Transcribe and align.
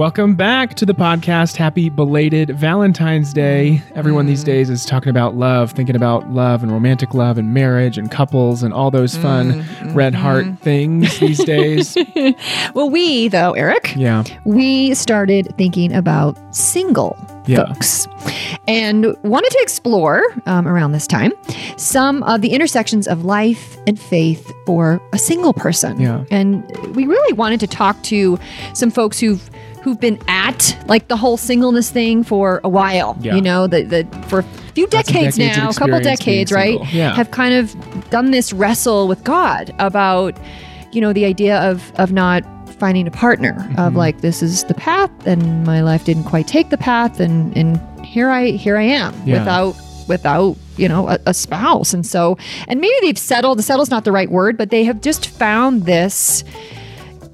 Welcome 0.00 0.34
back 0.34 0.76
to 0.76 0.86
the 0.86 0.94
podcast. 0.94 1.56
Happy 1.56 1.90
belated 1.90 2.56
Valentine's 2.56 3.34
Day. 3.34 3.82
Everyone 3.94 4.24
these 4.24 4.42
days 4.42 4.70
is 4.70 4.86
talking 4.86 5.10
about 5.10 5.34
love, 5.34 5.72
thinking 5.72 5.94
about 5.94 6.30
love 6.30 6.62
and 6.62 6.72
romantic 6.72 7.12
love 7.12 7.36
and 7.36 7.52
marriage 7.52 7.98
and 7.98 8.10
couples 8.10 8.62
and 8.62 8.72
all 8.72 8.90
those 8.90 9.14
fun 9.18 9.62
red 9.92 10.14
heart 10.14 10.46
things 10.60 11.18
these 11.18 11.44
days. 11.44 11.98
Well, 12.74 12.88
we, 12.88 13.28
though, 13.28 13.52
Eric, 13.52 13.94
Yeah. 13.94 14.24
we 14.46 14.94
started 14.94 15.54
thinking 15.58 15.92
about 15.92 16.38
single 16.54 17.14
Yeah. 17.46 17.66
folks 17.66 18.06
and 18.66 19.14
wanted 19.22 19.50
to 19.50 19.58
explore 19.60 20.22
um, 20.46 20.66
around 20.66 20.92
this 20.92 21.06
time 21.06 21.32
some 21.76 22.22
of 22.22 22.40
the 22.40 22.52
intersections 22.52 23.06
of 23.06 23.24
life 23.24 23.76
and 23.86 24.00
faith 24.00 24.50
for 24.64 25.00
a 25.12 25.18
single 25.18 25.52
person. 25.52 26.00
Yeah. 26.00 26.24
And 26.30 26.64
we 26.96 27.06
really 27.06 27.32
wanted 27.34 27.60
to 27.60 27.66
talk 27.66 28.00
to 28.04 28.38
some 28.72 28.90
folks 28.90 29.18
who've 29.18 29.50
who've 29.82 30.00
been 30.00 30.18
at 30.28 30.76
like 30.86 31.08
the 31.08 31.16
whole 31.16 31.36
singleness 31.36 31.90
thing 31.90 32.22
for 32.24 32.60
a 32.64 32.68
while. 32.68 33.16
Yeah. 33.20 33.34
You 33.36 33.42
know, 33.42 33.66
the 33.66 33.82
the 33.82 34.06
for 34.28 34.40
a 34.40 34.42
few 34.74 34.86
decades, 34.86 35.36
decades 35.36 35.56
now, 35.58 35.70
a 35.70 35.74
couple 35.74 36.00
decades, 36.00 36.52
right? 36.52 36.78
Yeah. 36.92 37.14
Have 37.14 37.30
kind 37.30 37.54
of 37.54 37.74
done 38.10 38.30
this 38.30 38.52
wrestle 38.52 39.08
with 39.08 39.24
God 39.24 39.74
about 39.78 40.36
you 40.92 41.00
know 41.00 41.12
the 41.12 41.24
idea 41.24 41.58
of 41.70 41.92
of 41.96 42.12
not 42.12 42.42
finding 42.78 43.06
a 43.06 43.10
partner 43.10 43.52
Mm-hmm. 43.52 43.78
of 43.78 43.94
like 43.94 44.20
this 44.22 44.42
is 44.42 44.64
the 44.64 44.74
path 44.74 45.10
and 45.26 45.64
my 45.64 45.82
life 45.82 46.04
didn't 46.04 46.24
quite 46.24 46.46
take 46.48 46.70
the 46.70 46.78
path 46.78 47.20
and 47.20 47.54
and 47.56 47.78
here 48.04 48.30
I 48.30 48.52
here 48.52 48.76
I 48.78 48.82
am 48.84 49.14
Yeah. 49.26 49.38
without 49.40 49.76
without 50.08 50.56
you 50.78 50.88
know 50.88 51.06
a, 51.08 51.18
a 51.26 51.34
spouse 51.34 51.92
and 51.92 52.04
so 52.06 52.38
and 52.68 52.80
maybe 52.80 52.94
they've 53.02 53.18
settled 53.18 53.58
the 53.58 53.62
settle's 53.62 53.90
not 53.90 54.04
the 54.04 54.12
right 54.12 54.30
word 54.30 54.56
but 54.56 54.70
they 54.70 54.82
have 54.84 55.00
just 55.02 55.26
found 55.26 55.84
this 55.84 56.42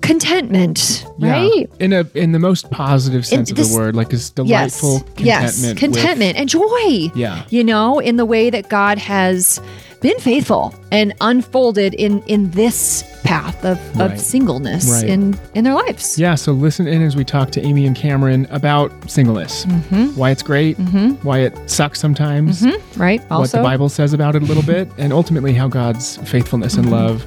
contentment 0.06 1.04
Yeah. 1.18 1.32
right 1.32 1.70
In 1.80 1.92
a 1.92 2.06
in 2.14 2.32
the 2.32 2.38
most 2.38 2.70
positive 2.70 3.26
sense 3.26 3.50
of 3.50 3.56
the 3.56 3.74
word, 3.74 3.94
like 3.96 4.08
this 4.10 4.32
yes 4.36 4.78
delightful 4.80 5.00
contentment. 5.00 5.26
yes 5.26 5.62
with- 5.66 5.76
contentment 5.78 6.36
and 6.38 6.48
joy 6.48 7.10
Yeah. 7.14 7.42
you 7.50 7.62
know 7.64 7.98
in 7.98 8.16
the 8.16 8.24
way 8.24 8.50
that 8.50 8.68
god 8.68 8.98
has 8.98 9.60
been 10.02 10.18
faithful 10.18 10.74
and 10.92 11.12
unfolded 11.20 11.94
in 11.94 12.22
in 12.27 12.50
this 12.50 13.02
path 13.24 13.64
of, 13.64 13.78
Right. 13.96 14.12
of 14.12 14.20
singleness 14.20 14.88
Right. 14.88 15.04
in 15.08 15.36
in 15.54 15.64
their 15.64 15.74
lives 15.74 16.18
Yeah, 16.18 16.34
so 16.36 16.52
listen 16.52 16.86
in 16.86 17.02
as 17.02 17.16
we 17.16 17.24
talk 17.24 17.50
to 17.52 17.60
Amy 17.64 17.86
and 17.86 17.96
Cameron 17.96 18.46
about 18.50 18.92
singleness, 19.10 19.64
Mm-hmm. 19.64 20.04
why 20.18 20.30
it's 20.30 20.42
great, 20.42 20.77
why 21.22 21.38
it 21.40 21.54
sucks 21.66 21.98
sometimes, 21.98 22.64
right 22.96 23.20
Also, 23.30 23.40
what 23.40 23.50
the 23.62 23.68
Bible 23.70 23.88
says 23.88 24.12
about 24.12 24.36
it 24.36 24.42
a 24.42 24.46
little 24.46 24.62
bit, 24.62 24.88
and 24.98 25.12
ultimately 25.12 25.54
how 25.54 25.66
God's 25.66 26.18
faithfulness 26.24 26.74
Mm-hmm. 26.77 26.92
and 26.92 27.02
love 27.02 27.27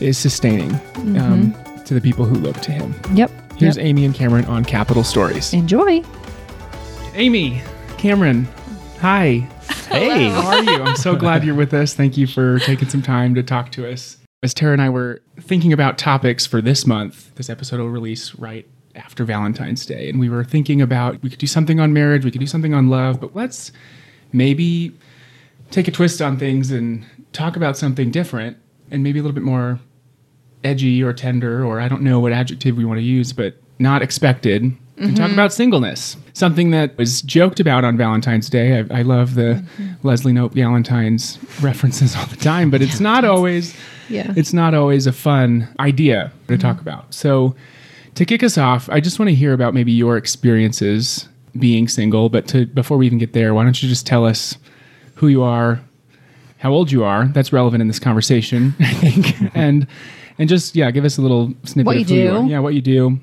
is 0.00 0.16
sustaining 0.16 0.72
um, 1.20 1.52
to 1.88 1.94
the 1.94 2.00
people 2.00 2.24
who 2.24 2.36
look 2.36 2.56
to 2.60 2.72
Him. 2.72 2.94
yep 3.14 3.30
Here's 3.56 3.76
yep. 3.76 3.86
Amy 3.86 4.04
and 4.04 4.14
Cameron 4.14 4.44
on 4.44 4.64
Capital 4.64 5.02
Stories. 5.02 5.52
enjoy 5.52 6.02
Amy, 7.14 7.60
Cameron, 7.96 8.46
hi. 9.00 9.48
Hey. 9.88 10.28
How 10.28 10.46
are 10.46 10.62
you? 10.62 10.82
I'm 10.82 10.94
so 10.94 11.16
glad 11.16 11.42
you're 11.42 11.54
with 11.54 11.74
us. 11.74 11.94
Thank 11.94 12.16
you 12.16 12.28
for 12.28 12.60
taking 12.60 12.88
some 12.88 13.02
time 13.02 13.34
to 13.34 13.42
talk 13.42 13.72
to 13.72 13.90
us. 13.90 14.18
As 14.44 14.54
Tara 14.54 14.72
and 14.72 14.80
I 14.80 14.88
were 14.88 15.20
thinking 15.40 15.72
about 15.72 15.98
topics 15.98 16.46
for 16.46 16.62
this 16.62 16.86
month, 16.86 17.34
this 17.34 17.50
episode 17.50 17.80
will 17.80 17.88
release 17.88 18.36
right 18.36 18.68
after 18.94 19.24
Valentine's 19.24 19.84
Day. 19.84 20.08
And 20.08 20.20
we 20.20 20.28
were 20.28 20.44
thinking 20.44 20.80
about 20.80 21.20
we 21.22 21.30
could 21.30 21.40
do 21.40 21.48
something 21.48 21.80
on 21.80 21.92
marriage, 21.92 22.24
we 22.24 22.30
could 22.30 22.40
do 22.40 22.46
something 22.46 22.72
on 22.72 22.88
love, 22.88 23.20
but 23.20 23.34
let's 23.34 23.72
maybe 24.32 24.96
take 25.72 25.88
a 25.88 25.90
twist 25.90 26.22
on 26.22 26.38
things 26.38 26.70
and 26.70 27.04
talk 27.32 27.56
about 27.56 27.76
something 27.76 28.12
different 28.12 28.58
and 28.92 29.02
maybe 29.02 29.18
a 29.18 29.22
little 29.22 29.34
bit 29.34 29.42
more 29.42 29.80
edgy 30.68 31.02
or 31.02 31.12
tender, 31.12 31.64
or 31.64 31.80
I 31.80 31.88
don't 31.88 32.02
know 32.02 32.20
what 32.20 32.32
adjective 32.32 32.76
we 32.76 32.84
want 32.84 32.98
to 32.98 33.04
use, 33.04 33.32
but 33.32 33.54
not 33.78 34.02
expected. 34.02 34.76
And 34.96 35.16
talk 35.16 35.26
mm-hmm. 35.26 35.34
about 35.34 35.52
singleness, 35.52 36.16
something 36.32 36.72
that 36.72 36.98
was 36.98 37.22
joked 37.22 37.60
about 37.60 37.84
on 37.84 37.96
Valentine's 37.96 38.50
Day. 38.50 38.80
I, 38.80 38.98
I 38.98 39.02
love 39.02 39.36
the 39.36 39.62
mm-hmm. 39.62 39.92
Leslie 40.06 40.32
Knope 40.32 40.54
Galentine's 40.54 41.38
references 41.62 42.16
all 42.16 42.26
the 42.26 42.36
time, 42.36 42.68
but 42.68 42.82
it's 42.82 42.98
not 42.98 43.24
always 43.24 43.76
Yeah. 44.08 44.32
it's 44.36 44.52
not 44.52 44.74
always 44.74 45.06
a 45.06 45.12
fun 45.12 45.68
idea 45.78 46.32
to 46.48 46.58
talk 46.58 46.78
mm-hmm. 46.78 46.88
about. 46.88 47.14
So, 47.14 47.54
to 48.16 48.24
kick 48.24 48.42
us 48.42 48.58
off, 48.58 48.88
I 48.90 48.98
just 48.98 49.20
want 49.20 49.28
to 49.28 49.36
hear 49.36 49.52
about 49.52 49.72
maybe 49.72 49.92
your 49.92 50.16
experiences 50.16 51.28
being 51.56 51.86
single. 51.86 52.28
But 52.28 52.48
to 52.48 52.66
before 52.66 52.96
we 52.96 53.06
even 53.06 53.18
get 53.18 53.34
there, 53.34 53.54
why 53.54 53.62
don't 53.62 53.80
you 53.80 53.88
just 53.88 54.04
tell 54.04 54.26
us 54.26 54.58
who 55.14 55.28
you 55.28 55.44
are, 55.44 55.80
how 56.58 56.72
old 56.72 56.90
you 56.90 57.04
are? 57.04 57.26
That's 57.26 57.52
relevant 57.52 57.80
in 57.80 57.88
this 57.88 58.00
conversation, 58.00 58.74
I 58.80 58.92
think, 58.94 59.50
and 59.54 59.86
and 60.38 60.48
just 60.48 60.76
yeah, 60.76 60.90
give 60.90 61.04
us 61.04 61.18
a 61.18 61.22
little 61.22 61.52
snippet 61.64 61.86
What 61.86 61.96
of 61.96 62.10
you 62.10 62.16
who 62.16 62.22
you 62.22 62.28
do. 62.28 62.36
are. 62.36 62.44
Yeah, 62.44 62.58
what 62.60 62.74
you 62.74 62.80
do. 62.80 63.18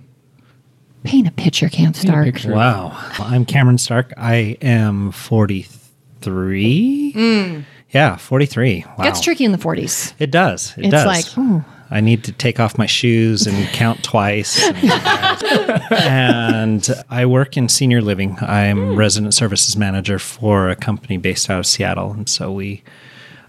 paint 1.04 1.28
a 1.28 1.32
picture 1.32 1.70
can't 1.70 1.96
Paint 1.96 2.06
a 2.06 2.08
start 2.08 2.26
picture. 2.26 2.54
Wow. 2.54 2.92
I'm 3.20 3.46
Cameron 3.46 3.78
Stark. 3.78 4.14
I 4.18 4.58
am 4.62 5.12
43. 5.12 7.14
Mm. 7.16 7.64
Yeah, 7.92 8.18
43. 8.18 8.86
Wow. 8.98 9.04
gets 9.04 9.22
tricky 9.22 9.46
in 9.46 9.54
the 9.54 9.58
40s 9.58 10.14
It 10.20 10.32
does. 10.32 10.74
It 10.78 10.86
it's 10.86 10.92
does. 10.92 11.06
like 11.06 11.38
ooh, 11.38 11.64
I 11.92 12.02
need 12.02 12.24
to 12.26 12.32
take 12.32 12.60
off 12.60 12.78
my 12.78 12.88
shoes 12.88 13.48
and 13.48 13.68
count 13.70 14.04
twice. 14.04 14.62
and 15.92 16.88
I 17.10 17.26
work 17.26 17.58
in 17.58 17.70
senior 17.70 18.02
living. 18.02 18.38
I'm 18.42 18.78
hmm. 18.78 18.96
resident 18.96 19.34
services 19.34 19.78
manager 19.78 20.20
for 20.20 20.70
a 20.70 20.76
company 20.76 21.18
based 21.18 21.50
out 21.50 21.60
of 21.60 21.66
Seattle. 21.66 22.12
And 22.12 22.28
so 22.28 22.52
we 22.52 22.84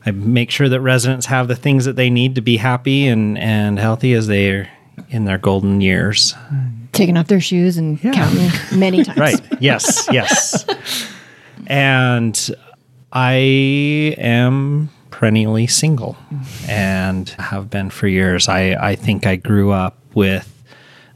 I 0.07 0.13
make 0.13 0.51
sure 0.51 0.69
that 0.69 0.81
residents 0.81 1.27
have 1.27 1.49
the 1.49 1.57
things 1.57 1.85
that 1.85 1.97
they 1.97 2.09
need 2.11 2.37
to 2.37 2.41
be 2.41 2.57
happy 2.57 3.07
and, 3.09 3.37
and 3.39 3.79
healthy 3.79 4.13
as 4.15 4.29
they're 4.29 4.71
in 5.11 5.25
their 5.25 5.37
golden 5.39 5.81
years. 5.81 6.35
taking 6.93 7.17
off 7.17 7.27
their 7.27 7.41
shoes 7.41 7.77
and 7.77 8.01
counting 8.01 8.51
many 8.79 9.05
times 9.05 9.19
Right. 9.19 9.41
Yes. 9.61 10.09
Yes. 10.11 10.65
and 11.67 12.51
I 13.13 13.35
am 14.19 14.91
perennially 15.11 15.67
single 15.67 16.17
and 16.69 17.29
have 17.31 17.69
been 17.71 17.91
for 17.91 18.07
years. 18.07 18.49
I, 18.49 18.75
I 18.75 18.95
think 18.95 19.27
I 19.27 19.37
grew 19.37 19.73
up 19.73 19.99
with 20.15 20.53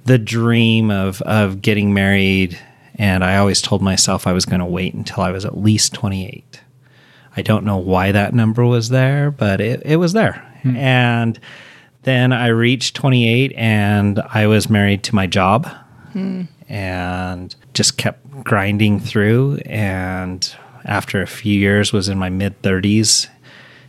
the 0.04 0.18
dream 0.18 0.90
of, 0.90 1.20
of 1.22 1.60
getting 1.62 1.92
married, 1.92 2.58
and 2.96 3.22
I 3.22 3.36
always 3.36 3.60
told 3.62 3.82
myself 3.82 4.26
I 4.26 4.32
was 4.32 4.46
going 4.46 4.60
to 4.60 4.66
wait 4.66 4.94
until 4.94 5.22
I 5.22 5.30
was 5.30 5.44
at 5.44 5.58
least 5.58 5.92
28. 5.94 6.60
I 7.40 7.42
don't 7.42 7.64
know 7.64 7.78
why 7.78 8.12
that 8.12 8.34
number 8.34 8.66
was 8.66 8.90
there, 8.90 9.30
but 9.30 9.62
it, 9.62 9.80
it 9.86 9.96
was 9.96 10.12
there. 10.12 10.46
Hmm. 10.62 10.76
And 10.76 11.40
then 12.02 12.34
I 12.34 12.48
reached 12.48 12.94
28 12.96 13.54
and 13.56 14.20
I 14.28 14.46
was 14.46 14.68
married 14.68 15.04
to 15.04 15.14
my 15.14 15.26
job 15.26 15.66
hmm. 16.12 16.42
and 16.68 17.54
just 17.72 17.96
kept 17.96 18.44
grinding 18.44 19.00
through. 19.00 19.56
And 19.64 20.54
after 20.84 21.22
a 21.22 21.26
few 21.26 21.58
years, 21.58 21.94
was 21.94 22.10
in 22.10 22.18
my 22.18 22.28
mid 22.28 22.60
30s, 22.60 23.26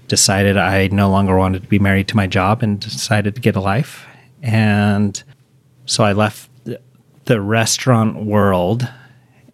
decided 0.07 0.55
I 0.55 0.87
no 0.87 1.09
longer 1.09 1.37
wanted 1.37 1.63
to 1.63 1.67
be 1.67 1.79
married 1.79 2.07
to 2.07 2.15
my 2.15 2.27
job 2.27 2.63
and 2.63 2.79
decided 2.79 3.35
to 3.35 3.41
get 3.41 3.57
a 3.57 3.61
life. 3.61 4.05
And 4.41 5.21
so 5.85 6.05
I 6.05 6.13
left 6.13 6.49
the- 6.63 6.79
the 7.25 7.41
restaurant 7.41 8.23
world 8.23 8.87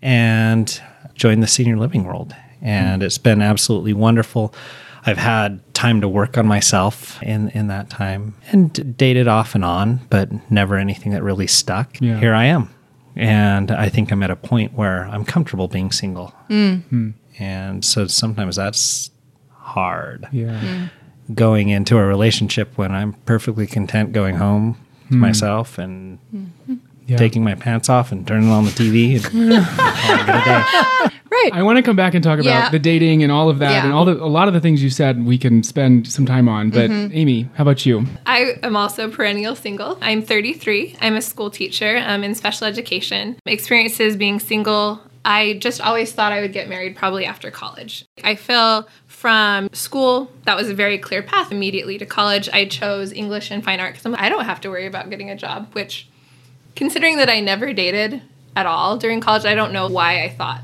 and 0.04 0.80
joined 1.16 1.42
the 1.42 1.48
senior 1.48 1.78
living 1.78 2.04
world. 2.04 2.36
And 2.62 3.04
it's 3.04 3.18
been 3.18 3.42
absolutely 3.42 3.94
wonderful. 3.94 4.54
I've 5.06 5.18
had 5.18 5.62
time 5.74 6.02
to 6.02 6.10
work 6.10 6.38
on 6.38 6.48
myself 6.48 7.22
in, 7.24 7.50
in 7.50 7.68
that 7.68 7.90
time 7.90 8.36
and 8.52 8.98
dated 8.98 9.28
off 9.28 9.56
and 9.56 9.64
on, 9.64 10.02
but 10.10 10.30
never 10.52 10.76
anything 10.76 11.14
that 11.14 11.24
really 11.24 11.48
stuck. 11.48 12.02
Yeah. 12.02 12.20
Here 12.20 12.34
I 12.34 12.46
am. 12.46 12.70
And 13.16 13.72
I 13.72 13.90
think 13.90 14.12
I'm 14.12 14.22
at 14.22 14.30
a 14.30 14.36
point 14.36 14.74
where 14.74 15.06
I'm 15.06 15.24
comfortable 15.26 15.68
being 15.68 15.92
single. 15.92 16.34
Mm. 16.50 16.84
Hmm. 16.84 17.10
And 17.40 17.86
so 17.86 18.08
sometimes 18.08 18.56
that's 18.58 19.12
hard 19.52 20.28
Yeah. 20.32 20.60
Mm. 20.60 20.90
going 21.34 21.70
into 21.70 21.98
a 21.98 22.06
relationship 22.06 22.78
when 22.78 22.92
I'm 22.92 23.14
perfectly 23.26 23.68
content 23.68 24.12
going 24.12 24.36
home 24.36 24.78
to 25.10 25.14
hmm. 25.14 25.20
myself 25.20 25.78
and 25.78 26.20
mm-hmm. 26.34 26.76
Yeah. 27.08 27.16
taking 27.16 27.42
my 27.42 27.56
pants 27.56 27.88
off 27.88 28.12
and 28.12 28.28
turning 28.28 28.50
on 28.50 28.66
the 28.66 28.72
TV 28.72 29.16
and 29.16 29.24
calling 30.04 30.20
it 30.20 30.30
a 30.30 31.10
day. 31.10 31.17
Right 31.44 31.52
I 31.54 31.64
want 31.64 31.78
to 31.78 31.84
come 31.84 31.96
back 31.96 32.14
and 32.14 32.24
talk 32.24 32.40
about 32.40 32.46
Yeah. 32.46 32.70
the 32.70 32.80
dating 32.80 33.24
and 33.24 33.32
all 33.32 33.50
of 33.50 33.60
that 33.60 33.72
Yeah. 33.72 33.86
and 33.86 33.94
all 33.94 34.06
the 34.06 34.14
a 34.14 34.26
lot 34.40 34.48
of 34.48 34.54
the 34.54 34.60
things 34.60 34.84
you 34.84 34.90
said 34.90 35.26
we 35.26 35.38
can 35.38 35.64
spend 35.64 36.08
some 36.08 36.26
time 36.26 36.48
on. 36.50 36.70
But 36.70 36.90
Amy, 36.92 37.50
how 37.56 37.64
about 37.64 37.86
you? 37.86 38.06
I 38.26 38.56
am 38.64 38.76
also 38.76 39.10
perennial 39.10 39.56
single. 39.56 39.98
I'm 40.02 40.22
33. 40.22 40.96
I'm 41.02 41.16
a 41.16 41.22
school 41.22 41.50
teacher 41.50 42.02
um, 42.06 42.24
in 42.24 42.36
special 42.36 42.68
education. 42.68 43.38
Experiences 43.46 44.16
being 44.16 44.40
single. 44.40 45.02
I 45.26 45.54
just 45.60 45.82
always 45.82 46.14
thought 46.14 46.32
I 46.32 46.40
would 46.42 46.54
get 46.54 46.70
married 46.70 46.96
probably 46.96 47.26
after 47.26 47.52
college. 47.52 48.06
I 48.24 48.36
feel 48.36 48.88
from 49.08 49.68
school, 49.74 50.32
that 50.46 50.56
was 50.56 50.70
a 50.70 50.74
very 50.74 50.98
clear 50.98 51.22
path 51.22 51.52
immediately 51.52 51.98
to 51.98 52.06
college. 52.06 52.48
I 52.54 52.66
chose 52.66 53.12
English 53.12 53.52
and 53.52 53.64
fine 53.64 53.80
art 53.82 53.96
because 53.96 54.16
I 54.18 54.30
don't 54.30 54.46
have 54.46 54.62
to 54.62 54.70
worry 54.70 54.86
about 54.86 55.10
getting 55.10 55.30
a 55.30 55.36
job, 55.36 55.68
which, 55.74 56.08
considering 56.76 57.18
that 57.18 57.30
I 57.30 57.40
never 57.42 57.74
dated 57.74 58.22
at 58.56 58.66
all 58.66 58.96
during 58.98 59.20
college, 59.20 59.44
I 59.44 59.54
don't 59.56 59.74
know 59.74 59.88
why 59.88 60.24
I 60.24 60.30
thought 60.30 60.62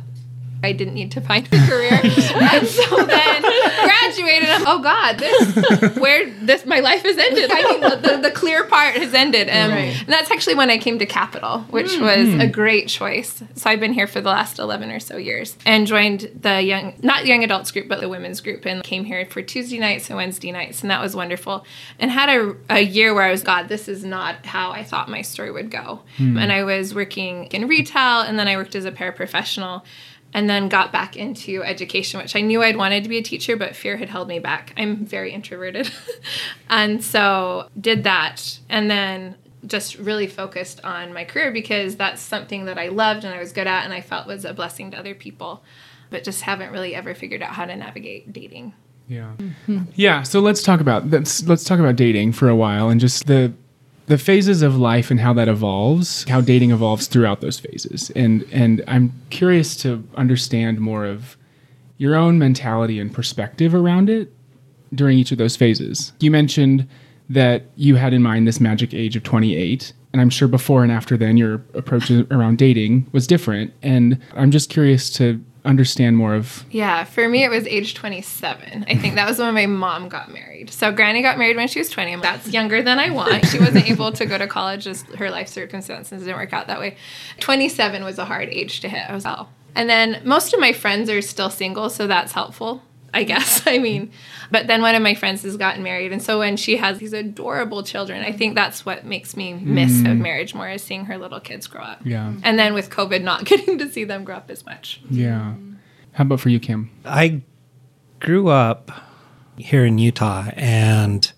I 0.64 0.72
didn't 0.72 0.94
need 0.94 1.12
to 1.12 1.22
find 1.22 1.46
a 1.48 1.68
career. 1.68 1.92
and 2.04 2.68
so 2.68 3.06
then 3.06 3.42
graduated. 3.42 4.50
And, 4.50 4.64
oh 4.68 4.82
God, 4.82 5.18
this 5.20 5.98
where 5.98 6.30
this 6.30 6.66
my 6.66 6.80
life 6.80 7.04
has 7.04 7.18
ended. 7.18 7.52
I 7.52 7.64
mean, 7.64 7.82
the, 7.82 7.96
the, 7.96 8.18
the 8.30 8.32
clear 8.32 8.64
part 8.66 8.96
has 8.96 9.14
ended. 9.14 9.50
Um, 9.50 9.72
And 9.74 10.08
that's 10.08 10.32
actually 10.32 10.56
when 10.56 10.70
I 10.70 10.78
came 10.78 11.00
to 11.00 11.06
Capital, 11.06 11.60
which 11.70 11.96
hmm. 11.96 12.04
was 12.04 12.30
a 12.30 12.46
hmm. 12.46 12.52
great 12.52 12.88
choice. 12.88 13.44
So 13.56 13.70
I've 13.70 13.80
been 13.80 13.94
here 13.94 14.08
for 14.08 14.22
the 14.22 14.30
last 14.30 14.60
11 14.60 14.92
or 14.92 15.00
so 15.00 15.18
years 15.18 15.58
and 15.66 15.88
joined 15.88 16.30
the 16.40 16.62
young, 16.62 16.94
not 17.02 17.26
young 17.26 17.44
adults 17.44 17.72
group, 17.72 17.88
but 17.88 18.00
the 18.00 18.10
women's 18.10 18.42
group 18.42 18.66
and 18.66 18.84
came 18.84 19.04
here 19.04 19.26
for 19.26 19.42
Tuesday 19.42 19.80
nights 19.80 20.10
and 20.10 20.18
Wednesday 20.18 20.52
nights. 20.52 20.82
And 20.82 20.92
that 20.92 21.02
was 21.02 21.16
wonderful. 21.16 21.66
And 22.00 22.12
had 22.12 22.30
a, 22.30 22.56
a 22.70 22.80
year 22.82 23.14
where 23.14 23.24
I 23.24 23.32
was, 23.32 23.44
God, 23.44 23.68
this 23.68 23.88
is 23.88 24.04
not 24.04 24.46
how 24.46 24.72
I 24.72 24.84
thought 24.84 25.10
my 25.10 25.22
story 25.22 25.52
would 25.52 25.72
go. 25.72 26.02
Hmm. 26.18 26.38
And 26.38 26.52
I 26.52 26.64
was 26.64 26.96
working 26.96 27.46
in 27.48 27.68
retail 27.68 28.22
and 28.22 28.40
then 28.40 28.48
I 28.48 28.56
worked 28.56 28.76
as 28.76 28.86
a 28.86 28.92
paraprofessional 28.92 29.84
and 30.34 30.50
then 30.50 30.68
got 30.68 30.92
back 30.92 31.16
into 31.16 31.64
education, 31.64 32.20
which 32.20 32.36
I 32.36 32.42
knew 32.42 32.64
I'd 32.64 32.78
wanted 32.78 33.04
to 33.04 33.10
be 33.10 33.18
a 33.18 33.24
teacher, 33.24 33.56
but 33.56 33.76
fear 33.76 33.98
had 33.98 34.10
held 34.10 34.28
me 34.28 34.40
back. 34.40 34.74
I'm 34.78 35.06
very 35.06 35.32
introverted. 35.32 35.92
and 36.70 37.04
so 37.04 37.70
did 37.80 38.04
that. 38.04 38.60
And 38.70 38.90
then 38.90 39.36
just 39.66 39.98
really 39.98 40.28
focused 40.28 40.84
on 40.84 41.14
my 41.14 41.24
career 41.24 41.52
because 41.52 41.96
that's 41.96 42.22
something 42.22 42.66
that 42.66 42.78
I 42.78 42.90
loved 42.90 43.24
and 43.24 43.34
I 43.34 43.40
was 43.40 43.54
good 43.54 43.68
at 43.68 43.86
and 43.86 43.94
I 43.94 44.02
felt 44.02 44.28
was 44.28 44.44
a 44.44 44.54
blessing 44.54 44.92
to 44.92 44.98
other 44.98 45.16
people, 45.16 45.64
but 46.10 46.24
just 46.24 46.42
haven't 46.42 46.72
really 46.72 46.96
ever 46.96 47.14
figured 47.14 47.42
out 47.42 47.52
how 47.52 47.66
to 47.66 47.76
navigate 47.76 48.34
dating. 48.34 48.74
Yeah. 49.08 49.34
Yeah. 49.96 50.24
So 50.24 50.40
let's 50.40 50.64
talk 50.64 50.80
about 50.80 51.10
let's 51.10 51.46
let's 51.46 51.64
talk 51.64 51.80
about 51.80 51.96
dating 51.96 52.32
for 52.32 52.48
a 52.48 52.56
while 52.56 52.90
and 52.90 53.00
just 53.02 53.28
the 53.28 53.54
the 54.08 54.18
phases 54.18 54.62
of 54.62 54.78
life 54.78 55.10
and 55.10 55.20
how 55.20 55.34
that 55.34 55.48
evolves, 55.48 56.28
how 56.28 56.42
dating 56.42 56.72
evolves 56.72 57.08
throughout 57.08 57.42
those 57.42 57.60
phases. 57.60 58.12
And 58.16 58.46
and 58.52 58.84
I'm 58.88 59.14
curious 59.30 59.76
to 59.78 60.04
understand 60.16 60.80
more 60.80 61.06
of 61.06 61.38
your 61.98 62.16
own 62.16 62.38
mentality 62.38 63.00
and 63.00 63.14
perspective 63.14 63.74
around 63.74 64.10
it 64.10 64.34
during 64.94 65.18
each 65.18 65.32
of 65.32 65.38
those 65.38 65.56
phases. 65.56 66.14
You 66.20 66.32
mentioned 66.32 66.88
that 67.30 67.64
you 67.76 67.96
had 67.96 68.14
in 68.14 68.22
mind 68.22 68.48
this 68.48 68.60
magic 68.60 68.94
age 68.94 69.16
of 69.16 69.24
28. 69.24 69.94
And 70.12 70.22
I'm 70.22 70.30
sure 70.30 70.48
before 70.48 70.84
and 70.84 70.92
after 70.92 71.18
then, 71.18 71.38
your 71.38 71.56
approach 71.74 72.12
around 72.12 72.58
dating 72.60 73.08
was 73.14 73.26
different. 73.26 73.74
And 73.82 74.20
I'm 74.36 74.52
just 74.52 74.70
curious 74.70 75.10
to 75.12 75.44
understand 75.66 76.18
more 76.18 76.36
of 76.36 76.66
Yeah, 76.72 77.04
for 77.04 77.28
me 77.28 77.44
it 77.44 77.50
was 77.50 77.66
age 77.68 77.94
27. 77.94 78.86
I 78.88 78.96
think 78.96 79.16
that 79.16 79.28
was 79.28 79.40
when 79.40 79.54
my 79.54 79.66
mom 79.66 80.10
got 80.10 80.32
married. 80.32 80.70
So 80.70 80.92
Granny 80.92 81.22
got 81.22 81.38
married 81.38 81.56
when 81.56 81.68
she 81.68 81.80
was 81.80 81.90
20. 81.90 82.18
That's 82.18 82.50
younger 82.50 82.82
than 82.82 83.00
I 83.00 83.10
want. 83.10 83.46
She 83.48 83.60
wasn't 83.60 83.90
able 83.90 84.12
to 84.12 84.26
go 84.26 84.38
to 84.38 84.48
college 84.48 84.84
just 84.84 85.08
her 85.16 85.30
life 85.30 85.48
circumstances 85.48 86.24
didn't 86.24 86.38
work 86.38 86.54
out 86.54 86.68
that 86.68 86.80
way. 86.80 86.98
27 87.40 88.04
was 88.04 88.18
a 88.18 88.26
hard 88.26 88.50
age 88.50 88.82
to 88.82 88.90
hit. 88.90 89.10
I 89.10 89.14
was 89.14 89.26
oh. 89.26 89.48
And 89.76 89.90
then 89.90 90.22
most 90.24 90.54
of 90.54 90.60
my 90.60 90.72
friends 90.72 91.10
are 91.10 91.22
still 91.22 91.50
single, 91.50 91.90
so 91.90 92.08
that's 92.08 92.34
helpful. 92.34 92.84
I 93.14 93.24
guess. 93.24 93.62
I 93.68 93.78
mean, 93.78 94.12
but 94.52 94.68
then 94.68 94.82
one 94.82 94.96
of 94.96 95.02
my 95.02 95.16
friends 95.16 95.44
has 95.44 95.58
gotten 95.58 95.84
married. 95.84 96.12
And 96.12 96.22
so 96.22 96.40
when 96.40 96.58
she 96.58 96.78
has 96.78 96.98
these 96.98 97.14
adorable 97.14 97.84
children, 97.84 98.24
I 98.24 98.32
think 98.32 98.56
that's 98.56 98.86
what 98.86 99.06
makes 99.06 99.36
me 99.36 99.54
miss 99.54 99.92
mm. 99.92 100.12
of 100.12 100.18
marriage 100.18 100.54
more 100.54 100.70
is 100.70 100.84
seeing 100.84 101.06
her 101.06 101.18
little 101.18 101.40
kids 101.40 101.68
grow 101.68 101.82
up. 101.82 102.02
Yeah. 102.04 102.34
And 102.44 102.58
then 102.58 102.74
with 102.74 102.90
COVID, 102.90 103.22
not 103.24 103.46
getting 103.46 103.78
to 103.78 103.92
see 103.92 104.04
them 104.04 104.24
grow 104.24 104.36
up 104.36 104.50
as 104.50 104.66
much. 104.66 105.02
Yeah. 105.10 105.54
How 106.14 106.24
about 106.24 106.40
for 106.40 106.50
you, 106.50 106.60
Kim? 106.60 106.92
I 107.06 107.42
grew 108.20 108.50
up 108.50 108.92
here 109.58 109.86
in 109.86 109.98
Utah, 109.98 110.50
and 110.56 111.32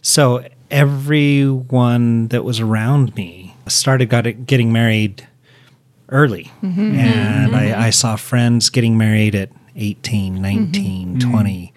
so 0.00 0.46
everyone 0.70 2.28
that 2.28 2.44
was 2.44 2.60
around 2.60 3.14
me 3.16 3.54
started 3.66 4.08
got 4.08 4.26
it, 4.26 4.46
getting 4.46 4.72
married 4.72 5.26
early. 6.08 6.52
Mm-hmm. 6.62 6.94
And 6.98 7.52
mm-hmm. 7.52 7.54
I, 7.54 7.86
I 7.86 7.90
saw 7.90 8.16
friends 8.16 8.70
getting 8.70 8.96
married 8.96 9.34
at 9.34 9.50
18, 9.76 10.40
19, 10.40 11.08
mm-hmm. 11.08 11.18
Mm-hmm. 11.18 11.30
20. 11.30 11.74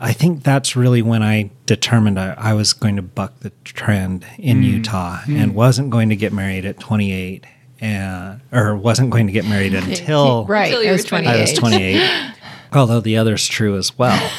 I 0.00 0.12
think 0.12 0.44
that's 0.44 0.76
really 0.76 1.02
when 1.02 1.22
I 1.22 1.50
determined 1.66 2.20
I, 2.20 2.34
I 2.38 2.52
was 2.54 2.72
going 2.72 2.96
to 2.96 3.02
buck 3.02 3.40
the 3.40 3.50
trend 3.64 4.24
in 4.38 4.58
mm-hmm. 4.58 4.76
Utah 4.76 5.20
and 5.28 5.54
wasn't 5.54 5.90
going 5.90 6.10
to 6.10 6.16
get 6.16 6.32
married 6.32 6.64
at 6.64 6.78
28 6.78 7.44
and 7.80 8.40
or 8.52 8.76
wasn't 8.76 9.10
going 9.10 9.26
to 9.26 9.32
get 9.32 9.44
married 9.44 9.74
until 9.74 10.46
right. 10.46 10.66
Until 10.66 10.82
you 10.84 10.90
I 10.90 10.92
was 10.92 11.04
28. 11.04 11.28
I 11.28 11.40
was 11.40 11.52
28. 11.52 12.34
although 12.72 13.00
the 13.00 13.16
other's 13.16 13.46
true 13.46 13.76
as 13.76 13.96
well. 13.98 14.30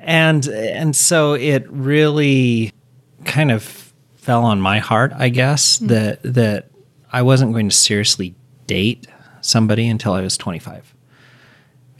And 0.00 0.46
and 0.46 0.94
so 0.94 1.34
it 1.34 1.66
really 1.68 2.72
kind 3.24 3.50
of 3.50 3.92
fell 4.16 4.44
on 4.44 4.60
my 4.60 4.78
heart, 4.78 5.12
I 5.16 5.28
guess, 5.28 5.78
that 5.78 6.22
that 6.22 6.70
I 7.12 7.22
wasn't 7.22 7.52
going 7.52 7.68
to 7.68 7.74
seriously 7.74 8.34
date 8.66 9.06
somebody 9.40 9.88
until 9.88 10.12
I 10.12 10.22
was 10.22 10.36
25. 10.36 10.95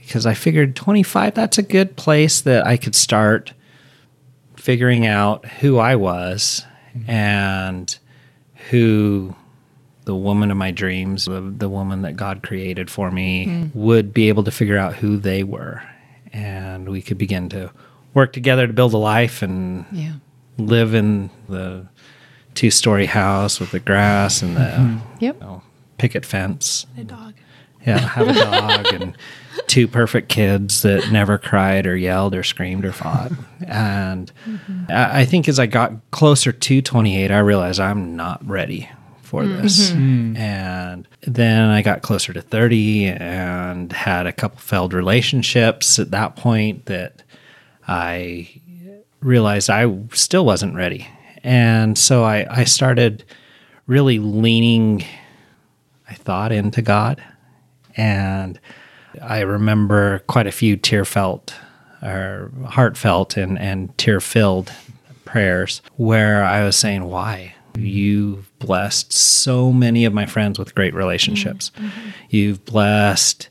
Because 0.07 0.25
I 0.25 0.33
figured 0.33 0.75
25 0.75 1.33
that's 1.33 1.57
a 1.57 1.63
good 1.63 1.97
place 1.97 2.39
that 2.41 2.65
I 2.65 2.77
could 2.77 2.95
start 2.95 3.53
figuring 4.55 5.05
out 5.05 5.45
who 5.45 5.77
I 5.77 5.95
was 5.97 6.65
and 7.07 7.97
who 8.69 9.35
the 10.05 10.15
woman 10.15 10.49
of 10.49 10.55
my 10.55 10.71
dreams, 10.71 11.25
the, 11.25 11.41
the 11.41 11.67
woman 11.67 12.03
that 12.03 12.15
God 12.15 12.41
created 12.41 12.89
for 12.89 13.11
me, 13.11 13.45
hmm. 13.45 13.65
would 13.73 14.13
be 14.13 14.29
able 14.29 14.45
to 14.45 14.51
figure 14.51 14.77
out 14.77 14.95
who 14.95 15.17
they 15.17 15.43
were. 15.43 15.83
And 16.31 16.87
we 16.87 17.01
could 17.01 17.17
begin 17.17 17.49
to 17.49 17.71
work 18.13 18.31
together 18.31 18.65
to 18.65 18.73
build 18.73 18.93
a 18.93 18.97
life 18.97 19.41
and 19.41 19.85
Yeah. 19.91 20.13
live 20.57 20.93
in 20.93 21.29
the 21.49 21.87
two 22.55 22.71
story 22.71 23.05
house 23.05 23.59
with 23.59 23.71
the 23.71 23.79
grass 23.79 24.41
and 24.41 24.55
the 24.55 24.61
mm-hmm. 24.61 24.97
Yep. 25.19 25.35
you 25.35 25.41
know, 25.41 25.61
picket 25.97 26.25
fence. 26.25 26.85
A 26.97 27.03
dog. 27.03 27.33
Yeah, 27.85 27.99
have 27.99 28.27
a 28.29 28.33
dog 28.85 28.93
and 28.93 29.17
two 29.67 29.87
perfect 29.87 30.29
kids 30.29 30.81
that 30.81 31.11
never 31.11 31.37
cried 31.37 31.87
or 31.87 31.95
yelled 31.95 32.35
or 32.35 32.43
screamed 32.43 32.85
or 32.85 32.91
fought. 32.91 33.31
And 33.65 34.31
I 34.89 35.21
I 35.21 35.25
think 35.25 35.47
as 35.49 35.59
I 35.59 35.65
got 35.65 35.93
closer 36.11 36.51
to 36.51 36.81
28, 36.81 37.31
I 37.31 37.39
realized 37.39 37.79
I'm 37.79 38.15
not 38.15 38.47
ready 38.47 38.89
for 39.27 39.43
mm-hmm. 39.43 39.61
this. 39.61 39.91
Mm-hmm. 39.91 40.37
And 40.37 41.07
then 41.21 41.69
I 41.69 41.81
got 41.81 42.01
closer 42.01 42.33
to 42.33 42.41
30 42.41 43.07
and 43.07 43.91
had 43.91 44.25
a 44.25 44.31
couple 44.31 44.59
failed 44.59 44.93
relationships 44.93 45.99
at 45.99 46.11
that 46.11 46.35
point 46.35 46.85
that 46.85 47.23
I 47.87 48.49
realized 49.19 49.69
I 49.69 49.93
still 50.13 50.45
wasn't 50.45 50.75
ready. 50.75 51.07
And 51.43 51.97
so 51.97 52.23
I, 52.23 52.45
I 52.49 52.63
started 52.63 53.23
really 53.85 54.19
leaning, 54.19 55.03
I 56.09 56.13
thought, 56.13 56.51
into 56.51 56.81
God. 56.81 57.23
And 57.95 58.59
I 59.21 59.41
remember 59.41 60.19
quite 60.19 60.47
a 60.47 60.51
few 60.51 60.77
tear 60.77 61.05
felt 61.05 61.55
or 62.01 62.51
heartfelt 62.65 63.37
and, 63.37 63.57
and 63.57 63.95
tear 63.97 64.19
filled 64.19 64.71
prayers 65.25 65.81
where 65.95 66.43
I 66.43 66.63
was 66.63 66.75
saying, 66.75 67.05
Why? 67.05 67.53
You've 67.77 68.51
blessed 68.59 69.13
so 69.13 69.71
many 69.71 70.05
of 70.05 70.13
my 70.13 70.25
friends 70.25 70.57
with 70.57 70.73
great 70.73 70.95
relationships. 70.95 71.71
Mm-hmm. 71.75 71.87
Mm-hmm. 71.87 72.09
You've 72.29 72.65
blessed 72.65 73.49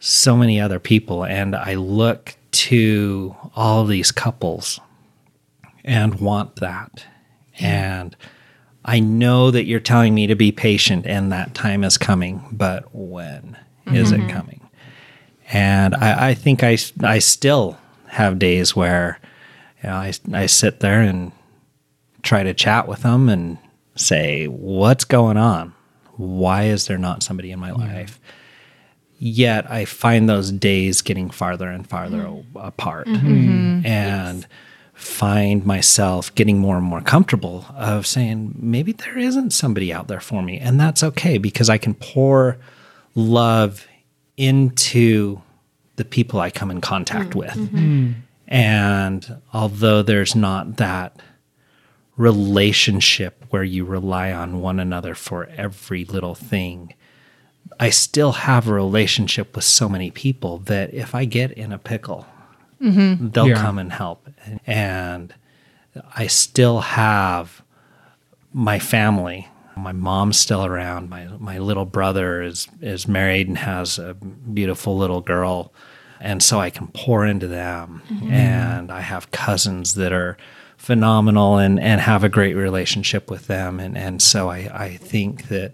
so 0.00 0.36
many 0.36 0.60
other 0.60 0.80
people. 0.80 1.24
And 1.24 1.54
I 1.54 1.74
look 1.74 2.36
to 2.50 3.36
all 3.54 3.82
of 3.82 3.88
these 3.88 4.10
couples 4.10 4.80
and 5.84 6.16
want 6.16 6.56
that. 6.56 7.06
And 7.60 8.16
I 8.84 8.98
know 8.98 9.52
that 9.52 9.64
you're 9.64 9.78
telling 9.78 10.14
me 10.14 10.26
to 10.26 10.34
be 10.34 10.50
patient 10.50 11.06
and 11.06 11.30
that 11.30 11.54
time 11.54 11.84
is 11.84 11.96
coming, 11.96 12.44
but 12.50 12.92
when 12.92 13.56
is 13.86 14.12
it 14.12 14.20
mm-hmm. 14.20 14.30
coming? 14.30 14.70
And 15.52 15.94
I, 15.94 16.30
I 16.30 16.34
think 16.34 16.62
I, 16.62 16.78
I 17.02 17.18
still 17.18 17.78
have 18.08 18.38
days 18.38 18.74
where 18.74 19.18
you 19.82 19.88
know, 19.88 19.96
I, 19.96 20.12
I 20.32 20.46
sit 20.46 20.80
there 20.80 21.00
and 21.00 21.32
try 22.22 22.42
to 22.42 22.54
chat 22.54 22.88
with 22.88 23.02
them 23.02 23.28
and 23.28 23.58
say, 23.94 24.46
What's 24.46 25.04
going 25.04 25.36
on? 25.36 25.74
Why 26.16 26.64
is 26.64 26.86
there 26.86 26.98
not 26.98 27.22
somebody 27.22 27.50
in 27.50 27.58
my 27.58 27.72
life? 27.72 28.20
Yet 29.18 29.70
I 29.70 29.84
find 29.84 30.28
those 30.28 30.50
days 30.50 31.00
getting 31.00 31.30
farther 31.30 31.68
and 31.68 31.86
farther 31.86 32.18
mm-hmm. 32.18 32.56
o- 32.56 32.60
apart 32.60 33.06
mm-hmm. 33.06 33.86
and 33.86 34.46
find 34.94 35.64
myself 35.64 36.34
getting 36.34 36.58
more 36.58 36.76
and 36.76 36.84
more 36.84 37.00
comfortable 37.00 37.66
of 37.74 38.06
saying, 38.06 38.54
maybe 38.56 38.92
there 38.92 39.18
isn't 39.18 39.50
somebody 39.50 39.92
out 39.92 40.08
there 40.08 40.20
for 40.20 40.42
me. 40.42 40.58
And 40.58 40.78
that's 40.78 41.02
okay 41.02 41.38
because 41.38 41.68
I 41.70 41.78
can 41.78 41.94
pour 41.94 42.58
love 43.14 43.86
into 44.36 45.40
the 45.96 46.04
people 46.04 46.40
I 46.40 46.50
come 46.50 46.70
in 46.70 46.80
contact 46.80 47.30
mm, 47.30 47.34
with. 47.36 47.50
Mm-hmm. 47.54 47.76
Hmm. 47.78 48.12
And 48.48 49.42
although 49.52 50.02
there's 50.02 50.34
not 50.34 50.76
that 50.76 51.16
relationship 52.16 53.44
where 53.50 53.64
you 53.64 53.84
rely 53.84 54.32
on 54.32 54.60
one 54.60 54.78
another 54.78 55.14
for 55.14 55.46
every 55.56 56.04
little 56.04 56.34
thing, 56.34 56.94
I 57.80 57.90
still 57.90 58.32
have 58.32 58.68
a 58.68 58.72
relationship 58.74 59.54
with 59.56 59.64
so 59.64 59.88
many 59.88 60.10
people 60.10 60.58
that 60.58 60.92
if 60.92 61.14
I 61.14 61.24
get 61.24 61.52
in 61.52 61.72
a 61.72 61.78
pickle, 61.78 62.26
mm-hmm. 62.80 63.28
they'll 63.30 63.48
Yeah. 63.48 63.54
come 63.62 63.78
and 63.78 63.92
help. 63.92 64.28
And 64.66 65.34
I 66.14 66.26
still 66.26 66.80
have 66.80 67.62
my 68.52 68.78
family. 68.78 69.48
My 69.76 69.92
mom's 69.92 70.38
still 70.38 70.64
around. 70.64 71.10
My 71.10 71.28
my 71.38 71.58
little 71.58 71.86
brother 71.86 72.42
is 72.42 72.68
is 72.80 73.08
married 73.08 73.48
and 73.48 73.58
has 73.58 73.98
a 73.98 74.14
beautiful 74.14 74.96
little 74.96 75.20
girl. 75.20 75.72
And 76.20 76.40
so 76.42 76.60
I 76.60 76.70
can 76.70 76.86
pour 76.88 77.26
into 77.26 77.48
them. 77.48 78.02
Mm-hmm. 78.08 78.32
And 78.32 78.92
I 78.92 79.00
have 79.00 79.32
cousins 79.32 79.94
that 79.94 80.12
are 80.12 80.36
phenomenal 80.76 81.58
and, 81.58 81.80
and 81.80 82.00
have 82.00 82.22
a 82.22 82.28
great 82.28 82.54
relationship 82.54 83.30
with 83.30 83.48
them. 83.48 83.80
And, 83.80 83.98
and 83.98 84.22
so 84.22 84.48
I, 84.48 84.70
I 84.72 84.96
think 84.98 85.48
that 85.48 85.72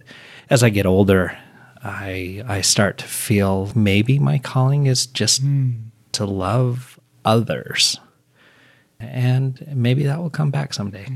as 0.51 0.63
I 0.63 0.71
get 0.71 0.87
older, 0.87 1.37
I 1.83 2.43
I 2.47 2.61
start 2.61 2.99
to 2.99 3.07
feel 3.07 3.71
maybe 3.75 4.19
my 4.19 4.39
calling 4.39 4.87
is 4.87 5.07
just 5.07 5.43
hmm. 5.43 5.73
to 6.13 6.25
love 6.25 6.99
others. 7.25 8.01
And 9.01 9.65
maybe 9.75 10.05
that 10.05 10.19
will 10.19 10.31
come 10.31 10.51
back 10.51 10.75
someday. 10.75 11.07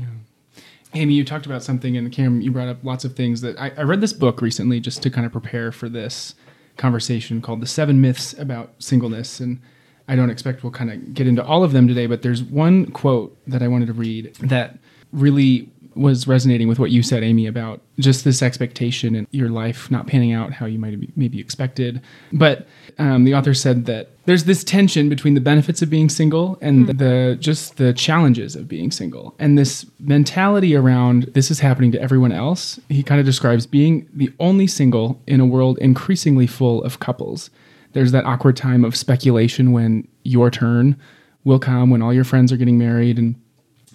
Amy, 0.95 1.15
you 1.15 1.25
talked 1.25 1.45
about 1.45 1.63
something, 1.63 1.97
and 1.97 2.11
Cam, 2.11 2.41
you 2.41 2.51
brought 2.51 2.67
up 2.67 2.83
lots 2.83 3.03
of 3.03 3.15
things 3.15 3.41
that 3.41 3.59
I, 3.59 3.71
I 3.77 3.81
read 3.81 4.01
this 4.01 4.13
book 4.13 4.41
recently 4.41 4.79
just 4.79 5.01
to 5.03 5.09
kind 5.09 5.25
of 5.25 5.31
prepare 5.31 5.71
for 5.71 5.89
this 5.89 6.35
conversation 6.77 7.41
called 7.41 7.61
The 7.61 7.67
Seven 7.67 7.99
Myths 7.99 8.33
About 8.33 8.73
Singleness. 8.77 9.39
And 9.39 9.59
I 10.07 10.15
don't 10.15 10.29
expect 10.29 10.63
we'll 10.63 10.71
kind 10.71 10.91
of 10.91 11.13
get 11.13 11.27
into 11.27 11.43
all 11.43 11.63
of 11.63 11.71
them 11.71 11.87
today, 11.87 12.05
but 12.05 12.21
there's 12.21 12.43
one 12.43 12.85
quote 12.91 13.35
that 13.47 13.63
I 13.63 13.67
wanted 13.67 13.87
to 13.87 13.93
read 13.93 14.35
that 14.35 14.77
really 15.11 15.71
was 15.95 16.27
resonating 16.27 16.67
with 16.67 16.79
what 16.79 16.91
you 16.91 17.03
said, 17.03 17.23
Amy, 17.23 17.45
about 17.47 17.81
just 17.99 18.23
this 18.23 18.41
expectation 18.41 19.15
and 19.15 19.27
your 19.31 19.49
life 19.49 19.89
not 19.91 20.07
panning 20.07 20.31
out 20.31 20.53
how 20.53 20.65
you 20.65 20.79
might 20.79 20.91
have 20.93 21.01
maybe 21.15 21.39
expected. 21.39 22.01
But 22.31 22.67
um, 22.97 23.23
the 23.23 23.33
author 23.35 23.53
said 23.53 23.85
that 23.85 24.11
there's 24.25 24.45
this 24.45 24.63
tension 24.63 25.09
between 25.09 25.33
the 25.33 25.41
benefits 25.41 25.81
of 25.81 25.89
being 25.89 26.09
single 26.09 26.57
and 26.61 26.87
the 26.87 27.37
just 27.39 27.77
the 27.77 27.93
challenges 27.93 28.55
of 28.55 28.67
being 28.67 28.91
single, 28.91 29.35
and 29.39 29.57
this 29.57 29.85
mentality 29.99 30.75
around 30.75 31.23
this 31.33 31.51
is 31.51 31.59
happening 31.59 31.91
to 31.91 32.01
everyone 32.01 32.31
else. 32.31 32.79
He 32.89 33.03
kind 33.03 33.19
of 33.19 33.25
describes 33.25 33.65
being 33.65 34.07
the 34.13 34.31
only 34.39 34.67
single 34.67 35.21
in 35.27 35.39
a 35.39 35.45
world 35.45 35.77
increasingly 35.79 36.47
full 36.47 36.83
of 36.83 36.99
couples. 36.99 37.49
There's 37.93 38.11
that 38.11 38.25
awkward 38.25 38.57
time 38.57 38.83
of 38.83 38.95
speculation 38.95 39.71
when 39.71 40.07
your 40.23 40.49
turn 40.49 40.99
will 41.43 41.59
come 41.59 41.89
when 41.89 42.01
all 42.01 42.13
your 42.13 42.23
friends 42.23 42.51
are 42.51 42.57
getting 42.57 42.77
married 42.77 43.17
and 43.17 43.35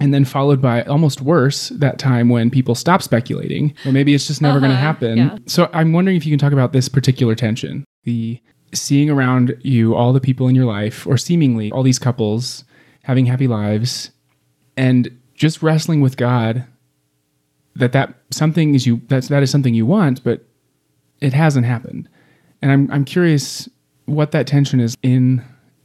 and 0.01 0.15
then 0.15 0.25
followed 0.25 0.61
by 0.63 0.83
almost 0.85 1.21
worse 1.23 1.71
that 1.71 1.99
time 1.99 2.29
when 2.29 2.51
people 2.51 2.75
stop 2.75 3.03
speculating. 3.03 3.75
Or 3.85 3.93
maybe 3.93 4.15
it's 4.15 4.27
just 4.27 4.41
never 4.41 4.61
going 4.61 4.71
to 4.71 4.77
Uh-huh, 4.77 4.87
happen. 4.87 5.19
Yeah. 5.19 5.39
so 5.47 5.69
i'm 5.73 5.93
wondering 5.93 6.17
if 6.17 6.25
you 6.27 6.31
can 6.33 6.39
talk 6.39 6.53
about 6.53 6.73
this 6.73 6.89
particular 6.89 7.35
tension. 7.35 7.85
The 8.05 8.41
seeing 8.75 9.11
around 9.11 9.57
you 9.63 9.95
all 9.95 10.13
the 10.13 10.21
people 10.21 10.47
in 10.49 10.55
your 10.55 10.67
life 10.67 11.07
or 11.07 11.17
seemingly 11.17 11.71
all 11.73 11.83
these 11.83 11.99
couples 11.99 12.65
having 13.03 13.27
happy 13.27 13.47
lives 13.49 14.11
and 14.77 15.09
just 15.35 15.63
wrestling 15.63 16.01
with 16.03 16.17
god 16.19 16.67
that 17.77 17.93
that 17.93 18.15
something 18.31 18.75
is 18.75 18.87
you 18.87 19.01
that's 19.09 19.29
that 19.29 19.43
is 19.43 19.51
something 19.51 19.73
you 19.75 19.87
want 19.87 20.23
but 20.23 20.45
it 21.21 21.33
hasn't 21.33 21.65
happened. 21.67 22.09
And 22.63 22.71
i'm 22.71 22.91
i'm 22.93 23.05
curious 23.05 23.69
what 24.05 24.33
that 24.33 24.47
tension 24.47 24.81
is 24.81 24.95
in 25.03 25.43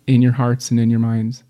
in 0.08 0.22
your 0.22 0.34
hearts 0.34 0.70
and 0.72 0.79
in 0.79 0.89
your 0.89 1.00
minds 1.00 1.43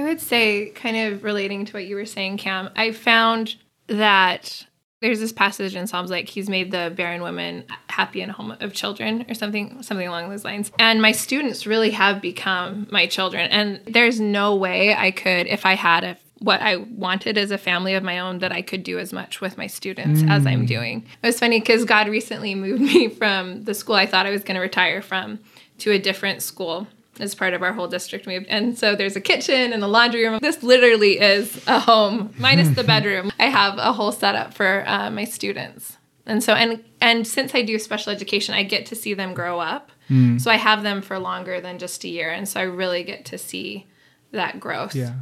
I 0.00 0.04
would 0.04 0.20
say, 0.20 0.70
kind 0.70 0.96
of 0.96 1.24
relating 1.24 1.66
to 1.66 1.72
what 1.74 1.84
you 1.84 1.94
were 1.94 2.06
saying, 2.06 2.38
Cam, 2.38 2.70
I 2.74 2.92
found 2.92 3.56
that 3.88 4.66
there's 5.02 5.20
this 5.20 5.32
passage 5.32 5.76
in 5.76 5.86
Psalms 5.86 6.10
like 6.10 6.28
he's 6.28 6.48
made 6.48 6.70
the 6.70 6.92
barren 6.94 7.20
woman 7.20 7.64
happy 7.88 8.22
in 8.22 8.30
a 8.30 8.32
home 8.32 8.56
of 8.60 8.72
children 8.72 9.26
or 9.28 9.34
something 9.34 9.82
something 9.82 10.06
along 10.06 10.30
those 10.30 10.44
lines. 10.44 10.72
And 10.78 11.02
my 11.02 11.12
students 11.12 11.66
really 11.66 11.90
have 11.90 12.22
become 12.22 12.86
my 12.90 13.06
children. 13.06 13.50
And 13.50 13.80
there's 13.86 14.20
no 14.20 14.56
way 14.56 14.94
I 14.94 15.10
could, 15.10 15.46
if 15.46 15.66
I 15.66 15.74
had 15.74 16.04
a 16.04 16.16
what 16.38 16.62
I 16.62 16.76
wanted 16.76 17.36
as 17.36 17.50
a 17.50 17.58
family 17.58 17.92
of 17.92 18.02
my 18.02 18.18
own 18.18 18.38
that 18.38 18.52
I 18.52 18.62
could 18.62 18.82
do 18.82 18.98
as 18.98 19.12
much 19.12 19.42
with 19.42 19.58
my 19.58 19.66
students 19.66 20.22
as 20.22 20.46
I'm 20.46 20.64
mm. 20.64 20.68
doing. 20.68 21.06
It 21.22 21.26
was 21.26 21.38
funny 21.38 21.60
because 21.60 21.84
God 21.84 22.08
recently 22.08 22.54
moved 22.54 22.80
me 22.94 23.10
from 23.10 23.64
the 23.64 23.74
school 23.74 23.96
I 23.96 24.06
thought 24.06 24.24
I 24.24 24.30
was 24.30 24.42
going 24.42 24.54
to 24.54 24.62
retire 24.62 25.02
from 25.02 25.40
to 25.78 25.90
a 25.92 25.98
different 25.98 26.40
school 26.40 26.86
as 27.22 27.34
part 27.34 27.54
of 27.54 27.62
our 27.62 27.72
whole 27.72 27.88
district 27.88 28.26
move. 28.26 28.44
And 28.48 28.78
so 28.78 28.94
there's 28.96 29.16
a 29.16 29.20
kitchen 29.20 29.72
and 29.72 29.82
a 29.82 29.86
laundry 29.86 30.26
room. 30.26 30.38
This 30.40 30.62
literally 30.62 31.20
is 31.20 31.62
a 31.66 31.80
home, 31.80 32.34
minus 32.38 32.68
the 32.70 32.84
bedroom. 32.94 33.30
I 33.38 33.44
have 33.46 33.78
a 33.78 33.92
whole 33.92 34.12
setup 34.12 34.54
for 34.54 34.84
uh, 34.86 35.10
my 35.10 35.24
students. 35.24 35.96
And 36.26 36.42
so, 36.44 36.52
and 36.54 36.84
and 37.00 37.26
since 37.26 37.54
I 37.54 37.62
do 37.62 37.78
special 37.78 38.12
education, 38.12 38.54
I 38.54 38.62
get 38.62 38.86
to 38.86 38.94
see 38.94 39.14
them 39.14 39.34
grow 39.34 39.58
up. 39.60 39.90
So 40.38 40.50
I 40.50 40.56
have 40.56 40.82
them 40.82 41.02
for 41.02 41.20
longer 41.20 41.60
than 41.60 41.78
just 41.78 42.02
a 42.02 42.08
year, 42.08 42.30
and 42.30 42.48
so 42.48 42.58
I 42.58 42.64
really 42.64 43.04
get 43.04 43.24
to 43.26 43.38
see 43.38 43.86
that 44.32 44.58
growth. 44.58 44.92
Yeah. 44.96 45.12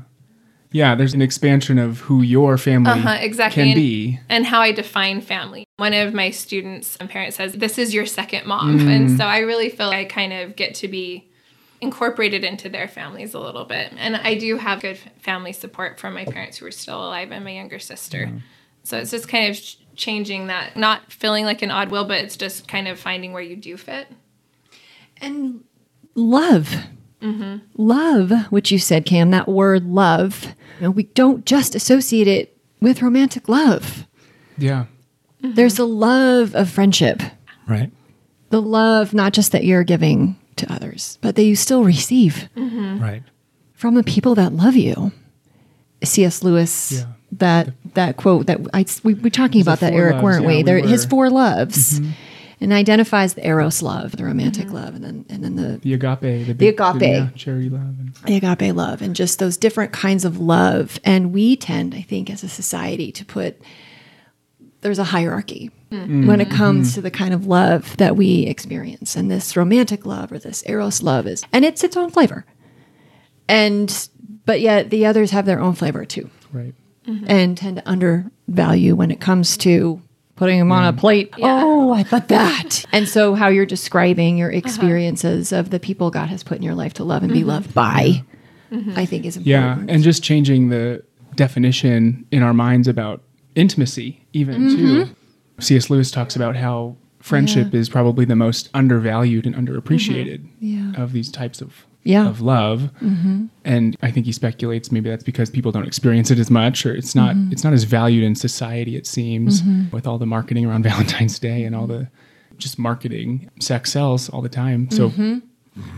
Yeah, 0.71 0.95
there's 0.95 1.13
an 1.15 1.21
expansion 1.21 1.79
of 1.79 2.01
who 2.01 2.23
your 2.23 2.57
family 2.59 2.91
Uh-huh, 2.93 3.17
exactly. 3.21 3.63
can 3.65 3.69
and, 3.73 3.75
be. 3.77 4.19
and 4.31 4.47
how 4.47 4.61
I 4.61 4.73
define 4.73 5.21
family. 5.21 5.65
One 5.77 5.93
of 5.95 6.15
my 6.15 6.31
students' 6.31 6.97
and 6.97 7.09
parents 7.09 7.37
says, 7.37 7.53
This 7.55 7.77
is 7.79 7.93
your 7.95 8.07
second 8.07 8.47
mom. 8.47 8.89
And 8.89 9.17
so 9.19 9.25
I 9.25 9.39
really 9.41 9.69
feel 9.71 9.89
I 9.91 10.05
kind 10.07 10.33
of 10.33 10.57
get 10.57 10.75
to 10.77 10.89
be 10.89 11.29
incorporated 11.81 12.45
into 12.45 12.69
their 12.69 12.89
families 12.89 13.35
a 13.35 13.41
little 13.41 13.65
bit. 13.65 13.93
And 13.97 14.17
I 14.17 14.35
do 14.35 14.57
have 14.57 14.81
good 14.81 14.99
family 15.21 15.53
support 15.53 16.01
from 16.01 16.15
my 16.15 16.25
parents 16.25 16.59
who 16.59 16.67
are 16.67 16.71
still 16.73 17.01
alive 17.01 17.31
and 17.31 17.45
my 17.45 17.53
younger 17.53 17.79
sister. 17.79 18.27
Mm-hmm. 18.27 18.39
So 18.83 18.99
it's 18.99 19.11
just 19.11 19.29
kind 19.29 19.51
of 19.51 19.61
changing 19.95 20.47
that, 20.49 20.77
not 20.77 21.13
feeling 21.13 21.45
like 21.45 21.63
an 21.63 21.71
odd 21.71 21.91
will, 21.91 22.05
but 22.05 22.19
it's 22.19 22.37
just 22.37 22.67
kind 22.69 22.89
of 22.89 22.99
finding 22.99 23.33
where 23.33 23.43
you 23.43 23.57
do 23.57 23.77
fit. 23.77 24.09
And 25.21 25.65
love. 26.15 26.75
Mm-hmm. 27.21 27.59
Love, 27.75 28.33
which 28.51 28.71
you 28.71 28.79
said, 28.79 29.05
Cam, 29.05 29.31
that 29.31 29.49
word 29.49 29.85
love, 29.85 30.45
you 30.79 30.85
know, 30.85 30.91
we 30.91 31.03
don't 31.05 31.45
just 31.45 31.75
associate 31.75 32.29
it 32.29 32.57
with 32.81 33.03
romantic 33.03 33.49
love. 33.49 34.07
Yeah. 34.57 34.87
Mm-hmm. 35.43 35.55
There's 35.55 35.75
the 35.75 35.87
love 35.87 36.55
of 36.55 36.71
friendship, 36.71 37.23
Right? 37.67 37.91
the 38.51 38.63
love 38.63 39.13
not 39.13 39.35
just 39.35 39.53
that 39.53 39.65
you're 39.65 39.85
giving 39.85 40.38
to 40.59 40.73
others, 40.73 41.19
but 41.21 41.35
that 41.37 41.43
you 41.45 41.57
still 41.57 41.85
receive 41.85 42.49
Right. 42.57 43.23
from 43.75 43.95
the 43.95 44.03
people 44.03 44.35
that 44.37 44.53
love 44.53 44.77
you. 44.77 45.13
C.S. 46.05 46.43
Lewis, 46.45 46.93
Yeah. 46.93 47.05
that 47.33 47.71
that 47.95 48.17
quote 48.17 48.47
that 48.47 48.61
I 48.73 48.85
we 49.03 49.15
were 49.15 49.31
talking 49.31 49.61
about 49.61 49.81
that 49.81 49.93
Eric, 49.93 50.15
loves, 50.15 50.25
weren't 50.25 50.43
yeah, 50.43 50.49
we? 50.49 50.57
we 50.59 50.63
There, 50.63 50.79
his 50.79 50.91
were. 50.91 50.97
Mm-hmm. 50.99 51.11
four 51.11 51.31
loves, 51.31 52.01
and 52.61 52.73
identifies 52.73 53.35
the 53.35 53.45
eros 53.47 53.83
love, 53.83 54.13
the 54.17 54.25
romantic 54.25 54.71
love, 54.73 54.95
and 54.95 55.03
then 55.05 55.25
and 55.29 55.43
then 55.43 55.57
the 55.57 55.79
The 55.83 55.95
agape, 55.95 56.21
the, 56.21 56.45
The 56.45 56.55
big- 56.55 56.81
agape. 56.81 57.03
yeah, 57.03 57.29
charity 57.35 57.69
love. 57.69 57.83
And, 57.99 58.13
the 58.27 58.37
agape 58.37 58.75
love 58.77 59.03
and 59.03 59.17
just 59.17 59.39
those 59.41 59.57
different 59.57 59.93
kinds 59.93 60.25
of 60.25 60.39
love. 60.39 61.01
And 61.05 61.33
we 61.33 61.57
tend, 61.57 61.95
I 61.97 62.03
think, 62.03 62.31
as 62.31 62.45
a 62.45 62.49
society 62.49 63.11
to 63.13 63.25
put 63.25 63.61
there's 64.81 64.99
a 64.99 65.05
hierarchy 65.05 65.71
mm. 65.91 66.27
when 66.27 66.41
it 66.41 66.51
comes 66.51 66.91
mm. 66.91 66.95
to 66.95 67.01
the 67.01 67.11
kind 67.11 67.35
of 67.35 67.47
love 67.47 67.97
that 67.97 68.17
we 68.17 68.47
experience. 68.47 69.17
And 69.17 69.31
this 69.31 69.57
romantic 69.57 70.07
love 70.07 70.33
or 70.33 70.39
this 70.39 70.63
eros 70.67 71.03
love 71.03 71.27
is 71.27 71.45
and 71.53 71.65
it's 71.65 71.83
its 71.85 71.97
own 71.97 72.11
flavor. 72.11 72.45
And 73.49 74.09
but 74.45 74.61
yet 74.61 74.91
the 74.91 75.07
others 75.07 75.31
have 75.31 75.47
their 75.47 75.61
own 75.61 75.75
flavor 75.75 76.05
too. 76.05 76.31
right. 76.53 76.75
Mm-hmm. 77.07 77.31
And 77.31 77.57
tend 77.57 77.77
to 77.79 77.89
undervalue 77.89 78.95
when 78.95 79.11
it 79.11 79.19
comes 79.19 79.57
to 79.59 80.03
putting 80.37 80.59
them 80.59 80.71
on 80.71 80.85
a 80.85 80.93
mm. 80.93 80.99
plate. 80.99 81.33
Yeah. 81.39 81.63
Oh, 81.65 81.91
I 81.91 82.03
thought 82.03 82.29
that. 82.29 82.85
and 82.93 83.09
so 83.09 83.35
how 83.35 83.49
you're 83.49 83.67
describing 83.67 84.37
your 84.37 84.51
uh-huh. 84.51 84.59
experiences 84.59 85.51
of 85.53 85.71
the 85.71 85.81
people 85.81 86.11
God 86.11 86.29
has 86.29 86.45
put 86.45 86.59
in 86.59 86.63
your 86.63 86.75
life 86.75 86.95
to 86.95 87.05
love 87.05 87.23
and 87.23 87.33
be 87.33 87.41
mm-hmm. 87.41 87.49
loved 87.49 87.75
by, 87.75 88.23
I 88.95 89.07
think 89.07 89.25
is 89.25 89.39
important. 89.39 89.89
Yeah. 89.89 89.95
And 89.95 90.03
just 90.03 90.23
changing 90.23 90.69
the 90.69 91.03
definition 91.35 92.27
in 92.31 92.43
our 92.43 92.53
minds 92.53 92.89
about 92.89 93.23
intimacy, 93.59 94.25
even 94.33 94.69
too. 94.69 95.05
Mm-hmm. 95.05 95.13
C.S. 95.61 95.91
Lewis 95.91 96.11
talks 96.11 96.37
about 96.37 96.57
how 96.57 96.97
friendship 97.21 97.75
is 97.75 97.89
probably 97.89 98.25
the 98.25 98.37
most 98.37 98.71
undervalued 98.75 99.45
and 99.45 99.55
underappreciated 99.55 100.39
mm-hmm. 100.41 100.95
Yeah. 100.95 101.03
of 101.03 101.13
these 101.13 101.31
types 101.33 101.61
of 101.61 101.85
Yeah. 102.05 102.29
of 102.29 102.41
love. 102.41 102.91
Mm-hmm. 103.03 103.47
And 103.65 103.97
I 104.01 104.11
think 104.13 104.25
he 104.27 104.33
speculates 104.33 104.93
maybe 104.93 105.11
that's 105.11 105.25
because 105.25 105.51
people 105.51 105.73
don't 105.73 105.87
experience 105.87 106.31
it 106.31 106.39
as 106.39 106.51
much, 106.51 106.87
or 106.87 106.95
it's 106.95 107.15
not 107.15 107.35
it's 107.51 107.65
not 107.65 107.73
as 107.73 107.85
valued 107.85 108.23
in 108.25 108.35
society. 108.37 108.97
It 108.97 109.07
seems 109.07 109.63
with 109.93 110.07
all 110.07 110.19
the 110.19 110.27
marketing 110.27 110.65
around 110.65 110.83
Valentine's 110.91 111.39
Day 111.41 111.65
and 111.65 111.75
all 111.75 111.87
the 111.89 112.09
just 112.57 112.79
marketing. 112.79 113.51
Sex 113.61 113.91
sells 113.93 114.29
all 114.31 114.41
the 114.43 114.49
time, 114.49 114.89
so 114.91 115.13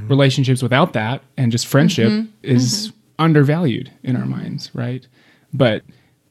relationships 0.08 0.62
without 0.62 0.92
that 0.94 1.22
and 1.36 1.52
just 1.52 1.66
friendship 1.66 2.24
is 2.42 2.92
undervalued 3.18 3.92
in 4.02 4.16
our 4.16 4.26
minds, 4.26 4.70
right? 4.74 5.06
But 5.52 5.82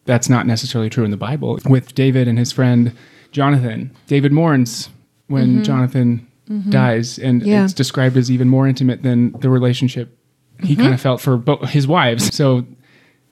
that's 0.09 0.27
not 0.27 0.47
necessarily 0.47 0.89
true 0.89 1.03
in 1.03 1.11
the 1.11 1.17
Bible. 1.17 1.59
With 1.65 1.93
David 1.93 2.27
and 2.27 2.39
his 2.39 2.51
friend 2.51 2.97
Jonathan, 3.31 3.95
David 4.07 4.31
mourns 4.31 4.89
when 5.27 5.47
mm-hmm. 5.47 5.61
Jonathan 5.61 6.27
mm-hmm. 6.49 6.71
dies, 6.71 7.19
and 7.19 7.43
Yeah. 7.43 7.63
it's 7.63 7.73
described 7.73 8.17
as 8.17 8.31
even 8.31 8.49
more 8.49 8.67
intimate 8.67 9.03
than 9.03 9.33
the 9.33 9.51
relationship 9.51 10.17
he 10.63 10.73
mm-hmm. 10.73 10.81
kind 10.81 10.93
of 10.95 10.99
felt 10.99 11.21
for 11.21 11.37
bo- 11.37 11.63
his 11.65 11.87
wives. 11.87 12.35
So 12.35 12.65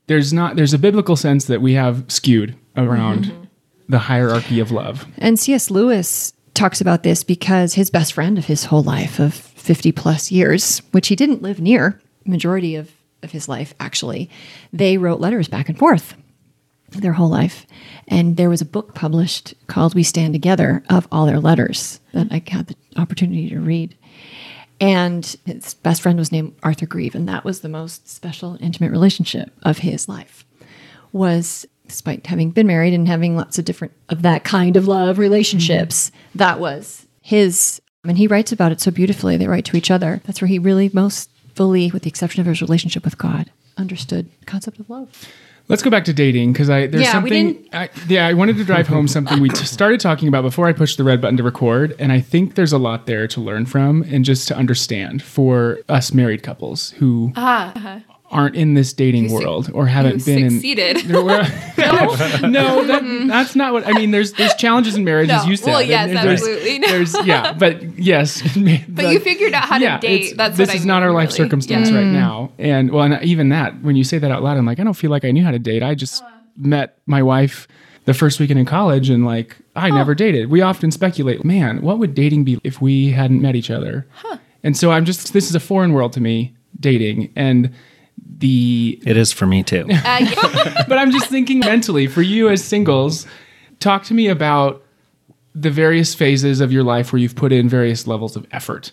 there's 0.05 0.31
not 0.31 0.55
there's 0.55 0.75
a 0.75 0.77
biblical 0.77 1.15
sense 1.15 1.45
that 1.45 1.61
we 1.61 1.73
have 1.73 2.05
skewed 2.09 2.55
around 2.77 3.33
the 3.89 3.97
hierarchy 3.99 4.59
of 4.59 4.71
love. 4.71 5.07
And 5.17 5.39
C.S. 5.39 5.71
Lewis 5.71 6.31
talks 6.53 6.79
about 6.79 7.01
this 7.01 7.23
because 7.23 7.73
his 7.73 7.89
best 7.89 8.13
friend 8.13 8.37
of 8.37 8.45
his 8.45 8.65
whole 8.65 8.83
life 8.83 9.19
of 9.19 9.33
50 9.33 9.91
plus 9.93 10.31
years, 10.31 10.79
which 10.91 11.07
he 11.07 11.15
didn't 11.15 11.41
live 11.41 11.59
near 11.59 11.99
majority 12.23 12.75
of, 12.75 12.91
of 13.23 13.31
his 13.31 13.49
life 13.49 13.73
actually, 13.79 14.29
they 14.71 14.97
wrote 14.99 15.19
letters 15.19 15.47
back 15.47 15.69
and 15.69 15.77
forth. 15.79 16.13
Their 16.91 17.13
whole 17.13 17.29
life. 17.29 17.65
And 18.07 18.37
there 18.37 18.49
was 18.49 18.61
a 18.61 18.65
book 18.65 18.95
published 18.95 19.53
called 19.67 19.93
We 19.93 20.03
Stand 20.03 20.33
Together 20.33 20.83
of 20.89 21.07
all 21.11 21.25
their 21.25 21.39
letters 21.39 21.99
that 22.13 22.27
I 22.31 22.41
had 22.47 22.67
the 22.67 22.75
opportunity 22.95 23.49
to 23.49 23.59
read. 23.59 23.97
And 24.79 25.35
his 25.45 25.73
best 25.73 26.01
friend 26.01 26.19
was 26.19 26.31
named 26.31 26.55
Arthur 26.63 26.85
Greeves, 26.85 27.15
and 27.15 27.27
that 27.27 27.43
was 27.43 27.61
the 27.61 27.69
most 27.69 28.07
special, 28.07 28.57
intimate 28.61 28.91
relationship 28.91 29.51
of 29.63 29.79
his 29.79 30.07
life. 30.07 30.45
Was 31.11 31.65
despite 31.87 32.27
having 32.27 32.51
been 32.51 32.67
married 32.67 32.93
and 32.93 33.07
having 33.07 33.35
lots 33.35 33.57
of 33.57 33.65
different 33.65 33.93
of 34.09 34.21
that 34.21 34.43
kind 34.43 34.77
of 34.77 34.87
love 34.87 35.17
relationships, 35.17 36.09
mm-hmm. 36.09 36.37
that 36.39 36.59
was 36.59 37.07
his. 37.21 37.81
And 38.03 38.17
he 38.17 38.27
writes 38.27 38.51
about 38.51 38.71
it 38.71 38.79
so 38.79 38.91
beautifully. 38.91 39.35
They 39.35 39.47
write 39.47 39.65
to 39.65 39.77
each 39.77 39.91
other. 39.91 40.21
That's 40.25 40.41
where 40.41 40.47
he 40.47 40.59
really 40.59 40.89
most 40.93 41.29
fully, 41.55 41.89
with 41.91 42.03
the 42.03 42.09
exception 42.09 42.41
of 42.41 42.47
his 42.47 42.61
relationship 42.61 43.03
with 43.03 43.17
God, 43.17 43.51
understood 43.77 44.29
the 44.39 44.45
concept 44.45 44.79
of 44.79 44.89
love. 44.89 45.27
Let's 45.69 45.83
go 45.83 45.89
back 45.89 46.05
to 46.05 46.13
dating 46.13 46.53
because 46.53 46.69
I 46.69 46.87
there's 46.87 47.03
Yeah, 47.03 47.11
something. 47.11 47.67
I, 47.73 47.89
yeah, 48.07 48.27
I 48.27 48.33
wanted 48.33 48.57
to 48.57 48.63
drive 48.63 48.87
home 48.87 49.07
something 49.07 49.41
we 49.41 49.49
t- 49.49 49.65
started 49.65 49.99
talking 49.99 50.29
about 50.29 50.43
before 50.43 50.67
I 50.67 50.73
pushed 50.73 50.97
the 50.97 51.03
red 51.03 51.19
button 51.19 51.35
to 51.37 51.43
record, 51.43 51.93
and 51.99 52.11
I 52.11 52.21
think 52.21 52.55
there's 52.55 52.71
a 52.71 52.77
lot 52.77 53.05
there 53.05 53.27
to 53.27 53.41
learn 53.41 53.65
from 53.65 54.03
and 54.03 54.23
just 54.23 54.47
to 54.47 54.55
understand 54.55 55.21
for 55.21 55.79
us 55.89 56.13
married 56.13 56.41
couples 56.41 56.91
who 56.91 57.33
ah, 57.35 57.73
uh-huh. 57.75 57.99
Aren't 58.29 58.55
in 58.55 58.73
this 58.73 58.91
dating 58.91 59.31
world 59.31 59.71
or 59.73 59.87
haven't 59.87 60.25
been 60.25 60.49
succeeded. 60.49 60.97
in. 61.05 61.13
Were- 61.13 61.23
no, 62.47 62.85
that, 62.85 63.25
that's 63.27 63.55
not 63.55 63.73
what 63.73 63.87
I 63.87 63.93
mean. 63.93 64.11
There's 64.11 64.33
there's 64.33 64.53
challenges 64.55 64.95
in 64.95 65.03
marriage, 65.03 65.29
as 65.29 65.45
you 65.45 65.55
said. 65.55 65.67
Well, 65.67 65.79
and 65.79 65.89
yes, 65.89 66.09
there's- 66.09 66.41
absolutely. 66.41 66.79
There's 66.79 67.25
yeah, 67.25 67.53
but 67.53 67.97
yes. 67.97 68.41
But 68.87 69.11
you 69.11 69.19
figured 69.19 69.53
out 69.53 69.65
how 69.65 69.77
to 69.77 69.97
date. 69.99 70.35
That's 70.35 70.57
this 70.57 70.67
what 70.67 70.75
I 70.75 70.77
is 70.77 70.85
not 70.85 71.03
our 71.03 71.11
life 71.11 71.29
really. 71.29 71.37
circumstance 71.37 71.89
Yeah. 71.89 71.97
right 71.97 72.05
mm. 72.05 72.13
now. 72.13 72.51
And 72.57 72.91
well, 72.91 73.03
and 73.03 73.23
even 73.23 73.49
that, 73.49 73.81
when 73.81 73.95
you 73.95 74.03
say 74.03 74.17
that 74.17 74.31
out 74.31 74.43
loud, 74.43 74.57
I'm 74.57 74.65
like, 74.65 74.79
I 74.79 74.83
don't 74.83 74.93
feel 74.93 75.11
like 75.11 75.25
I 75.25 75.31
knew 75.31 75.43
how 75.43 75.51
to 75.51 75.59
date. 75.59 75.83
I 75.83 75.95
just 75.95 76.21
uh-huh. 76.21 76.31
met 76.57 76.97
my 77.05 77.23
wife 77.23 77.67
the 78.05 78.13
first 78.13 78.39
weekend 78.39 78.59
in 78.59 78.65
college, 78.65 79.09
and 79.09 79.25
like 79.25 79.57
I 79.75 79.89
oh. 79.89 79.95
never 79.95 80.15
dated. 80.15 80.49
We 80.49 80.61
often 80.61 80.91
speculate, 80.91 81.45
man, 81.45 81.81
what 81.81 81.99
would 81.99 82.13
dating 82.13 82.43
be 82.43 82.59
if 82.63 82.81
we 82.81 83.11
hadn't 83.11 83.41
met 83.41 83.55
each 83.55 83.69
other? 83.69 84.07
Huh. 84.15 84.37
And 84.63 84.75
so 84.75 84.91
I'm 84.91 85.05
just 85.05 85.33
this 85.33 85.49
is 85.49 85.55
a 85.55 85.59
foreign 85.59 85.93
world 85.93 86.13
to 86.13 86.21
me, 86.21 86.55
dating, 86.79 87.31
and 87.35 87.73
the 88.39 88.99
It 89.05 89.17
is 89.17 89.31
for 89.31 89.45
me 89.45 89.63
too. 89.63 89.85
Uh, 89.89 89.93
yeah. 90.21 90.83
but 90.87 90.97
I'm 90.97 91.11
just 91.11 91.27
thinking 91.27 91.59
mentally 91.59 92.07
for 92.07 92.21
you 92.21 92.49
as 92.49 92.63
singles, 92.63 93.25
talk 93.79 94.03
to 94.05 94.13
me 94.13 94.27
about 94.27 94.83
the 95.55 95.69
various 95.71 96.13
phases 96.13 96.59
of 96.61 96.71
your 96.71 96.83
life 96.83 97.11
where 97.11 97.19
you've 97.19 97.35
put 97.35 97.51
in 97.51 97.67
various 97.67 98.05
levels 98.07 98.35
of 98.35 98.45
effort 98.51 98.91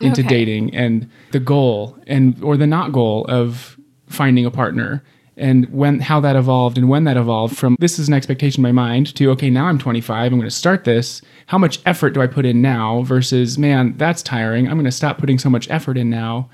into 0.00 0.20
Okay. 0.22 0.28
dating 0.28 0.74
and 0.74 1.08
the 1.32 1.40
goal 1.40 1.98
and 2.06 2.40
or 2.42 2.56
the 2.56 2.66
not 2.66 2.92
goal 2.92 3.26
of 3.28 3.76
finding 4.08 4.46
a 4.46 4.50
partner 4.50 5.02
and 5.36 5.68
when 5.70 6.00
how 6.00 6.18
that 6.20 6.34
evolved 6.36 6.78
and 6.78 6.88
when 6.88 7.04
that 7.04 7.16
evolved 7.16 7.56
from 7.56 7.76
this 7.80 7.98
is 7.98 8.06
an 8.08 8.14
expectation 8.14 8.60
in 8.60 8.62
my 8.62 8.72
mind 8.72 9.14
to 9.16 9.28
okay 9.30 9.50
now 9.50 9.66
I'm 9.66 9.78
25 9.78 10.32
I'm 10.32 10.38
going 10.38 10.48
to 10.48 10.54
start 10.54 10.84
this 10.84 11.20
how 11.46 11.58
much 11.58 11.80
effort 11.84 12.10
do 12.10 12.22
I 12.22 12.26
put 12.28 12.46
in 12.46 12.62
now 12.62 13.02
versus 13.02 13.58
man 13.58 13.94
that's 13.98 14.22
tiring 14.22 14.66
I'm 14.68 14.74
going 14.74 14.84
to 14.84 14.92
stop 14.92 15.18
putting 15.18 15.38
so 15.38 15.50
much 15.50 15.68
effort 15.68 15.98
in 15.98 16.08
now 16.08 16.48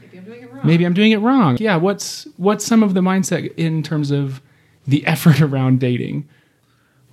maybe 0.65 0.85
I'm 0.85 0.95
doing 0.95 1.13
it 1.13 1.19
wrong. 1.19 1.57
Yeah, 1.59 1.77
what's 1.77 2.27
what's 2.37 2.65
some 2.65 2.83
of 2.83 2.95
the 2.95 3.01
mindset 3.01 3.55
in 3.57 3.83
terms 3.83 4.11
of 4.11 4.41
the 4.87 5.07
effort 5.07 5.41
around 5.41 5.81
dating? 5.81 6.29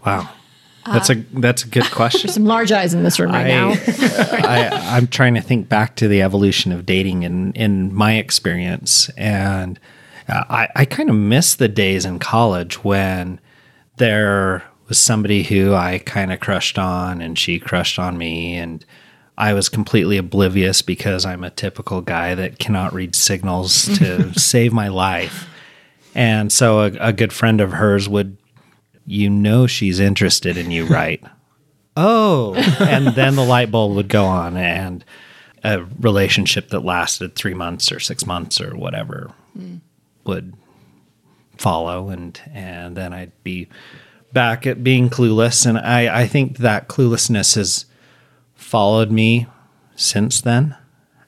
Wow. 0.06 0.30
That's 0.86 1.10
a 1.12 1.16
that's 1.16 1.64
a 1.64 1.68
good 1.68 1.86
question. 1.92 2.28
There's 2.28 2.34
Some 2.34 2.46
large 2.46 2.72
eyes 2.72 2.94
in 2.94 3.04
this 3.04 3.20
room 3.20 3.32
right 3.32 3.48
now. 3.48 3.74
I, 3.88 4.70
I'm 4.96 5.08
trying 5.08 5.36
to 5.36 5.42
think 5.42 5.70
back 5.70 5.96
to 5.98 6.08
the 6.08 6.22
evolution 6.22 6.72
of 6.72 6.86
dating 6.86 7.24
in 7.24 7.54
in 7.54 7.94
my 7.94 8.16
experience, 8.16 9.10
and 9.10 9.80
uh, 10.28 10.44
I 10.50 10.68
I 10.76 10.86
kind 10.86 11.10
of 11.10 11.16
miss 11.16 11.56
the 11.56 11.68
days 11.68 12.04
in 12.06 12.18
college 12.18 12.84
when 12.84 13.40
there 13.98 14.64
was 14.88 15.00
somebody 15.00 15.44
who 15.44 15.76
I 15.76 16.00
kind 16.00 16.34
of 16.34 16.40
crushed 16.40 16.80
on, 16.80 17.22
and 17.22 17.38
she 17.38 17.60
crushed 17.60 18.00
on 18.00 18.18
me, 18.18 18.58
and 18.58 18.84
I 19.38 19.54
was 19.54 19.70
completely 19.70 20.18
oblivious 20.18 20.82
because 20.82 21.26
I'm 21.26 21.44
a 21.44 21.50
typical 21.50 22.02
guy 22.02 22.36
that 22.36 22.60
cannot 22.60 22.94
read 22.94 23.16
signals 23.16 23.86
to 23.98 24.38
save 24.38 24.74
my 24.74 24.88
life. 24.88 25.48
And 26.14 26.52
so 26.52 26.82
a, 26.82 26.92
a 27.00 27.14
good 27.14 27.34
friend 27.34 27.62
of 27.62 27.74
hers 27.74 28.08
would, 28.10 28.38
you 29.06 29.30
know, 29.30 29.68
she's 29.68 30.00
interested 30.00 30.58
in 30.58 30.72
you, 30.72 30.86
right? 30.86 31.24
oh, 31.98 32.54
and 32.80 33.08
then 33.08 33.36
the 33.36 33.46
light 33.46 33.72
bulb 33.72 33.96
would 33.96 34.10
go 34.10 34.26
on, 34.26 34.58
and 34.58 35.04
a 35.64 35.84
relationship 36.00 36.70
that 36.70 36.84
lasted 36.84 37.36
three 37.36 37.54
months 37.54 37.92
or 37.92 38.00
six 38.00 38.26
months 38.26 38.60
or 38.60 38.76
whatever 38.76 39.32
hmm. 39.54 39.78
would 40.26 40.54
follow, 41.58 42.10
and 42.10 42.40
and 42.54 42.96
then 42.96 43.14
I'd 43.14 43.32
be 43.44 43.68
back 44.34 44.66
at 44.66 44.84
being 44.84 45.10
clueless, 45.10 45.66
and 45.66 45.78
I 45.78 46.22
I 46.22 46.28
think 46.28 46.58
that 46.58 46.88
cluelessness 46.88 47.56
has 47.56 47.86
followed 48.72 49.12
me 49.12 49.48
since 49.98 50.40
then. 50.40 50.78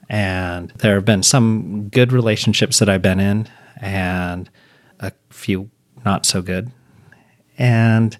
And 0.08 0.70
there 0.78 0.94
have 0.94 1.04
been 1.04 1.22
some 1.22 1.90
good 1.90 2.10
relationships 2.10 2.78
that 2.78 2.88
I've 2.88 3.02
been 3.02 3.20
in, 3.20 3.48
and 3.78 4.48
a 4.98 5.12
few 5.28 5.68
not 6.06 6.24
so 6.24 6.40
good. 6.40 6.70
And 7.58 8.16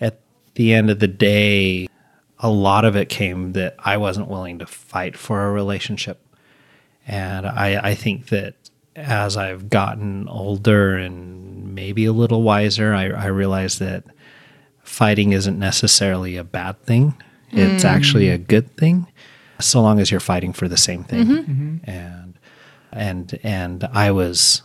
at 0.00 0.20
the 0.54 0.72
end 0.72 0.88
of 0.88 1.00
the 1.00 1.08
day, 1.08 1.86
a 2.38 2.48
lot 2.48 2.86
of 2.86 2.96
it 2.96 3.10
came 3.10 3.52
that 3.52 3.76
I 3.78 3.98
wasn't 3.98 4.28
willing 4.28 4.58
to 4.60 4.66
fight 4.66 5.18
for 5.18 5.44
a 5.44 5.52
relationship. 5.52 6.24
And 7.06 7.46
I, 7.46 7.90
I 7.90 7.94
think 7.94 8.28
that 8.28 8.54
as 8.96 9.36
I've 9.36 9.68
gotten 9.68 10.28
older 10.28 10.96
and 10.96 11.74
maybe 11.74 12.06
a 12.06 12.12
little 12.12 12.42
wiser, 12.42 12.94
I, 12.94 13.10
I 13.10 13.26
realize 13.26 13.78
that 13.80 14.04
fighting 14.82 15.32
isn't 15.32 15.58
necessarily 15.58 16.38
a 16.38 16.44
bad 16.44 16.82
thing. 16.82 17.14
It's 17.52 17.84
actually 17.84 18.28
a 18.30 18.38
mm. 18.38 18.46
good 18.46 18.76
thing, 18.76 19.06
so 19.60 19.82
long 19.82 20.00
as 20.00 20.10
you're 20.10 20.20
fighting 20.20 20.52
for 20.52 20.68
the 20.68 20.76
same 20.76 21.04
thing. 21.04 21.26
Mm-hmm. 21.26 21.52
Mm-hmm. 21.52 21.90
And 21.90 22.38
and 22.92 23.38
and 23.42 23.84
I 23.92 24.10
was 24.10 24.62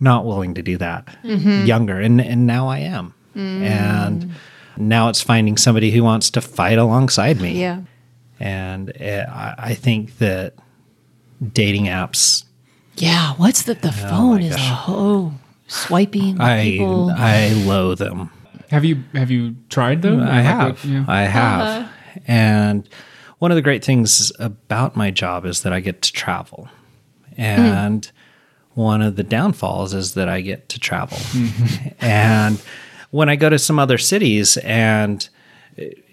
not 0.00 0.24
willing 0.24 0.54
to 0.54 0.62
do 0.62 0.76
that 0.78 1.06
mm-hmm. 1.22 1.64
younger, 1.64 2.00
and 2.00 2.20
and 2.20 2.46
now 2.46 2.68
I 2.68 2.78
am. 2.80 3.14
Mm. 3.34 3.62
And 3.62 4.30
now 4.76 5.08
it's 5.08 5.20
finding 5.22 5.56
somebody 5.56 5.90
who 5.90 6.02
wants 6.02 6.30
to 6.30 6.40
fight 6.40 6.78
alongside 6.78 7.40
me. 7.40 7.60
yeah. 7.60 7.82
And 8.38 8.90
uh, 9.00 9.26
I 9.30 9.54
I 9.58 9.74
think 9.74 10.18
that 10.18 10.54
dating 11.52 11.84
apps 11.86 12.44
Yeah. 12.96 13.34
What's 13.34 13.62
that? 13.64 13.82
The 13.82 13.88
oh 13.88 14.08
phone 14.08 14.42
is 14.42 14.56
oh 14.58 15.32
swiping. 15.66 16.40
I 16.40 16.62
people. 16.62 17.10
I 17.10 17.52
loathe 17.52 17.98
them. 17.98 18.30
Have 18.70 18.84
you 18.84 19.04
have 19.14 19.30
you 19.30 19.56
tried 19.68 20.02
them? 20.02 20.20
I 20.20 20.24
Like 20.24 20.44
have. 20.44 20.68
what- 20.68 20.84
yeah. 20.84 21.04
I 21.08 21.22
have. 21.22 21.60
Uh-huh. 21.60 21.88
And 22.26 22.88
one 23.38 23.50
of 23.50 23.56
the 23.56 23.62
great 23.62 23.84
things 23.84 24.32
about 24.38 24.96
my 24.96 25.10
job 25.10 25.44
is 25.44 25.62
that 25.62 25.72
I 25.72 25.80
get 25.80 26.02
to 26.02 26.12
travel. 26.12 26.68
And 27.36 28.10
one 28.74 29.02
of 29.02 29.16
the 29.16 29.22
downfalls 29.22 29.94
is 29.94 30.14
that 30.14 30.28
I 30.28 30.40
get 30.40 30.68
to 30.70 30.78
travel. 30.78 31.18
and 32.00 32.62
when 33.10 33.28
I 33.28 33.36
go 33.36 33.48
to 33.48 33.58
some 33.58 33.78
other 33.78 33.98
cities 33.98 34.56
and 34.58 35.28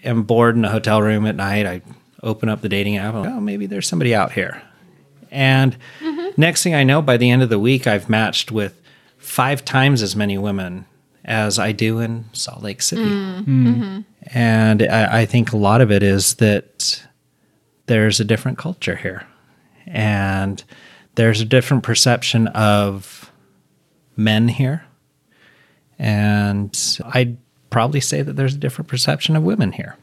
am 0.03 0.23
bored 0.23 0.55
in 0.55 0.65
a 0.65 0.69
hotel 0.69 1.01
room 1.01 1.25
at 1.25 1.35
night, 1.35 1.65
I 1.65 1.81
open 2.21 2.49
up 2.49 2.61
the 2.61 2.69
dating 2.69 2.97
app. 2.97 3.15
And, 3.15 3.27
oh, 3.27 3.39
maybe 3.39 3.65
there's 3.65 3.87
somebody 3.87 4.13
out 4.13 4.31
here. 4.31 4.61
And 5.31 5.77
mm-hmm. 5.99 6.29
next 6.39 6.63
thing 6.63 6.75
I 6.75 6.83
know, 6.83 7.01
by 7.01 7.17
the 7.17 7.29
end 7.29 7.41
of 7.41 7.49
the 7.49 7.59
week, 7.59 7.87
I've 7.87 8.09
matched 8.09 8.51
with 8.51 8.79
five 9.17 9.65
times 9.65 10.01
as 10.01 10.15
many 10.15 10.37
women 10.37 10.85
as 11.25 11.59
I 11.59 11.71
do 11.71 11.99
in 11.99 12.25
Salt 12.33 12.61
Lake 12.61 12.81
City. 12.81 13.03
Mm. 13.03 13.45
Mm. 13.45 13.45
Mm-hmm. 13.45 13.99
And 14.37 14.83
I, 14.83 15.21
I 15.21 15.25
think 15.25 15.51
a 15.51 15.57
lot 15.57 15.81
of 15.81 15.91
it 15.91 16.03
is 16.03 16.35
that 16.35 17.05
there's 17.85 18.19
a 18.19 18.25
different 18.25 18.57
culture 18.57 18.95
here. 18.95 19.25
And 19.85 20.63
there's 21.15 21.41
a 21.41 21.45
different 21.45 21.83
perception 21.83 22.47
of 22.47 23.31
men 24.15 24.47
here. 24.47 24.85
And 25.99 26.77
I'd 27.05 27.37
probably 27.69 28.01
say 28.01 28.21
that 28.21 28.33
there's 28.33 28.55
a 28.55 28.57
different 28.57 28.87
perception 28.87 29.35
of 29.35 29.43
women 29.43 29.71
here. 29.71 29.97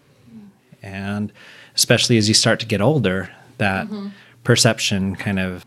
And 0.82 1.32
especially 1.74 2.16
as 2.16 2.28
you 2.28 2.34
start 2.34 2.60
to 2.60 2.66
get 2.66 2.80
older, 2.80 3.30
that 3.58 3.86
mm-hmm. 3.86 4.08
perception 4.44 5.16
kind 5.16 5.38
of 5.38 5.66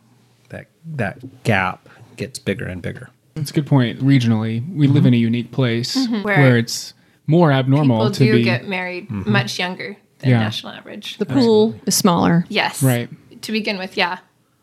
that 0.50 0.68
that 0.86 1.44
gap 1.44 1.88
gets 2.16 2.40
bigger 2.40 2.66
and 2.66 2.82
bigger. 2.82 3.10
That's 3.36 3.52
a 3.52 3.54
good 3.54 3.68
point. 3.68 4.00
Regionally, 4.00 4.64
we 4.74 4.88
live 4.88 5.06
in 5.06 5.14
a 5.14 5.18
mm-hmm. 5.18 5.24
unique 5.24 5.52
place 5.52 5.96
mm-hmm. 5.96 6.22
where, 6.22 6.38
Where 6.38 6.58
it's 6.58 6.94
more 7.26 7.52
abnormal 7.52 7.98
People 7.98 8.12
to 8.12 8.24
do 8.26 8.34
be 8.34 8.44
get 8.44 8.68
married 8.68 9.10
Mm-hmm. 9.10 9.32
much 9.32 9.58
younger 9.58 9.98
than 10.20 10.30
Yeah. 10.30 10.40
national 10.40 10.74
average. 10.74 11.18
the 11.18 11.26
pool 11.26 11.76
is 11.86 11.96
smaller. 11.96 12.46
yes. 12.50 12.84
right. 12.84 13.10
To 13.42 13.52
begin 13.52 13.78
with, 13.78 13.98
yeah. 13.98 14.20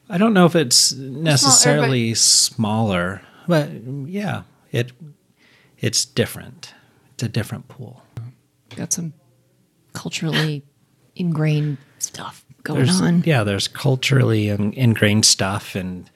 I 0.09 0.19
don't 0.19 0.33
know 0.33 0.47
if 0.47 0.57
it's 0.57 0.93
necessarily 0.93 2.15
smaller, 2.15 3.23
but 3.47 3.71
yeah, 4.07 4.43
it 4.73 4.93
it's 5.79 6.05
different. 6.05 6.75
It's 7.15 7.23
a 7.23 7.29
different 7.29 7.69
pool. 7.69 8.03
Got 8.75 8.93
some 8.93 9.13
culturally 9.93 10.65
ingrained 11.15 11.79
stuff 11.99 12.45
going 12.63 12.85
There's 12.85 13.01
on. 13.01 13.23
yeah, 13.25 13.45
there's 13.45 13.69
culturally 13.69 14.49
ingrained 14.49 15.25
stuff, 15.25 15.75
and 15.75 16.11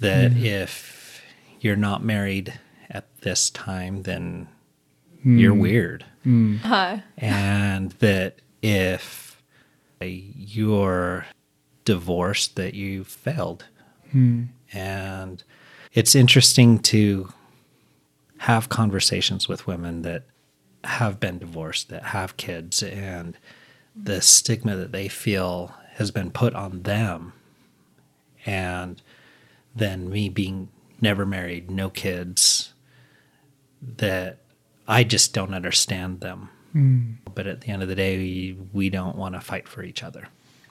that 0.00 0.32
mm-hmm. 0.32 0.44
if 0.44 0.97
you're 1.60 1.76
not 1.76 2.02
married 2.02 2.58
at 2.90 3.06
this 3.20 3.50
time, 3.50 4.02
then 4.02 4.48
hmm. 5.22 5.38
you're 5.38 5.54
weird. 5.54 6.04
Hmm. 6.24 6.56
Huh. 6.62 6.98
and 7.16 7.92
that 7.92 8.40
if 8.62 9.42
you're 10.00 11.26
divorced 11.84 12.56
that 12.56 12.74
you 12.74 13.04
failed. 13.04 13.64
Hmm. 14.12 14.44
And 14.72 15.42
it's 15.94 16.14
interesting 16.14 16.78
to 16.80 17.32
have 18.38 18.68
conversations 18.68 19.48
with 19.48 19.66
women 19.66 20.02
that 20.02 20.24
have 20.84 21.18
been 21.18 21.38
divorced 21.38 21.88
that 21.88 22.04
have 22.04 22.36
kids 22.36 22.82
and 22.82 23.36
the 23.96 24.20
stigma 24.20 24.76
that 24.76 24.92
they 24.92 25.08
feel 25.08 25.74
has 25.94 26.10
been 26.10 26.30
put 26.30 26.54
on 26.54 26.82
them. 26.82 27.32
And 28.46 29.02
then 29.74 30.08
me 30.08 30.28
being 30.28 30.68
never 31.00 31.24
married 31.24 31.70
no 31.70 31.90
kids 31.90 32.72
that 33.80 34.38
i 34.86 35.04
just 35.04 35.32
don't 35.32 35.54
understand 35.54 36.20
them. 36.20 36.48
Hmm. 36.72 37.12
But 37.34 37.46
at 37.46 37.62
the 37.62 37.68
end 37.68 37.82
of 37.82 37.88
the 37.88 37.94
day 37.94 38.18
we, 38.18 38.58
we 38.72 38.90
don't 38.90 39.16
want 39.16 39.34
to 39.34 39.40
fight 39.40 39.68
for 39.68 39.82
each 39.82 40.02
other. 40.02 40.28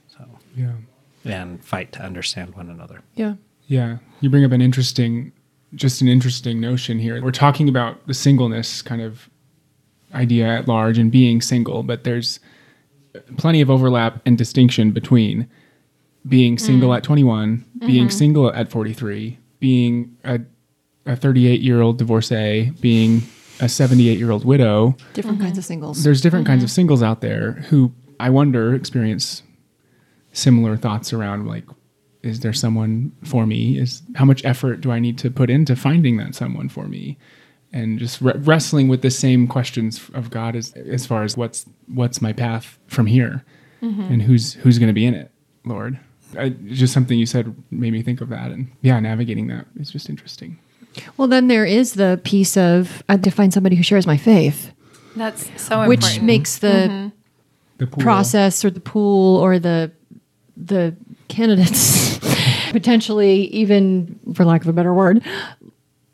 So 0.07 0.25
Yeah. 0.55 0.73
and 1.23 1.63
fight 1.63 1.91
to 1.93 2.01
understand 2.01 2.55
one 2.55 2.69
another. 2.69 3.01
Yeah. 3.15 3.35
Yeah, 3.67 3.97
you 4.21 4.29
bring 4.29 4.45
up 4.45 4.53
an 4.53 4.61
interesting, 4.61 5.33
just 5.75 6.01
an 6.01 6.07
interesting 6.07 6.61
notion 6.61 6.99
here. 6.99 7.21
We're 7.21 7.31
talking 7.31 7.67
about 7.67 8.07
the 8.07 8.13
singleness 8.13 8.81
kind 8.81 9.01
of 9.01 9.29
idea 10.13 10.47
at 10.47 10.69
large 10.69 10.97
and 10.97 11.11
being 11.11 11.41
single, 11.41 11.83
but 11.83 12.05
there's 12.05 12.39
plenty 13.35 13.59
of 13.59 13.69
overlap 13.69 14.21
and 14.25 14.37
distinction 14.37 14.91
between 14.91 15.49
being 16.27 16.57
single 16.57 16.89
mm. 16.89 16.97
at 16.97 17.03
21, 17.03 17.65
being 17.79 18.07
mm-hmm. 18.07 18.09
single 18.09 18.53
at 18.53 18.69
43, 18.69 19.37
being 19.59 20.17
a, 20.23 20.39
a 21.05 21.15
38 21.15 21.61
year 21.61 21.81
old 21.81 21.97
divorcee, 21.97 22.71
being 22.81 23.23
a 23.59 23.69
78 23.69 24.17
year 24.17 24.31
old 24.31 24.45
widow. 24.45 24.95
Different 25.13 25.37
mm-hmm. 25.37 25.45
kinds 25.45 25.57
of 25.57 25.65
singles. 25.65 26.03
There's 26.03 26.21
different 26.21 26.45
kinds 26.45 26.63
of 26.63 26.69
mm-hmm. 26.69 26.75
singles 26.75 27.03
out 27.03 27.21
there 27.21 27.53
who 27.69 27.93
I 28.19 28.29
wonder 28.29 28.73
experience 28.73 29.43
similar 30.33 30.77
thoughts 30.77 31.13
around 31.13 31.47
like, 31.47 31.65
is 32.23 32.41
there 32.41 32.53
someone 32.53 33.11
for 33.23 33.45
me? 33.45 33.77
Is 33.77 34.01
how 34.15 34.25
much 34.25 34.43
effort 34.43 34.81
do 34.81 34.91
I 34.91 34.99
need 34.99 35.17
to 35.19 35.31
put 35.31 35.49
into 35.49 35.75
finding 35.75 36.17
that 36.17 36.35
someone 36.35 36.69
for 36.69 36.87
me? 36.87 37.17
And 37.73 37.99
just 37.99 38.21
re- 38.21 38.33
wrestling 38.35 38.87
with 38.87 39.01
the 39.01 39.11
same 39.11 39.47
questions 39.47 40.09
of 40.13 40.29
God 40.29 40.55
as 40.55 40.71
as 40.73 41.05
far 41.05 41.23
as 41.23 41.35
what's 41.35 41.65
what's 41.87 42.21
my 42.21 42.33
path 42.33 42.79
from 42.87 43.05
here, 43.07 43.43
mm-hmm. 43.81 44.01
and 44.01 44.21
who's 44.21 44.53
who's 44.53 44.79
going 44.79 44.87
to 44.87 44.93
be 44.93 45.05
in 45.05 45.13
it, 45.13 45.31
Lord. 45.65 45.99
I, 46.37 46.49
just 46.49 46.93
something 46.93 47.17
you 47.17 47.25
said 47.25 47.55
made 47.71 47.93
me 47.93 48.01
think 48.01 48.21
of 48.21 48.29
that, 48.29 48.51
and 48.51 48.71
yeah, 48.81 48.99
navigating 48.99 49.47
that 49.47 49.65
is 49.79 49.91
just 49.91 50.09
interesting. 50.09 50.57
well, 51.17 51.27
then 51.27 51.47
there 51.47 51.65
is 51.65 51.93
the 51.93 52.19
piece 52.23 52.57
of 52.57 53.03
I 53.07 53.13
have 53.13 53.21
to 53.21 53.31
find 53.31 53.53
somebody 53.53 53.75
who 53.75 53.83
shares 53.83 54.07
my 54.07 54.17
faith, 54.17 54.71
That's 55.15 55.43
so 55.61 55.81
important. 55.81 55.89
which 55.89 55.99
important. 55.99 56.23
makes 56.25 56.57
the 56.59 56.67
mm-hmm. 56.67 57.07
The 57.79 57.85
process 57.85 58.65
or 58.65 58.71
the 58.71 58.79
pool 58.79 59.37
or 59.37 59.59
the 59.59 59.91
the 60.55 60.95
candidates 61.27 62.17
potentially 62.71 63.41
even 63.53 64.19
for 64.33 64.45
lack 64.45 64.61
of 64.63 64.67
a 64.67 64.73
better 64.73 64.93
word 64.93 65.23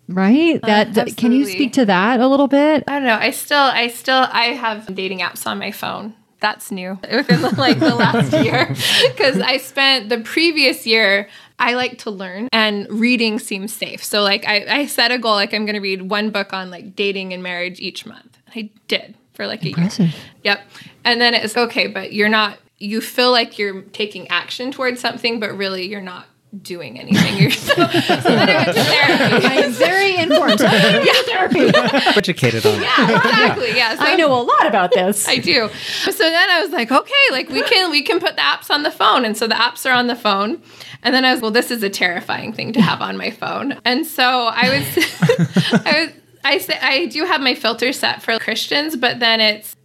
right 0.10 0.60
uh, 0.62 0.68
that 0.68 0.94
that- 0.94 1.16
can 1.16 1.32
you 1.32 1.46
speak 1.46 1.72
to 1.74 1.86
that 1.86 2.20
a 2.20 2.28
little 2.28 2.48
bit 2.50 2.84
I 2.88 2.96
don't 2.96 3.06
know. 3.06 3.16
I 3.16 3.32
still, 3.32 3.58
I 3.58 3.88
still, 3.88 4.28
I 4.30 4.48
have 4.48 4.94
dating 4.94 5.20
apps 5.20 5.48
on 5.48 5.58
my 5.58 5.72
phone. 5.72 6.14
That's 6.44 6.72
new 6.72 7.00
within 7.10 7.42
the, 7.42 7.56
like 7.58 7.80
the 7.80 7.96
last 7.96 8.34
year 8.44 8.68
because 8.68 9.40
I 9.40 9.56
spent 9.58 10.10
the 10.10 10.20
previous 10.20 10.86
year. 10.86 11.30
I 11.58 11.76
like 11.76 12.00
to 12.00 12.12
learn 12.12 12.50
and 12.52 12.86
reading 12.92 13.40
seems 13.40 13.74
safe. 13.74 14.04
So 14.04 14.24
like 14.24 14.46
I, 14.46 14.66
I 14.82 14.86
set 14.88 15.12
a 15.12 15.18
goal 15.18 15.36
like 15.36 15.54
I'm 15.54 15.66
going 15.66 15.76
to 15.76 15.80
read 15.80 16.10
one 16.10 16.32
book 16.32 16.52
on 16.52 16.70
like 16.70 16.98
dating 16.98 17.32
and 17.32 17.42
marriage 17.42 17.80
each 17.80 18.06
month. 18.06 18.38
I 18.54 18.70
did 18.90 19.16
for 19.36 19.48
like 19.48 19.62
a 19.62 19.68
year. 19.68 19.78
Impressive. 19.78 20.14
Yep. 20.44 20.68
And 21.06 21.22
then 21.22 21.34
it's 21.34 21.56
okay, 21.56 21.88
but 21.88 22.12
you're 22.12 22.28
not. 22.28 22.58
You 22.78 23.00
feel 23.00 23.32
like 23.32 23.58
you're 23.58 23.84
taking 23.84 24.28
action 24.28 24.74
towards 24.74 25.00
something, 25.00 25.40
but 25.40 25.56
really 25.56 25.88
you're 25.88 26.02
not 26.02 26.26
doing 26.62 27.00
anything. 27.00 27.38
You're 27.42 27.52
so, 27.52 27.74
so 27.74 27.84
then 27.84 28.50
I 28.50 28.66
went 28.66 28.78
to 28.78 28.84
therapy. 28.84 29.72
very 29.72 30.16
important 30.18 30.62
educated 32.18 32.66
on 32.66 32.82
Yeah, 32.82 33.18
exactly. 33.18 33.76
Yeah. 33.76 33.96
So 33.96 34.04
i 34.04 34.16
know 34.16 34.32
a 34.34 34.44
lot 34.44 34.68
about 34.68 34.92
this 34.92 35.28
I 35.28 35.38
do. 35.38 35.70
So 36.04 36.12
then 36.12 36.50
I 36.50 36.62
was 36.62 36.72
like, 36.72 36.92
okay, 36.92 37.14
like 37.32 37.50
we 37.50 37.64
can 37.64 37.92
we 37.92 38.02
can 38.02 38.20
put 38.20 38.36
the 38.36 38.42
apps 38.42 38.70
on 38.70 38.84
the 38.84 38.92
phone, 38.92 39.26
and 39.26 39.36
so 39.36 39.48
the 39.48 39.56
apps 39.56 39.90
are 39.90 39.94
on 39.94 40.08
the 40.08 40.16
phone. 40.16 40.62
And 41.02 41.14
then 41.14 41.26
I 41.26 41.34
was, 41.34 41.42
well, 41.42 41.52
this 41.52 41.70
is 41.70 41.84
a 41.84 41.90
terrifying 41.90 42.54
thing 42.54 42.72
to 42.74 42.82
have 42.82 43.02
on 43.02 43.18
my 43.18 43.30
phone. 43.30 43.78
And 43.84 44.06
so 44.06 44.24
I 44.24 44.70
was, 44.70 45.86
I 45.86 46.06
was, 46.06 46.10
I 46.46 46.58
say 46.60 46.78
I 46.82 47.06
do 47.08 47.26
have 47.26 47.42
my 47.42 47.56
filter 47.56 47.92
set 47.92 48.22
for 48.22 48.38
Christians, 48.40 48.96
but 48.96 49.20
then 49.20 49.42
it's 49.42 49.76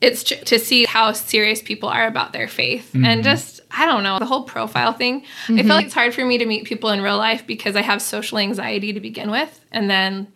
it's 0.00 0.22
to 0.22 0.58
see 0.58 0.84
how 0.84 1.12
serious 1.12 1.60
people 1.60 1.88
are 1.88 2.06
about 2.06 2.32
their 2.32 2.46
faith 2.46 2.94
and 2.94 3.04
mm-hmm. 3.04 3.22
just 3.22 3.57
I 3.70 3.86
don't 3.86 4.02
know 4.02 4.18
the 4.18 4.26
whole 4.26 4.44
profile 4.44 4.92
thing. 4.92 5.24
I 5.44 5.46
feel 5.46 5.56
mm-hmm. 5.56 5.68
like 5.68 5.86
it's 5.86 5.94
hard 5.94 6.14
for 6.14 6.24
me 6.24 6.38
to 6.38 6.46
meet 6.46 6.64
people 6.64 6.90
in 6.90 7.02
real 7.02 7.18
life 7.18 7.46
because 7.46 7.76
I 7.76 7.82
have 7.82 8.00
social 8.00 8.38
anxiety 8.38 8.92
to 8.92 9.00
begin 9.00 9.30
with, 9.30 9.64
and 9.70 9.90
then 9.90 10.28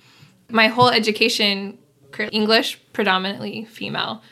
my 0.51 0.69
whole 0.69 0.91
education 0.91 1.79
English 2.31 2.79
predominantly 2.93 3.65
female 3.65 4.23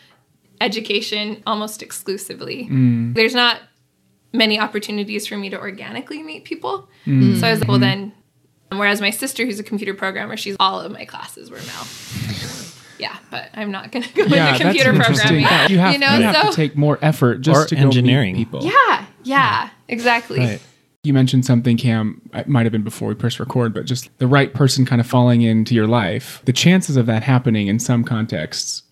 education 0.60 1.42
almost 1.46 1.82
exclusively. 1.82 2.68
Mm. 2.70 3.14
There's 3.14 3.34
not 3.34 3.60
many 4.32 4.60
opportunities 4.60 5.26
for 5.26 5.36
me 5.36 5.50
to 5.50 5.58
organically 5.58 6.22
meet 6.22 6.44
people. 6.44 6.88
Mm. 7.06 7.40
So 7.40 7.48
I 7.48 7.50
was 7.50 7.60
like, 7.60 7.68
well 7.68 7.78
mm-hmm. 7.78 8.10
then 8.70 8.78
whereas 8.78 9.00
my 9.00 9.10
sister 9.10 9.44
who's 9.44 9.58
a 9.58 9.64
computer 9.64 9.94
programmer, 9.94 10.36
she's 10.36 10.56
all 10.60 10.80
of 10.80 10.92
my 10.92 11.04
classes 11.04 11.50
were 11.50 11.56
male. 11.56 12.66
Yeah, 13.00 13.16
but 13.30 13.48
I'm 13.54 13.70
not 13.70 13.90
going 13.92 14.02
to 14.04 14.12
go 14.14 14.24
Yeah, 14.24 14.52
into 14.52 14.64
computer 14.64 14.90
interesting. 14.90 15.16
programming. 15.44 15.70
You 15.70 15.78
have, 15.78 15.92
you 15.92 15.98
know, 15.98 16.16
you 16.16 16.22
have 16.24 16.36
so 16.36 16.50
to 16.50 16.56
take 16.56 16.76
more 16.76 16.98
effort 17.02 17.40
just 17.40 17.66
Or 17.66 17.68
to 17.68 17.74
go 17.74 17.80
meet 17.80 17.86
engineering. 17.86 18.34
people. 18.36 18.60
yeah, 18.64 19.06
yeah, 19.24 19.70
exactly. 19.88 20.38
right 20.40 20.60
You 21.02 21.12
mentioned 21.14 21.44
something, 21.46 21.76
Cam. 21.78 22.20
It 22.34 22.46
might 22.46 22.64
have 22.66 22.72
been 22.72 22.82
before 22.84 23.08
we 23.08 23.14
pressed 23.14 23.40
record, 23.40 23.72
but 23.72 23.86
just 23.86 24.10
the 24.18 24.26
right 24.26 24.52
person 24.52 24.84
kind 24.84 25.00
of 25.00 25.06
falling 25.06 25.40
into 25.42 25.74
your 25.74 25.86
life. 25.86 26.42
The 26.44 26.52
chances 26.52 26.96
of 26.96 27.06
that 27.06 27.22
happening 27.22 27.68
in 27.68 27.78
some 27.78 28.04
contexts 28.04 28.82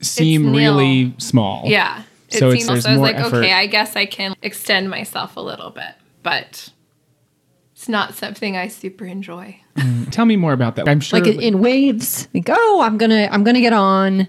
seem 0.00 0.52
really 0.54 1.14
small. 1.18 1.64
Yeah. 1.66 2.02
It 2.28 2.38
So 2.38 2.48
it's- 2.50 2.60
seems 2.64 2.68
there's 2.68 2.82
so 2.84 2.88
I 2.90 2.92
was 2.92 2.98
more 2.98 3.06
like, 3.08 3.16
effort. 3.16 3.36
okay, 3.38 3.52
I 3.52 3.66
guess 3.66 3.94
I 3.96 4.06
can 4.06 4.34
extend 4.42 4.88
myself 4.88 5.36
a 5.36 5.40
little 5.40 5.70
bit, 5.70 5.94
but 6.22 6.70
it's 7.82 7.88
not 7.88 8.14
something 8.14 8.56
I 8.56 8.68
super 8.68 9.04
enjoy. 9.04 9.58
Mm, 9.74 10.12
tell 10.12 10.24
me 10.24 10.36
more 10.36 10.52
about 10.52 10.76
that. 10.76 10.88
I'm 10.88 11.00
sure. 11.00 11.18
like 11.18 11.28
in 11.28 11.58
waves 11.58 12.28
like 12.32 12.46
oh 12.48 12.80
i'm 12.80 12.96
gonna 12.96 13.28
i'm 13.32 13.42
gonna 13.42 13.60
get 13.60 13.72
on 13.72 14.28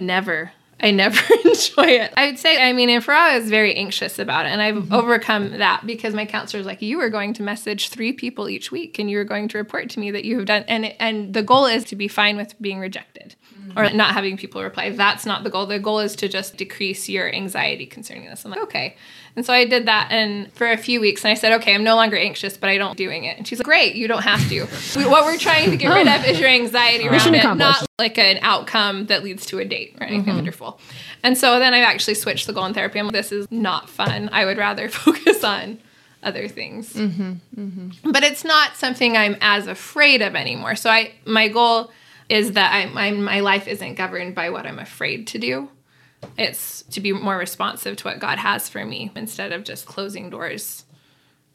Never. 0.00 0.50
I 0.80 0.90
never 0.90 1.20
enjoy 1.44 1.86
it. 1.86 2.12
I 2.16 2.26
would 2.26 2.38
say, 2.38 2.60
I 2.60 2.72
mean, 2.72 2.90
and 2.90 3.02
for 3.02 3.12
a 3.12 3.14
while, 3.14 3.30
I 3.30 3.38
was 3.38 3.48
very 3.48 3.74
anxious 3.76 4.18
about 4.18 4.44
it. 4.44 4.50
And 4.50 4.60
I've 4.60 4.74
mm-hmm. 4.74 4.92
overcome 4.92 5.58
that 5.58 5.86
because 5.86 6.14
my 6.14 6.24
counselor 6.24 6.34
counselor's 6.44 6.66
like, 6.66 6.82
you 6.82 7.00
are 7.00 7.08
going 7.08 7.32
to 7.34 7.42
message 7.44 7.88
three 7.88 8.12
people 8.12 8.48
each 8.48 8.72
week 8.72 8.98
and 8.98 9.08
you 9.08 9.18
are 9.20 9.24
going 9.24 9.46
to 9.48 9.58
report 9.58 9.88
to 9.90 10.00
me 10.00 10.10
that 10.10 10.24
you 10.24 10.36
have 10.36 10.46
done. 10.46 10.64
And, 10.66 10.86
and 11.00 11.32
the 11.32 11.42
goal 11.42 11.66
is 11.66 11.84
to 11.84 11.96
be 11.96 12.08
fine 12.08 12.36
with 12.36 12.60
being 12.60 12.80
rejected 12.80 13.36
or 13.76 13.90
not 13.90 14.14
having 14.14 14.36
people 14.36 14.62
reply. 14.62 14.90
That's 14.90 15.26
not 15.26 15.44
the 15.44 15.50
goal. 15.50 15.66
The 15.66 15.78
goal 15.78 16.00
is 16.00 16.16
to 16.16 16.28
just 16.28 16.56
decrease 16.56 17.08
your 17.08 17.32
anxiety 17.32 17.86
concerning 17.86 18.26
this. 18.26 18.44
I'm 18.44 18.50
like, 18.50 18.62
okay. 18.62 18.96
And 19.36 19.44
so 19.44 19.52
I 19.52 19.64
did 19.64 19.86
that 19.86 20.08
and 20.10 20.52
for 20.52 20.70
a 20.70 20.76
few 20.76 21.00
weeks 21.00 21.24
and 21.24 21.32
I 21.32 21.34
said, 21.34 21.52
okay, 21.54 21.74
I'm 21.74 21.82
no 21.82 21.96
longer 21.96 22.16
anxious, 22.16 22.56
but 22.56 22.70
I 22.70 22.78
don't 22.78 22.96
doing 22.96 23.24
it. 23.24 23.36
And 23.36 23.46
she's 23.46 23.58
like, 23.58 23.64
great, 23.64 23.96
you 23.96 24.06
don't 24.06 24.22
have 24.22 24.48
to. 24.48 24.66
We- 24.96 25.06
what 25.06 25.24
we're 25.24 25.38
trying 25.38 25.70
to 25.70 25.76
get 25.76 25.88
rid 25.88 26.06
of 26.06 26.24
is 26.26 26.38
your 26.38 26.48
anxiety 26.48 27.08
around 27.08 27.34
it, 27.34 27.54
not 27.56 27.86
like 27.98 28.16
an 28.18 28.38
outcome 28.42 29.06
that 29.06 29.24
leads 29.24 29.46
to 29.46 29.58
a 29.58 29.64
date 29.64 29.96
or 30.00 30.04
anything 30.04 30.26
mm-hmm. 30.26 30.36
wonderful. 30.36 30.80
And 31.22 31.36
so 31.36 31.58
then 31.58 31.74
I 31.74 31.80
actually 31.80 32.14
switched 32.14 32.46
the 32.46 32.52
goal 32.52 32.66
in 32.66 32.74
therapy. 32.74 32.98
I'm 32.98 33.06
like, 33.06 33.12
this 33.14 33.32
is 33.32 33.50
not 33.50 33.88
fun. 33.88 34.28
I 34.32 34.44
would 34.44 34.58
rather 34.58 34.88
focus 34.90 35.42
on 35.42 35.78
other 36.22 36.48
things. 36.48 36.92
Mm-hmm. 36.94 37.32
Mm-hmm. 37.56 38.10
But 38.10 38.24
it's 38.24 38.44
not 38.44 38.76
something 38.76 39.16
I'm 39.16 39.36
as 39.40 39.66
afraid 39.66 40.22
of 40.22 40.34
anymore. 40.34 40.74
So 40.76 40.90
I 40.90 41.12
my 41.24 41.48
goal 41.48 41.90
is 42.28 42.52
that 42.52 42.72
I, 42.72 42.86
my 42.86 43.10
my 43.12 43.40
life 43.40 43.68
isn't 43.68 43.94
governed 43.94 44.34
by 44.34 44.50
what 44.50 44.66
I'm 44.66 44.78
afraid 44.78 45.26
to 45.28 45.38
do. 45.38 45.68
It's 46.38 46.82
to 46.90 47.00
be 47.00 47.12
more 47.12 47.36
responsive 47.36 47.96
to 47.98 48.04
what 48.08 48.18
God 48.18 48.38
has 48.38 48.68
for 48.68 48.84
me 48.84 49.10
instead 49.14 49.52
of 49.52 49.62
just 49.64 49.84
closing 49.86 50.30
doors 50.30 50.84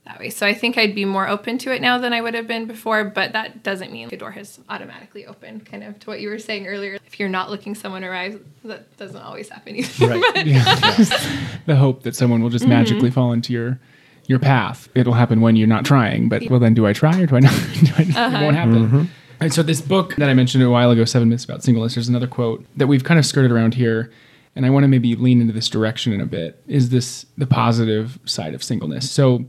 that 0.05 0.19
way. 0.19 0.29
So 0.29 0.45
I 0.45 0.53
think 0.53 0.77
I'd 0.77 0.93
be 0.95 1.05
more 1.05 1.27
open 1.27 1.57
to 1.59 1.73
it 1.73 1.81
now 1.81 1.97
than 1.97 2.13
I 2.13 2.21
would 2.21 2.33
have 2.35 2.47
been 2.47 2.65
before, 2.67 3.03
but 3.03 3.33
that 3.33 3.63
doesn't 3.63 3.91
mean 3.91 4.09
the 4.09 4.17
door 4.17 4.31
has 4.31 4.59
automatically 4.69 5.25
opened, 5.25 5.65
kind 5.65 5.83
of 5.83 5.99
to 6.01 6.09
what 6.09 6.19
you 6.21 6.29
were 6.29 6.37
saying 6.39 6.67
earlier. 6.67 6.99
If 7.05 7.19
you're 7.19 7.29
not 7.29 7.49
looking, 7.49 7.73
someone 7.75 8.03
arrives. 8.03 8.37
That 8.63 8.95
doesn't 8.97 9.21
always 9.21 9.49
happen 9.49 9.75
either. 9.75 10.07
right 10.07 10.21
the 11.65 11.75
hope 11.75 12.03
that 12.03 12.15
someone 12.15 12.41
will 12.43 12.49
just 12.49 12.63
Mm-hmm. 12.65 12.69
magically 12.73 13.11
fall 13.11 13.33
into 13.33 13.53
your 13.53 13.79
your 14.27 14.37
path. 14.39 14.87
It'll 14.93 15.13
happen 15.13 15.41
when 15.41 15.55
you're 15.55 15.67
not 15.67 15.83
trying. 15.85 16.29
But 16.29 16.43
well, 16.49 16.59
then 16.59 16.75
do 16.75 16.85
I 16.85 16.93
try 16.93 17.19
or 17.19 17.25
do 17.25 17.35
I 17.37 17.39
not? 17.39 17.53
do 17.83 17.91
I, 17.97 18.01
Uh-huh. 18.03 18.37
It 18.37 18.41
won't 18.43 18.55
happen. 18.55 19.09
And 19.41 19.53
so 19.53 19.63
this 19.63 19.81
book 19.81 20.15
that 20.15 20.29
I 20.29 20.33
mentioned 20.33 20.63
a 20.63 20.69
while 20.69 20.91
ago, 20.91 21.05
Seven 21.05 21.29
Myths 21.29 21.45
About 21.45 21.63
Singleness, 21.63 21.95
there's 21.95 22.09
another 22.09 22.27
quote 22.27 22.65
that 22.75 22.87
we've 22.87 23.03
kind 23.03 23.17
of 23.17 23.25
skirted 23.25 23.51
around 23.51 23.73
here, 23.73 24.11
and 24.55 24.65
I 24.65 24.69
want 24.69 24.83
to 24.83 24.87
maybe 24.87 25.15
lean 25.15 25.39
into 25.39 25.53
this 25.53 25.69
direction 25.69 26.11
in 26.11 26.19
a 26.19 26.25
bit. 26.25 26.61
Is 26.67 26.89
this 26.89 27.25
the 27.37 27.47
positive 27.47 28.19
side 28.25 28.53
of 28.53 28.63
singleness? 28.63 29.09
So 29.09 29.45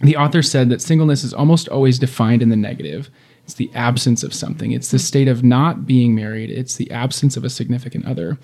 the 0.00 0.16
author 0.16 0.42
said 0.42 0.70
that 0.70 0.82
singleness 0.82 1.22
is 1.22 1.32
almost 1.32 1.68
always 1.68 1.98
defined 1.98 2.42
in 2.42 2.48
the 2.48 2.56
negative. 2.56 3.10
It's 3.44 3.54
the 3.54 3.70
absence 3.74 4.22
of 4.22 4.34
something. 4.34 4.72
It's 4.72 4.90
the 4.90 4.98
state 4.98 5.28
of 5.28 5.44
not 5.44 5.86
being 5.86 6.14
married. 6.14 6.50
It's 6.50 6.76
the 6.76 6.90
absence 6.90 7.36
of 7.36 7.44
a 7.44 7.50
significant 7.50 8.06
other. 8.06 8.38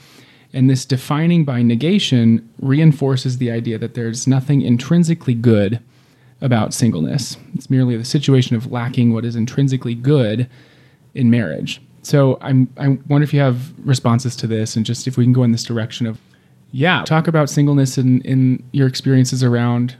And 0.53 0.71
this 0.71 0.85
defining 0.85 1.45
by 1.45 1.63
negation 1.63 2.49
reinforces 2.61 3.39
the 3.39 3.51
idea 3.51 3.79
that 3.79 3.95
there's 3.95 4.29
nothing 4.29 4.63
intrinsically 4.63 5.35
good 5.35 5.81
about 6.41 6.73
singleness. 6.73 7.37
It's 7.55 7.69
merely 7.69 7.97
the 7.97 8.05
situation 8.05 8.55
of 8.55 8.71
lacking 8.71 9.13
what 9.13 9.25
is 9.25 9.35
intrinsically 9.35 9.97
good 9.97 10.49
in 11.15 11.31
marriage. 11.31 11.81
So 12.03 12.39
I'm 12.41 12.69
I 12.77 12.99
wonder 13.09 13.25
if 13.25 13.33
you 13.33 13.41
have 13.41 13.73
responses 13.87 14.37
to 14.37 14.47
this 14.47 14.77
and 14.77 14.85
just 14.85 15.07
if 15.07 15.17
we 15.17 15.25
can 15.25 15.33
go 15.33 15.43
in 15.43 15.53
this 15.53 15.65
direction 15.65 16.07
of 16.07 16.21
yeah, 16.71 17.05
talk 17.05 17.29
about 17.29 17.49
singleness 17.49 17.97
in, 17.97 18.21
in 18.23 18.63
your 18.73 18.89
experiences 18.89 19.45
around 19.45 19.97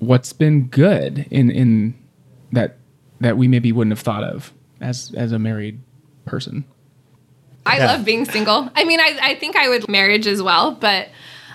what's 0.00 0.32
been 0.32 0.66
good 0.66 1.26
in 1.30 1.50
in 1.50 1.94
that 2.52 2.76
that 3.20 3.36
we 3.36 3.48
maybe 3.48 3.72
wouldn't 3.72 3.92
have 3.92 4.00
thought 4.00 4.24
of 4.24 4.52
as 4.80 5.14
as 5.16 5.32
a 5.32 5.38
married 5.38 5.80
person. 6.26 6.64
I 7.64 7.78
Yeah. 7.78 7.86
love 7.86 8.04
being 8.04 8.24
single. 8.24 8.70
I 8.74 8.84
mean, 8.84 8.98
I, 9.00 9.18
I 9.20 9.34
think 9.34 9.54
I 9.56 9.68
would 9.68 9.88
marriage 9.88 10.26
as 10.26 10.42
well, 10.42 10.72
but 10.72 11.08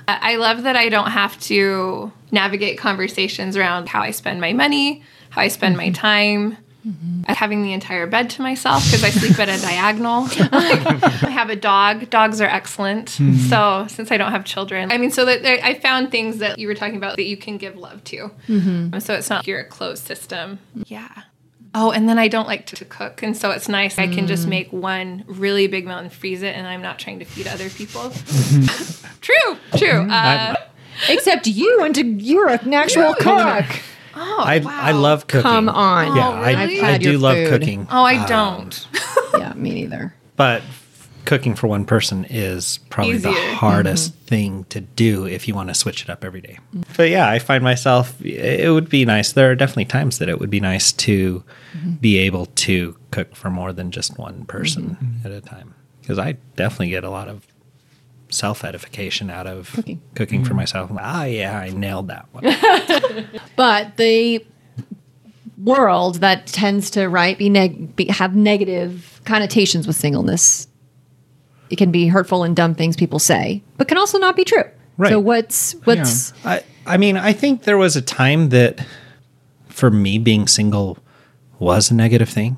I 0.08 0.36
love 0.36 0.64
that 0.64 0.76
I 0.76 0.90
don't 0.90 1.10
have 1.10 1.40
to 1.42 2.12
navigate 2.32 2.78
conversations 2.78 3.56
around 3.58 3.90
how 3.90 4.02
I 4.02 4.12
spend 4.12 4.42
my 4.42 4.54
money, 4.54 5.02
how 5.30 5.42
I 5.42 5.48
spend 5.48 5.78
my 5.78 5.86
mm-hmm. 5.86 5.94
time. 5.94 6.58
Having 7.28 7.64
the 7.64 7.74
entire 7.74 8.08
bed 8.08 8.30
to 8.32 8.42
myself 8.42 8.84
because 8.86 9.04
I 9.04 9.10
sleep 9.10 9.40
at 9.40 9.50
a 9.50 9.62
diagonal. 9.66 10.28
I 10.52 11.30
have 11.30 11.50
a 11.50 11.56
dog. 11.56 12.10
Dogs 12.10 12.42
are 12.42 12.48
excellent. 12.48 13.12
Hmm. 13.12 13.36
So 13.36 13.86
since 13.90 14.12
I 14.12 14.18
don't 14.18 14.32
have 14.32 14.44
children, 14.46 14.92
I 14.92 14.98
mean, 14.98 15.12
so 15.12 15.26
that 15.26 15.46
I 15.46 15.76
found 15.76 16.12
things 16.12 16.40
that 16.40 16.60
you 16.60 16.68
were 16.68 16.76
talking 16.76 16.98
about 16.98 17.16
that 17.16 17.24
you 17.24 17.38
can 17.38 17.58
give 17.58 17.78
love 17.78 18.04
to. 18.06 18.32
Mm-hmm. 18.48 19.00
So 19.00 19.14
it's 19.14 19.30
not 19.30 19.48
you're 19.48 19.62
a 19.62 19.66
closed 19.66 20.06
system. 20.06 20.60
Yeah. 20.86 21.10
Oh, 21.76 21.92
and 21.92 22.08
then 22.08 22.20
I 22.20 22.28
don't 22.28 22.48
like 22.48 22.68
to, 22.68 22.76
to 22.76 22.86
cook, 22.86 23.24
and 23.24 23.36
so 23.36 23.50
it's 23.50 23.68
nice. 23.68 23.98
I 23.98 24.08
can 24.08 24.28
just 24.28 24.46
mm. 24.46 24.50
make 24.50 24.72
one 24.72 25.24
really 25.26 25.66
big 25.66 25.88
meal 25.88 25.98
and 25.98 26.14
freeze 26.14 26.44
it, 26.44 26.56
and 26.56 26.68
I'm 26.68 26.84
not 26.84 27.00
trying 27.00 27.18
to 27.18 27.26
feed 27.26 27.48
other 27.48 27.68
people. 27.68 28.12
true, 29.22 29.58
true. 29.76 30.06
Mm-hmm. 30.06 30.12
Uh, 30.12 30.56
Except 31.10 31.48
you 31.48 31.82
and 31.82 31.96
to, 31.96 32.06
you're 32.06 32.50
an 32.50 32.74
actual 32.74 33.16
cook. 33.16 33.66
Oh, 34.16 34.44
I, 34.46 34.60
wow. 34.60 34.82
I 34.82 34.92
love 34.92 35.28
cooking. 35.28 35.44
Come 35.44 35.70
on. 35.70 36.16
Yeah, 36.16 36.30
Oh, 36.30 36.32
I, 36.34 36.64
really? 36.64 36.82
I 36.82 36.86
I've 36.86 36.92
had 36.94 37.02
do 37.02 37.12
your 37.12 37.20
love 37.20 37.36
food. 37.36 37.50
cooking. 37.50 37.88
Oh, 37.90 38.04
I 38.04 38.18
uh, 38.18 38.28
don't. 38.28 38.88
yeah, 39.38 39.54
me 39.54 39.74
neither. 39.74 40.16
But 40.36 40.64
cooking 41.26 41.56
for 41.56 41.68
one 41.68 41.86
person 41.86 42.26
is 42.30 42.80
probably 42.90 43.18
the 43.18 43.30
Easier. 43.30 43.54
hardest 43.54 44.14
mm-hmm. 44.14 44.26
thing 44.26 44.64
to 44.66 44.82
do 44.82 45.26
if 45.26 45.48
you 45.48 45.56
want 45.56 45.70
to 45.70 45.74
switch 45.74 46.04
it 46.04 46.10
up 46.10 46.24
every 46.24 46.42
day. 46.42 46.60
But 46.98 47.10
yeah, 47.10 47.30
I 47.30 47.40
find 47.40 47.64
myself, 47.64 48.20
it 48.22 48.72
would 48.72 48.90
be 48.90 49.06
nice. 49.06 49.32
There 49.32 49.50
are 49.52 49.56
definitely 49.56 49.86
times 49.86 50.20
that 50.20 50.30
it 50.30 50.40
would 50.40 50.50
be 50.50 50.60
nice 50.60 50.92
to 50.92 51.44
mm-hmm. 51.76 51.92
be 51.94 52.18
able 52.20 52.48
to 52.48 52.98
cook 53.12 53.36
for 53.36 53.50
more 53.50 53.74
than 53.74 53.92
just 53.92 54.18
one 54.18 54.46
person 54.46 54.98
mm-hmm. 55.02 55.28
at 55.28 55.32
a 55.32 55.42
time. 55.42 55.74
Because 56.02 56.20
I 56.20 56.34
definitely 56.58 56.90
get 56.90 57.06
a 57.06 57.10
lot 57.10 57.30
of 57.30 57.48
self 58.34 58.64
edification 58.64 59.30
out 59.30 59.48
of 59.48 59.72
Cooking. 59.74 60.02
cooking 60.16 60.44
for 60.44 60.54
myself. 60.54 60.92
Ah, 60.98 61.24
yeah, 61.26 61.58
I 61.58 61.70
nailed 61.70 62.08
that 62.10 62.28
one. 62.32 62.44
But 63.56 63.98
the 63.98 64.46
world 65.58 66.16
that 66.16 66.48
tends 66.48 66.90
to 66.92 67.08
right 67.08 67.38
be, 67.38 67.50
neg- 67.50 67.96
be 67.96 68.08
have 68.08 68.36
negative 68.36 69.22
connotations 69.26 69.88
with 69.88 69.96
singleness. 69.96 70.68
It 71.70 71.78
can 71.78 71.92
be 71.92 72.08
hurtful 72.08 72.44
and 72.44 72.56
dumb 72.56 72.76
things 72.76 72.96
people 72.96 73.20
say, 73.20 73.64
but 73.78 73.88
can 73.88 73.98
also 73.98 74.18
not 74.18 74.36
be 74.36 74.44
true. 74.44 74.64
Right. 74.98 75.10
So 75.10 75.20
what's 75.20 75.74
what's 75.86 76.34
I, 76.46 76.64
I 76.86 76.98
mean, 76.98 77.18
I 77.18 77.34
think 77.34 77.64
there 77.64 77.78
was 77.78 77.96
a 77.96 78.02
time 78.02 78.50
that 78.50 78.86
for 79.70 79.90
me 79.90 80.18
being 80.20 80.48
single 80.48 80.98
was 81.60 81.90
a 81.90 81.96
negative 81.96 82.30
thing. 82.30 82.58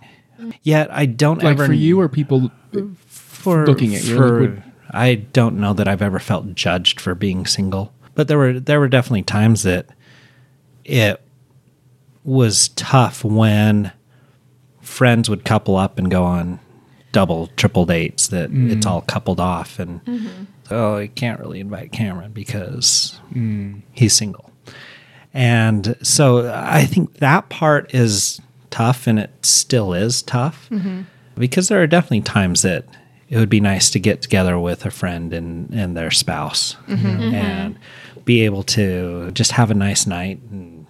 Yet 0.63 0.89
I 0.91 1.05
don't 1.05 1.41
Like 1.43 1.53
ever 1.53 1.65
for 1.67 1.73
you 1.73 1.99
or 2.01 2.09
people 2.09 2.51
for 3.07 3.65
looking 3.65 3.95
at 3.95 4.03
you, 4.03 4.17
for- 4.17 4.41
like, 4.41 4.49
would- 4.49 4.63
I 4.95 5.15
don't 5.15 5.59
know 5.59 5.73
that 5.73 5.87
I've 5.87 6.01
ever 6.01 6.19
felt 6.19 6.55
judged 6.55 7.01
for 7.01 7.13
being 7.15 7.45
single, 7.45 7.93
but 8.15 8.27
there 8.27 8.37
were 8.37 8.59
there 8.59 8.79
were 8.79 8.87
definitely 8.87 9.23
times 9.23 9.63
that 9.63 9.87
it 10.83 11.21
was 12.23 12.69
tough 12.69 13.23
when 13.23 13.91
friends 14.81 15.29
would 15.29 15.43
couple 15.45 15.75
up 15.75 15.97
and 15.97 16.09
go 16.09 16.23
on 16.23 16.59
double 17.11 17.47
triple 17.55 17.85
dates 17.85 18.27
that 18.27 18.51
mm. 18.51 18.71
it's 18.71 18.85
all 18.85 19.01
coupled 19.01 19.39
off 19.39 19.79
and 19.79 20.03
mm-hmm. 20.05 20.43
oh 20.69 20.97
you 20.97 21.07
can't 21.07 21.39
really 21.39 21.59
invite 21.59 21.91
Cameron 21.91 22.31
because 22.31 23.19
mm. 23.33 23.81
he's 23.91 24.13
single. 24.13 24.51
And 25.33 25.97
so 26.01 26.49
I 26.53 26.85
think 26.85 27.15
that 27.15 27.49
part 27.49 27.93
is 27.93 28.41
tough 28.69 29.05
and 29.05 29.19
it 29.19 29.31
still 29.45 29.93
is 29.93 30.21
tough 30.21 30.69
mm-hmm. 30.69 31.01
because 31.37 31.67
there 31.67 31.81
are 31.81 31.87
definitely 31.87 32.21
times 32.21 32.61
that 32.61 32.85
it 33.29 33.37
would 33.37 33.49
be 33.49 33.59
nice 33.59 33.89
to 33.91 33.99
get 33.99 34.21
together 34.21 34.57
with 34.59 34.85
a 34.85 34.91
friend 34.91 35.33
and, 35.33 35.73
and 35.73 35.97
their 35.97 36.11
spouse 36.11 36.75
mm-hmm. 36.87 37.05
and 37.05 37.75
mm-hmm. 37.75 38.19
be 38.21 38.41
able 38.41 38.63
to 38.63 39.31
just 39.31 39.51
have 39.53 39.71
a 39.71 39.73
nice 39.73 40.05
night 40.05 40.39
and 40.51 40.85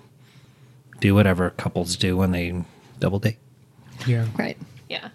do 1.00 1.16
whatever 1.16 1.52
couples 1.52 1.96
do 1.96 2.18
when 2.18 2.32
they 2.32 2.64
double 3.00 3.20
date. 3.20 3.38
yeah. 4.06 4.26
right? 4.38 4.58
Yeah. 4.90 5.10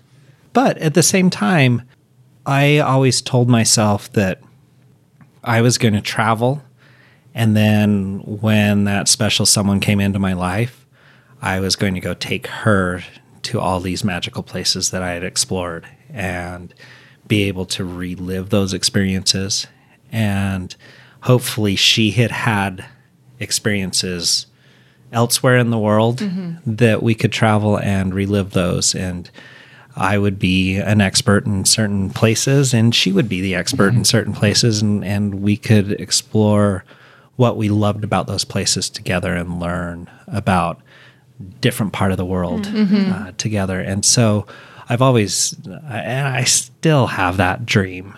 But 0.52 0.78
at 0.78 0.94
the 0.94 1.02
same 1.02 1.30
time, 1.30 1.82
I 2.46 2.78
always 2.78 3.20
told 3.20 3.48
myself 3.48 4.10
that 4.12 4.40
I 5.44 5.60
was 5.60 5.78
going 5.78 5.94
to 5.94 6.00
travel. 6.00 6.62
And 7.34 7.56
then 7.56 8.20
when 8.24 8.84
that 8.84 9.08
special 9.08 9.46
someone 9.46 9.80
came 9.80 10.00
into 10.00 10.18
my 10.18 10.32
life, 10.32 10.86
I 11.40 11.60
was 11.60 11.76
going 11.76 11.94
to 11.94 12.00
go 12.00 12.14
take 12.14 12.46
her 12.48 13.02
to 13.42 13.60
all 13.60 13.80
these 13.80 14.04
magical 14.04 14.42
places 14.42 14.90
that 14.90 15.02
I 15.02 15.12
had 15.12 15.24
explored 15.24 15.86
and 16.12 16.74
be 17.30 17.44
able 17.44 17.64
to 17.64 17.84
relive 17.84 18.50
those 18.50 18.74
experiences. 18.74 19.68
And 20.10 20.74
hopefully, 21.22 21.76
she 21.76 22.10
had 22.10 22.32
had 22.32 22.84
experiences 23.38 24.46
elsewhere 25.12 25.56
in 25.56 25.70
the 25.70 25.78
world 25.78 26.18
mm-hmm. 26.18 26.56
that 26.66 27.02
we 27.02 27.14
could 27.14 27.32
travel 27.32 27.78
and 27.78 28.12
relive 28.12 28.50
those. 28.50 28.94
And 28.94 29.30
I 29.96 30.18
would 30.18 30.38
be 30.38 30.76
an 30.76 31.00
expert 31.00 31.46
in 31.46 31.64
certain 31.64 32.10
places, 32.10 32.74
and 32.74 32.94
she 32.94 33.12
would 33.12 33.28
be 33.28 33.40
the 33.40 33.54
expert 33.54 33.88
in 33.88 33.94
mm-hmm. 33.94 34.02
certain 34.02 34.32
places, 34.32 34.82
and, 34.82 35.04
and 35.04 35.36
we 35.36 35.56
could 35.56 35.92
explore 35.92 36.84
what 37.36 37.56
we 37.56 37.68
loved 37.68 38.04
about 38.04 38.26
those 38.26 38.44
places 38.44 38.90
together 38.90 39.34
and 39.34 39.60
learn 39.60 40.10
about 40.26 40.80
different 41.60 41.92
part 41.92 42.10
of 42.10 42.18
the 42.18 42.24
world 42.24 42.64
mm-hmm. 42.64 43.12
uh, 43.12 43.32
together. 43.38 43.80
And 43.80 44.04
so 44.04 44.46
I've 44.90 45.02
always, 45.02 45.54
and 45.64 46.26
I 46.26 46.42
still 46.42 47.06
have 47.06 47.36
that 47.36 47.64
dream. 47.64 48.16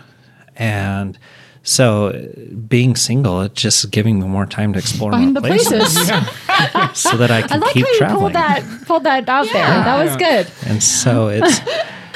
And 0.55 1.19
so 1.61 2.07
uh, 2.07 2.55
being 2.67 2.95
single, 2.95 3.41
it's 3.41 3.61
just 3.61 3.91
giving 3.91 4.19
me 4.19 4.27
more 4.27 4.47
time 4.47 4.73
to 4.73 4.79
explore 4.79 5.11
Find 5.11 5.33
more 5.33 5.41
the 5.41 5.47
places, 5.47 5.69
places. 5.69 6.09
so 6.99 7.15
that 7.15 7.29
I 7.29 7.43
can 7.43 7.61
I 7.61 7.65
like 7.65 7.73
keep 7.73 7.85
how 7.85 7.91
you 7.91 7.97
traveling. 7.99 8.19
pulled 8.19 8.33
that 8.33 8.63
pulled 8.87 9.03
that 9.03 9.29
out 9.29 9.45
there. 9.53 9.67
That 9.67 10.03
was 10.03 10.17
good. 10.17 10.51
And 10.65 10.81
so 10.81 11.27
it's, 11.27 11.59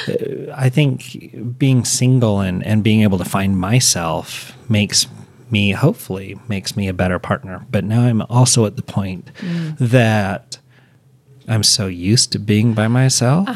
uh, 0.08 0.52
I 0.56 0.68
think 0.68 1.56
being 1.56 1.84
single 1.84 2.40
and, 2.40 2.66
and 2.66 2.82
being 2.82 3.02
able 3.02 3.18
to 3.18 3.24
find 3.24 3.56
myself 3.56 4.56
makes 4.68 5.06
me, 5.50 5.70
hopefully, 5.70 6.36
makes 6.48 6.76
me 6.76 6.88
a 6.88 6.92
better 6.92 7.20
partner. 7.20 7.64
But 7.70 7.84
now 7.84 8.02
I'm 8.02 8.22
also 8.22 8.66
at 8.66 8.74
the 8.74 8.82
point 8.82 9.30
that 9.78 10.58
I'm 11.46 11.62
so 11.62 11.86
used 11.86 12.32
to 12.32 12.40
being 12.40 12.74
by 12.74 12.88
myself 12.88 13.48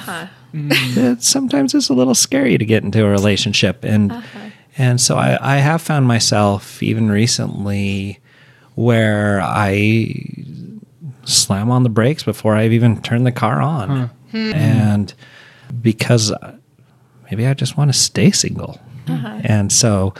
Mm. 0.52 0.94
that 0.94 1.22
sometimes 1.22 1.74
it's 1.74 1.88
a 1.88 1.94
little 1.94 2.14
scary 2.14 2.58
to 2.58 2.64
get 2.64 2.82
into 2.84 3.04
a 3.04 3.08
relationship. 3.08 3.84
And, 3.84 4.12
uh-huh. 4.12 4.38
and 4.76 5.00
so 5.00 5.16
I, 5.16 5.38
I 5.40 5.56
have 5.56 5.80
found 5.82 6.06
myself 6.06 6.82
even 6.82 7.10
recently 7.10 8.20
where 8.74 9.40
I 9.42 10.14
slam 11.24 11.70
on 11.70 11.82
the 11.82 11.88
brakes 11.88 12.22
before 12.24 12.54
I've 12.56 12.72
even 12.72 13.00
turned 13.02 13.26
the 13.26 13.32
car 13.32 13.60
on. 13.60 14.10
Hmm. 14.30 14.52
And 14.54 15.14
because 15.80 16.32
maybe 17.30 17.46
I 17.46 17.54
just 17.54 17.76
want 17.76 17.92
to 17.92 17.98
stay 17.98 18.30
single. 18.30 18.78
Uh-huh. 19.08 19.40
And 19.44 19.72
so 19.72 20.14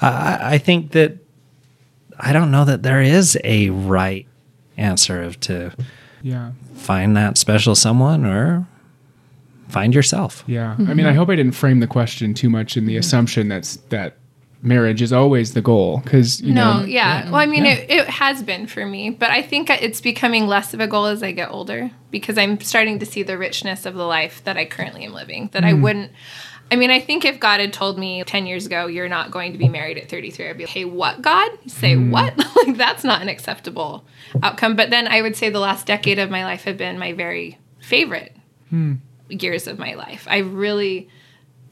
I, 0.00 0.54
I 0.54 0.58
think 0.58 0.92
that 0.92 1.18
I 2.18 2.32
don't 2.32 2.50
know 2.50 2.64
that 2.64 2.82
there 2.82 3.02
is 3.02 3.38
a 3.44 3.70
right 3.70 4.26
answer 4.76 5.22
of 5.22 5.38
to 5.40 5.72
Yeah. 6.22 6.52
find 6.74 7.16
that 7.16 7.38
special 7.38 7.74
someone 7.74 8.24
or 8.24 8.66
find 9.74 9.92
yourself. 9.92 10.44
Yeah. 10.46 10.72
I 10.72 10.74
mm-hmm. 10.76 10.96
mean, 10.96 11.06
I 11.06 11.12
hope 11.12 11.28
I 11.28 11.34
didn't 11.34 11.56
frame 11.56 11.80
the 11.80 11.88
question 11.88 12.32
too 12.32 12.48
much 12.48 12.76
in 12.76 12.86
the 12.86 12.92
mm-hmm. 12.92 13.00
assumption 13.00 13.48
that's 13.48 13.76
that 13.88 14.16
marriage 14.62 15.02
is 15.02 15.12
always 15.12 15.52
the 15.52 15.60
goal 15.60 16.00
because 16.04 16.40
you 16.40 16.54
No, 16.54 16.80
know 16.80 16.86
yeah. 16.86 17.24
Well, 17.24 17.40
I 17.40 17.46
mean, 17.46 17.66
it, 17.66 17.90
it 17.90 18.06
has 18.08 18.42
been 18.42 18.68
for 18.68 18.86
me, 18.86 19.10
but 19.10 19.30
I 19.30 19.42
think 19.42 19.68
it's 19.68 20.00
becoming 20.00 20.46
less 20.46 20.72
of 20.72 20.80
a 20.80 20.86
goal 20.86 21.06
as 21.06 21.22
I 21.22 21.32
get 21.32 21.50
older 21.50 21.90
because 22.12 22.38
I'm 22.38 22.60
starting 22.60 23.00
to 23.00 23.06
see 23.06 23.24
the 23.24 23.36
richness 23.36 23.84
of 23.84 23.94
the 23.94 24.04
life 24.04 24.42
that 24.44 24.56
I 24.56 24.64
currently 24.64 25.04
am 25.04 25.12
living. 25.12 25.50
That 25.52 25.64
I 25.64 25.72
mm. 25.72 25.82
wouldn't. 25.82 26.12
I 26.70 26.76
mean, 26.76 26.90
I 26.90 27.00
think 27.00 27.24
if 27.24 27.40
God 27.40 27.60
had 27.60 27.72
told 27.72 27.98
me 27.98 28.24
10 28.24 28.46
years 28.46 28.64
ago, 28.64 28.86
you're 28.86 29.08
not 29.08 29.30
going 29.30 29.52
to 29.52 29.58
be 29.58 29.68
married 29.68 29.98
at 29.98 30.08
33, 30.08 30.48
I'd 30.48 30.56
be 30.56 30.64
like, 30.64 30.70
hey, 30.70 30.86
what, 30.86 31.20
God? 31.20 31.50
You 31.62 31.70
say, 31.70 31.94
mm. 31.94 32.10
what? 32.10 32.38
like, 32.66 32.76
that's 32.76 33.04
not 33.04 33.20
an 33.20 33.28
acceptable 33.28 34.06
outcome. 34.42 34.76
But 34.76 34.88
then 34.90 35.06
I 35.08 35.20
would 35.20 35.36
say 35.36 35.50
the 35.50 35.58
last 35.58 35.86
decade 35.86 36.18
of 36.18 36.30
my 36.30 36.44
life 36.44 36.62
have 36.64 36.78
been 36.78 36.98
my 36.98 37.12
very 37.12 37.58
favorite 37.80 38.34
hmm. 38.70 38.94
Years 39.28 39.66
of 39.66 39.78
my 39.78 39.94
life. 39.94 40.26
I've 40.28 40.52
really 40.52 41.08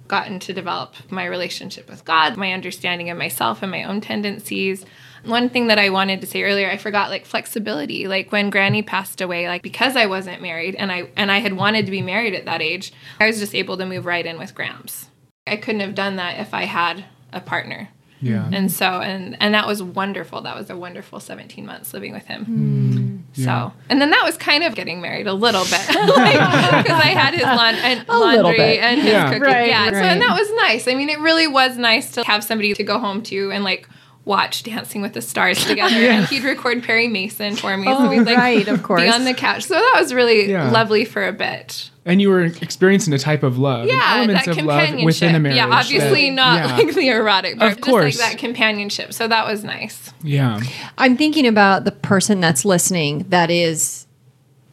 gotten 0.08 0.38
to 0.40 0.52
develop 0.52 0.94
my 1.10 1.24
relationship 1.24 1.88
with 1.88 2.04
God, 2.04 2.36
my 2.36 2.52
understanding 2.52 3.08
of 3.10 3.16
myself 3.16 3.62
and 3.62 3.70
my 3.70 3.84
own 3.84 4.00
tendencies. 4.00 4.84
One 5.24 5.48
thing 5.48 5.68
that 5.68 5.78
I 5.78 5.90
wanted 5.90 6.20
to 6.20 6.26
say 6.26 6.42
earlier, 6.42 6.68
I 6.68 6.76
forgot 6.76 7.10
like 7.10 7.24
flexibility. 7.24 8.08
Like 8.08 8.32
when 8.32 8.50
Granny 8.50 8.82
passed 8.82 9.20
away, 9.20 9.48
like 9.48 9.62
because 9.62 9.96
I 9.96 10.06
wasn't 10.06 10.42
married 10.42 10.74
and 10.74 10.90
I 10.90 11.08
and 11.16 11.30
I 11.30 11.38
had 11.38 11.54
wanted 11.54 11.86
to 11.86 11.92
be 11.92 12.02
married 12.02 12.34
at 12.34 12.44
that 12.46 12.60
age, 12.60 12.92
I 13.20 13.26
was 13.26 13.38
just 13.38 13.54
able 13.54 13.76
to 13.76 13.86
move 13.86 14.04
right 14.04 14.26
in 14.26 14.38
with 14.38 14.54
Gramps. 14.54 15.08
I 15.46 15.56
couldn't 15.56 15.80
have 15.80 15.94
done 15.94 16.16
that 16.16 16.40
if 16.40 16.52
I 16.52 16.64
had 16.64 17.04
a 17.32 17.40
partner. 17.40 17.88
Yeah. 18.20 18.48
And 18.52 18.70
so 18.70 19.00
and 19.00 19.36
and 19.40 19.54
that 19.54 19.66
was 19.66 19.82
wonderful. 19.82 20.42
That 20.42 20.56
was 20.56 20.70
a 20.70 20.76
wonderful 20.76 21.20
17 21.20 21.64
months 21.64 21.94
living 21.94 22.12
with 22.12 22.26
him. 22.26 22.44
So 22.92 23.21
Yeah. 23.34 23.70
and 23.88 24.00
then 24.00 24.10
that 24.10 24.24
was 24.24 24.36
kind 24.36 24.62
of 24.62 24.74
getting 24.74 25.00
married 25.00 25.26
a 25.26 25.32
little 25.32 25.64
bit 25.64 25.80
because 25.86 27.00
I 27.00 27.14
had 27.16 27.34
his 27.34 27.42
laun- 27.44 27.74
and 27.76 28.06
laundry 28.08 28.78
and 28.78 29.00
his 29.00 29.10
Yeah. 29.10 29.28
cooking. 29.28 29.42
Right, 29.42 29.68
yeah. 29.68 29.90
So 29.90 29.96
and 29.96 30.20
that 30.20 30.38
was 30.38 30.52
nice. 30.56 30.86
I 30.86 30.94
mean, 30.94 31.08
it 31.08 31.18
really 31.20 31.46
was 31.46 31.76
nice 31.78 32.10
to 32.12 32.24
have 32.24 32.44
somebody 32.44 32.74
to 32.74 32.82
go 32.84 32.98
home 32.98 33.22
to 33.24 33.50
and 33.52 33.64
like 33.64 33.88
watch 34.24 34.62
Dancing 34.62 35.02
with 35.02 35.14
the 35.14 35.22
Stars 35.22 35.64
together. 35.66 35.94
And 35.96 36.26
he'd 36.26 36.44
record 36.44 36.82
Perry 36.84 37.08
Mason 37.08 37.56
for 37.56 37.76
me. 37.76 37.84
so 37.86 37.96
Oh, 37.98 38.08
we'd 38.08 38.20
like 38.22 38.36
right, 38.36 38.68
of 38.68 38.82
course. 38.82 39.02
be 39.02 39.08
on 39.08 39.24
the 39.24 39.34
couch. 39.34 39.64
So 39.64 39.74
that 39.74 39.96
was 40.00 40.14
really 40.14 40.50
Yeah. 40.50 40.70
lovely 40.70 41.04
for 41.04 41.26
a 41.26 41.32
bit. 41.32 41.90
And 42.04 42.20
you 42.20 42.30
were 42.30 42.42
experiencing 42.42 43.12
a 43.14 43.18
type 43.18 43.42
of 43.44 43.58
love, 43.58 43.82
and 43.82 43.90
Yeah, 43.90 44.14
elements 44.16 44.46
that 44.46 44.58
of 44.58 44.64
love 44.64 44.94
within 45.04 45.34
a 45.36 45.38
marriage. 45.40 45.56
yeah, 45.56 45.68
obviously 45.68 46.28
that- 46.30 46.34
not 46.34 46.68
yeah. 46.68 46.76
like 46.76 46.94
the 46.94 47.08
erotic, 47.08 47.58
but 47.58 47.68
Of 47.68 47.76
just 47.78 47.80
course. 47.82 48.20
like 48.20 48.30
that 48.32 48.38
companionship. 48.38 49.12
So 49.12 49.28
that 49.28 49.46
was 49.46 49.62
nice. 49.64 50.12
yeah, 50.22 50.60
I'm 50.98 51.16
thinking 51.16 51.46
about 51.46 51.84
the 51.84 51.92
person 51.92 52.40
that's 52.40 52.64
listening 52.64 53.26
that 53.28 53.50
is 53.50 54.06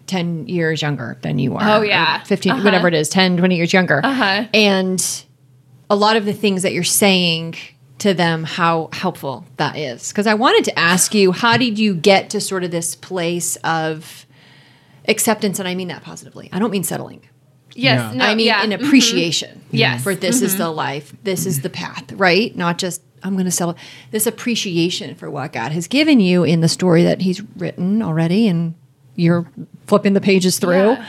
10 0.07 0.47
years 0.47 0.81
younger 0.81 1.17
than 1.21 1.38
you 1.38 1.55
are. 1.55 1.77
Oh, 1.77 1.81
yeah. 1.81 2.23
15, 2.23 2.51
Uh-huh. 2.53 2.63
whatever 2.63 2.88
it 2.88 2.95
is, 2.95 3.09
10, 3.09 3.38
20 3.38 3.55
years 3.57 3.73
younger. 3.73 4.01
Uh-huh. 4.03 4.45
And 4.55 5.05
a 5.89 5.95
lot 5.95 6.15
of 6.17 6.25
the 6.25 6.33
things 6.33 6.63
that 6.63 6.73
you're 6.73 6.83
saying 6.83 7.53
to 7.99 8.13
them, 8.13 8.43
how 8.43 8.89
helpful 8.93 9.45
that 9.57 9.75
is. 9.77 10.09
Because 10.09 10.27
I 10.27 10.33
wanted 10.33 10.65
to 10.65 10.79
ask 10.79 11.13
you, 11.13 11.31
how 11.31 11.57
did 11.57 11.77
you 11.77 11.93
get 11.93 12.29
to 12.31 12.41
sort 12.41 12.63
of 12.63 12.71
this 12.71 12.95
place 12.95 13.55
of 13.57 14.25
acceptance? 15.07 15.59
And 15.59 15.67
I 15.67 15.75
mean 15.75 15.88
that 15.89 16.03
positively. 16.03 16.49
I 16.51 16.59
don't 16.59 16.71
mean 16.71 16.83
settling. 16.83 17.21
Yes. 17.75 18.13
Yeah. 18.13 18.17
No, 18.17 18.25
I 18.25 18.35
mean 18.35 18.47
yeah. 18.47 18.63
an 18.63 18.71
Mhm. 18.71 18.85
appreciation. 18.85 19.62
Yes. 19.71 20.03
For 20.03 20.15
this 20.15 20.41
is 20.41 20.57
the 20.57 20.69
life, 20.69 21.13
this 21.23 21.45
is 21.45 21.62
the 21.62 21.69
path, 21.69 22.12
right? 22.13 22.55
Not 22.55 22.77
just 22.77 23.01
I'm 23.21 23.33
going 23.33 23.45
to 23.45 23.51
sell 23.51 23.75
this 24.12 24.25
appreciation 24.25 25.13
for 25.15 25.29
what 25.29 25.51
God 25.53 25.71
has 25.73 25.88
given 25.88 26.19
you 26.21 26.43
in 26.45 26.62
the 26.62 26.69
story 26.69 27.03
that 27.03 27.21
He's 27.21 27.41
written 27.57 28.01
already, 28.01 28.47
and 28.47 28.75
you're 29.15 29.45
flipping 29.88 30.13
the 30.13 30.21
pages 30.21 30.57
through. 30.57 30.91
Yeah. 30.93 31.05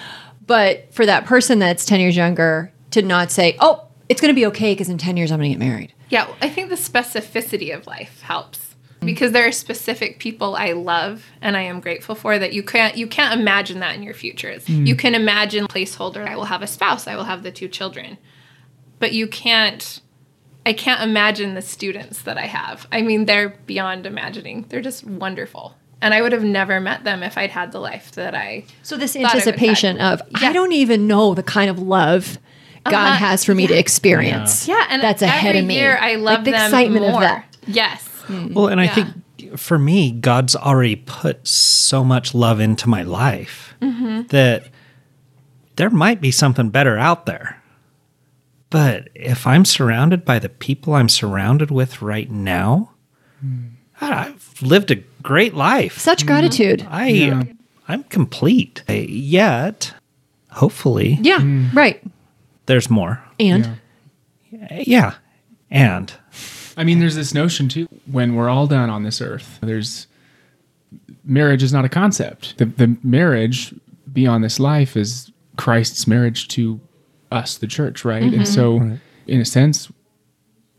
But 0.46 0.92
for 0.92 1.06
that 1.06 1.24
person 1.26 1.60
that's 1.60 1.84
ten 1.84 2.00
years 2.00 2.16
younger 2.16 2.72
to 2.90 3.02
not 3.02 3.30
say, 3.30 3.56
"Oh, 3.60 3.84
it's 4.08 4.20
going 4.20 4.34
to 4.34 4.38
be 4.38 4.46
okay," 4.46 4.72
because 4.72 4.88
in 4.88 4.98
ten 4.98 5.16
years 5.16 5.30
I'm 5.30 5.38
going 5.38 5.52
to 5.52 5.58
get 5.58 5.64
married. 5.64 5.92
Yeah, 6.10 6.32
I 6.42 6.48
think 6.48 6.68
the 6.68 6.76
specificity 6.76 7.74
of 7.74 7.86
life 7.86 8.20
helps 8.20 8.70
because 9.04 9.32
there 9.32 9.46
are 9.46 9.52
specific 9.52 10.18
people 10.18 10.54
I 10.56 10.72
love 10.72 11.24
and 11.40 11.56
I 11.56 11.62
am 11.62 11.80
grateful 11.80 12.14
for 12.14 12.38
that 12.38 12.52
you 12.52 12.62
can't 12.62 12.96
you 12.96 13.06
can't 13.06 13.38
imagine 13.38 13.80
that 13.80 13.94
in 13.94 14.02
your 14.02 14.14
futures. 14.14 14.64
Mm. 14.66 14.86
You 14.86 14.94
can 14.94 15.14
imagine 15.14 15.66
placeholder. 15.66 16.26
I 16.26 16.36
will 16.36 16.44
have 16.44 16.62
a 16.62 16.66
spouse. 16.66 17.06
I 17.06 17.16
will 17.16 17.24
have 17.24 17.42
the 17.42 17.50
two 17.50 17.68
children, 17.68 18.18
but 18.98 19.12
you 19.12 19.26
can't. 19.26 20.00
I 20.66 20.74
can't 20.74 21.02
imagine 21.02 21.54
the 21.54 21.62
students 21.62 22.22
that 22.22 22.36
I 22.36 22.46
have. 22.46 22.86
I 22.92 23.00
mean, 23.00 23.24
they're 23.24 23.48
beyond 23.48 24.04
imagining. 24.04 24.66
They're 24.68 24.82
just 24.82 25.04
wonderful. 25.04 25.74
And 26.02 26.12
I 26.12 26.20
would 26.20 26.32
have 26.32 26.44
never 26.44 26.80
met 26.80 27.04
them 27.04 27.22
if 27.22 27.38
I'd 27.38 27.50
had 27.50 27.72
the 27.72 27.80
life 27.80 28.12
that 28.12 28.34
I. 28.34 28.64
So 28.82 28.96
this 28.96 29.14
Thought 29.14 29.18
I 29.18 29.22
would 29.22 29.34
anticipation 29.36 29.98
of 30.00 30.20
I 30.34 30.52
don't 30.52 30.72
even 30.72 31.06
know 31.06 31.34
the 31.34 31.42
kind 31.42 31.70
of 31.70 31.78
love 31.78 32.38
God 32.84 32.94
Uh-huh. 32.94 33.14
has 33.26 33.44
for 33.44 33.54
me 33.54 33.66
to 33.66 33.74
experience. 33.78 34.66
Yeah, 34.68 34.86
and 34.88 35.02
that's 35.02 35.22
every 35.22 35.34
ahead 35.36 35.56
of 35.56 35.64
me. 35.64 35.76
year 35.76 35.98
I 36.00 36.14
love 36.16 36.24
like 36.38 36.44
the 36.44 36.50
them 36.52 36.64
excitement 36.66 37.02
more. 37.06 37.14
of 37.14 37.20
that. 37.20 37.44
Yes. 37.66 38.06
Hmm. 38.26 38.54
Well, 38.54 38.68
and 38.68 38.80
I 38.80 38.86
think 38.88 39.58
for 39.58 39.78
me, 39.78 40.12
God's 40.12 40.54
already 40.56 40.96
put 40.96 41.46
so 41.46 42.04
much 42.04 42.34
love 42.34 42.60
into 42.60 42.88
my 42.88 43.02
life 43.02 43.74
mm-hmm. 43.82 44.22
that 44.28 44.68
there 45.76 45.90
might 45.90 46.20
be 46.20 46.30
something 46.30 46.70
better 46.70 46.96
out 46.98 47.26
there. 47.26 47.60
But 48.70 49.08
if 49.14 49.46
I'm 49.46 49.64
surrounded 49.64 50.24
by 50.24 50.38
the 50.38 50.48
people 50.48 50.94
I'm 50.94 51.08
surrounded 51.08 51.70
with 51.70 52.00
right 52.02 52.30
now, 52.30 52.92
hmm. 53.40 53.58
I- 54.00 54.26
I've 54.28 54.62
lived 54.62 54.90
a 54.90 54.96
great 55.22 55.54
life. 55.54 55.98
Such 55.98 56.20
mm-hmm. 56.20 56.26
gratitude. 56.28 56.86
I 56.88 57.08
Yeah. 57.08 57.42
I'm 57.88 58.04
complete. 58.04 58.84
Yet, 58.88 59.92
hopefully, 60.52 61.18
Yeah, 61.20 61.40
hmm. 61.40 61.68
right. 61.74 62.00
There's 62.70 62.88
more. 62.88 63.22
And 63.40 63.78
Yeah. 64.50 64.82
Yeah. 64.86 65.14
And 65.70 66.12
I 66.76 66.84
mean, 66.84 67.00
there's 67.00 67.16
this 67.16 67.34
notion 67.34 67.68
too. 67.68 67.88
When 68.10 68.36
we're 68.36 68.48
all 68.48 68.66
done 68.66 68.88
on 68.90 69.02
this 69.02 69.20
earth, 69.20 69.58
there's 69.60 70.06
marriage 71.24 71.62
is 71.62 71.72
not 71.72 71.84
a 71.84 71.88
concept. 71.88 72.56
The, 72.58 72.66
the 72.66 72.96
marriage 73.02 73.74
beyond 74.12 74.44
this 74.44 74.58
life 74.58 74.96
is 74.96 75.30
Christ's 75.56 76.06
marriage 76.06 76.48
to 76.48 76.80
us, 77.30 77.58
the 77.58 77.66
church, 77.66 78.04
right? 78.04 78.22
And 78.22 78.32
mm-hmm. 78.32 78.44
so, 78.44 78.98
in 79.26 79.40
a 79.40 79.44
sense, 79.44 79.90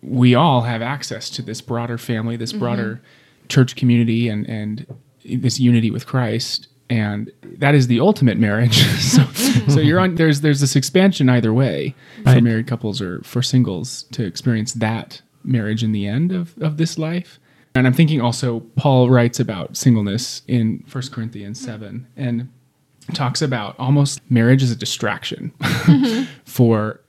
we 0.02 0.34
all 0.34 0.62
have 0.62 0.82
access 0.82 1.30
to 1.32 1.42
this 1.42 1.62
broader 1.62 1.98
family, 1.98 2.36
this 2.36 2.52
mm-hmm. 2.52 2.60
broader 2.60 3.02
church 3.50 3.76
community, 3.76 4.28
and 4.28 4.48
and 4.48 4.86
this 5.24 5.60
unity 5.60 5.92
with 5.92 6.08
Christ. 6.08 6.68
And 6.92 7.32
that 7.44 7.74
is 7.74 7.88
the 7.88 8.02
ultimate 8.02 8.38
marriage. 8.38 8.84
so, 9.00 9.24
so 9.70 9.80
you're 9.80 10.00
on. 10.00 10.16
There's 10.16 10.42
there's 10.42 10.60
this 10.60 10.76
expansion 10.76 11.30
either 11.30 11.54
way 11.54 11.96
for 12.24 12.42
married 12.42 12.68
couples 12.68 13.02
or 13.02 13.22
for 13.24 13.42
singles 13.42 14.04
to 14.12 14.26
experience 14.26 14.74
that 14.74 15.22
marriage 15.44 15.84
in 15.84 15.94
the 15.94 16.06
end 16.06 16.34
of 16.34 16.58
of 16.62 16.76
this 16.76 16.98
life. 16.98 17.40
And 17.74 17.88
I'm 17.88 17.94
thinking 17.94 18.20
also 18.20 18.60
Paul 18.76 19.10
writes 19.10 19.40
about 19.40 19.78
singleness 19.78 20.42
in 20.48 20.84
1 20.92 21.04
Corinthians 21.12 21.62
7 21.62 22.06
and 22.18 22.50
talks 23.14 23.42
about 23.42 23.80
almost 23.80 24.20
marriage 24.30 24.62
as 24.62 24.72
a 24.72 24.76
distraction 24.76 25.54
mm-hmm. 25.62 26.26
for 26.44 27.01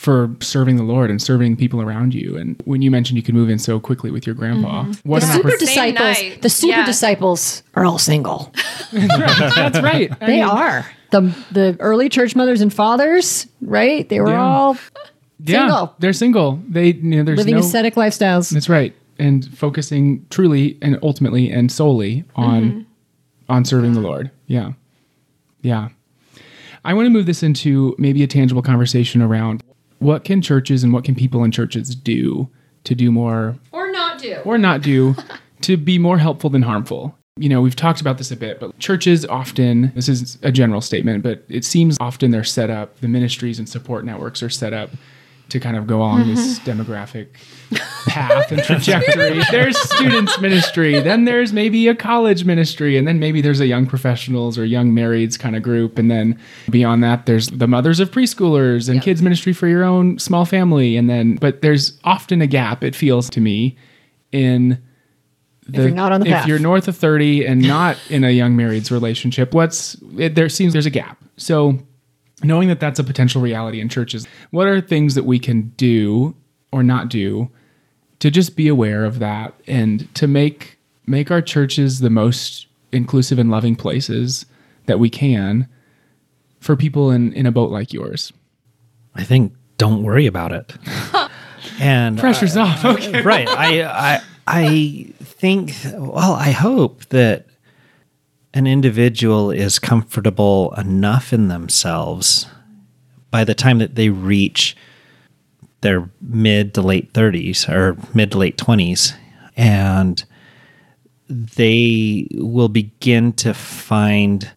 for 0.00 0.34
serving 0.40 0.76
the 0.76 0.82
Lord 0.82 1.10
and 1.10 1.20
serving 1.20 1.58
people 1.58 1.82
around 1.82 2.14
you. 2.14 2.34
And 2.34 2.58
when 2.64 2.80
you 2.80 2.90
mentioned 2.90 3.18
you 3.18 3.22
could 3.22 3.34
move 3.34 3.50
in 3.50 3.58
so 3.58 3.78
quickly 3.78 4.10
with 4.10 4.24
your 4.24 4.34
grandpa, 4.34 4.84
mm-hmm. 4.84 5.06
what 5.06 5.20
the 5.20 5.26
super 5.26 5.48
opportunity! 5.48 5.66
Disciples, 5.66 6.40
the 6.40 6.48
super 6.48 6.78
Yeah. 6.78 6.86
disciples 6.86 7.62
are 7.74 7.84
all 7.84 7.98
single. 7.98 8.50
That's 8.92 9.78
right. 9.82 10.10
I 10.22 10.26
They 10.26 10.36
mean, 10.36 10.44
are. 10.44 10.86
The 11.10 11.20
the 11.52 11.76
early 11.80 12.08
church 12.08 12.34
mothers 12.34 12.62
and 12.62 12.72
fathers, 12.72 13.46
right? 13.60 14.08
They 14.08 14.20
were 14.20 14.30
Yeah. 14.30 14.42
all 14.42 14.78
Yeah, 15.44 15.66
single. 15.66 15.94
they're 15.98 16.14
single. 16.14 16.62
They 16.66 16.92
you 16.94 17.16
know, 17.16 17.22
there's 17.22 17.36
living 17.36 17.56
no, 17.56 17.60
ascetic 17.60 17.96
lifestyles. 17.96 18.50
That's 18.50 18.70
right. 18.70 18.94
And 19.18 19.46
focusing 19.54 20.24
truly 20.30 20.78
and 20.80 20.98
ultimately 21.02 21.50
and 21.50 21.70
solely 21.70 22.24
on 22.36 22.62
mm-hmm. 22.62 22.80
on 23.52 23.66
serving 23.66 23.92
the 23.92 24.00
Lord. 24.00 24.30
Yeah. 24.46 24.72
Yeah. 25.60 25.90
I 26.86 26.94
want 26.94 27.04
to 27.04 27.10
move 27.10 27.26
this 27.26 27.42
into 27.42 27.94
maybe 27.98 28.22
a 28.22 28.26
tangible 28.26 28.62
conversation 28.62 29.20
around 29.20 29.62
what 30.00 30.24
can 30.24 30.42
churches 30.42 30.82
and 30.82 30.92
what 30.92 31.04
can 31.04 31.14
people 31.14 31.44
in 31.44 31.50
churches 31.52 31.94
do 31.94 32.48
to 32.84 32.94
do 32.94 33.12
more 33.12 33.56
Or 33.72 33.90
not 33.90 34.18
do. 34.18 34.36
or 34.44 34.58
not 34.58 34.82
do 34.82 35.14
to 35.62 35.76
be 35.76 35.98
more 35.98 36.18
helpful 36.18 36.50
than 36.50 36.62
harmful. 36.62 37.16
You 37.38 37.48
know, 37.48 37.60
we've 37.62 37.76
talked 37.76 38.00
about 38.00 38.18
this 38.18 38.30
a 38.30 38.36
bit, 38.36 38.58
but 38.60 38.76
churches 38.78 39.24
often, 39.26 39.92
this 39.94 40.08
is 40.08 40.36
a 40.42 40.50
general 40.52 40.80
statement, 40.80 41.22
but 41.22 41.44
it 41.48 41.64
seems 41.64 41.96
often 42.00 42.32
they're 42.32 42.44
set 42.44 42.68
up, 42.70 42.98
the 43.00 43.08
ministries 43.08 43.58
and 43.58 43.68
support 43.68 44.04
networks 44.04 44.42
are 44.42 44.50
set 44.50 44.72
up 44.72 44.90
to 45.50 45.60
kind 45.60 45.76
of 45.76 45.86
go 45.86 45.98
along 45.98 46.26
this 46.26 46.58
mm-hmm. 46.58 46.80
demographic 46.80 47.28
path 48.08 48.50
and 48.50 48.62
trajectory. 48.62 49.40
there's 49.50 49.78
students 49.78 50.40
ministry, 50.40 51.00
then 51.00 51.24
there's 51.24 51.52
maybe 51.52 51.88
a 51.88 51.94
college 51.94 52.44
ministry, 52.44 52.96
and 52.96 53.06
then 53.06 53.18
maybe 53.18 53.40
there's 53.40 53.60
a 53.60 53.66
young 53.66 53.86
professionals 53.86 54.58
or 54.58 54.64
young 54.64 54.92
marrieds 54.92 55.38
kind 55.38 55.56
of 55.56 55.62
group, 55.62 55.98
and 55.98 56.10
then 56.10 56.38
beyond 56.70 57.02
that 57.04 57.26
there's 57.26 57.48
the 57.48 57.68
mothers 57.68 58.00
of 58.00 58.10
preschoolers 58.10 58.88
and 58.88 59.02
kids 59.02 59.22
ministry 59.22 59.52
for 59.52 59.68
your 59.68 59.84
own 59.84 60.18
small 60.18 60.44
family, 60.44 60.96
and 60.96 61.10
then 61.10 61.36
but 61.36 61.62
there's 61.62 61.98
often 62.04 62.40
a 62.40 62.46
gap 62.46 62.82
it 62.82 62.94
feels 62.94 63.28
to 63.30 63.40
me 63.40 63.76
in 64.32 64.80
the, 65.66 65.82
you're 65.82 65.90
not 65.90 66.12
on 66.12 66.20
the 66.20 66.26
if 66.26 66.32
path. 66.32 66.48
you're 66.48 66.58
north 66.58 66.88
of 66.88 66.96
30 66.96 67.46
and 67.46 67.62
not 67.62 67.96
in 68.08 68.24
a 68.24 68.30
young 68.30 68.56
married's 68.56 68.90
relationship 68.90 69.54
what's 69.54 69.96
it, 70.18 70.34
there 70.34 70.48
seems 70.48 70.72
there's 70.72 70.86
a 70.86 70.90
gap 70.90 71.22
so 71.36 71.78
knowing 72.42 72.68
that 72.68 72.80
that's 72.80 72.98
a 72.98 73.04
potential 73.04 73.40
reality 73.40 73.80
in 73.80 73.88
churches 73.88 74.26
what 74.50 74.66
are 74.66 74.80
things 74.80 75.14
that 75.14 75.24
we 75.24 75.38
can 75.38 75.68
do 75.76 76.34
or 76.72 76.82
not 76.82 77.08
do 77.08 77.50
to 78.18 78.30
just 78.30 78.56
be 78.56 78.68
aware 78.68 79.04
of 79.04 79.18
that 79.18 79.54
and 79.66 80.12
to 80.14 80.26
make 80.26 80.78
make 81.06 81.30
our 81.30 81.42
churches 81.42 82.00
the 82.00 82.10
most 82.10 82.66
inclusive 82.92 83.38
and 83.38 83.50
loving 83.50 83.76
places 83.76 84.46
that 84.86 84.98
we 84.98 85.08
can 85.10 85.68
for 86.60 86.76
people 86.76 87.10
in 87.10 87.32
in 87.32 87.46
a 87.46 87.52
boat 87.52 87.70
like 87.70 87.92
yours 87.92 88.32
I 89.14 89.24
think 89.24 89.54
don't 89.78 90.02
worry 90.02 90.26
about 90.26 90.52
it. 90.52 90.72
and 91.80 92.18
pressure's 92.18 92.56
uh, 92.56 92.62
off 92.62 92.84
okay 92.84 93.22
right. 93.22 93.48
I, 93.48 93.82
I 93.84 94.22
I 94.46 95.12
think 95.20 95.74
well, 95.94 96.34
I 96.34 96.50
hope 96.50 97.06
that 97.06 97.46
an 98.52 98.66
individual 98.66 99.50
is 99.50 99.78
comfortable 99.78 100.74
enough 100.76 101.32
in 101.32 101.48
themselves 101.48 102.46
by 103.30 103.44
the 103.44 103.54
time 103.54 103.78
that 103.78 103.94
they 103.94 104.08
reach 104.08 104.76
their 105.82 106.10
mid 106.20 106.74
to 106.74 106.82
late 106.82 107.12
30s 107.12 107.68
or 107.68 107.96
mid 108.14 108.32
to 108.32 108.38
late 108.38 108.56
20s 108.56 109.14
and 109.56 110.24
they 111.28 112.26
will 112.32 112.68
begin 112.68 113.32
to 113.32 113.54
find 113.54 114.50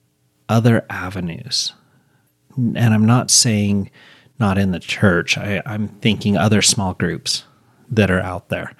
other 0.49 0.85
avenues. 0.89 1.73
And 2.57 2.93
i'm 2.93 3.05
not 3.05 3.29
saying 3.29 3.91
not 4.39 4.57
in 4.57 4.71
the 4.71 4.79
church. 4.79 5.37
I, 5.37 5.61
i'm 5.65 5.87
thinking 5.87 6.35
other 6.35 6.61
small 6.61 6.93
groups 6.93 7.45
that 7.89 8.09
are 8.09 8.21
out 8.21 8.49
there. 8.49 8.75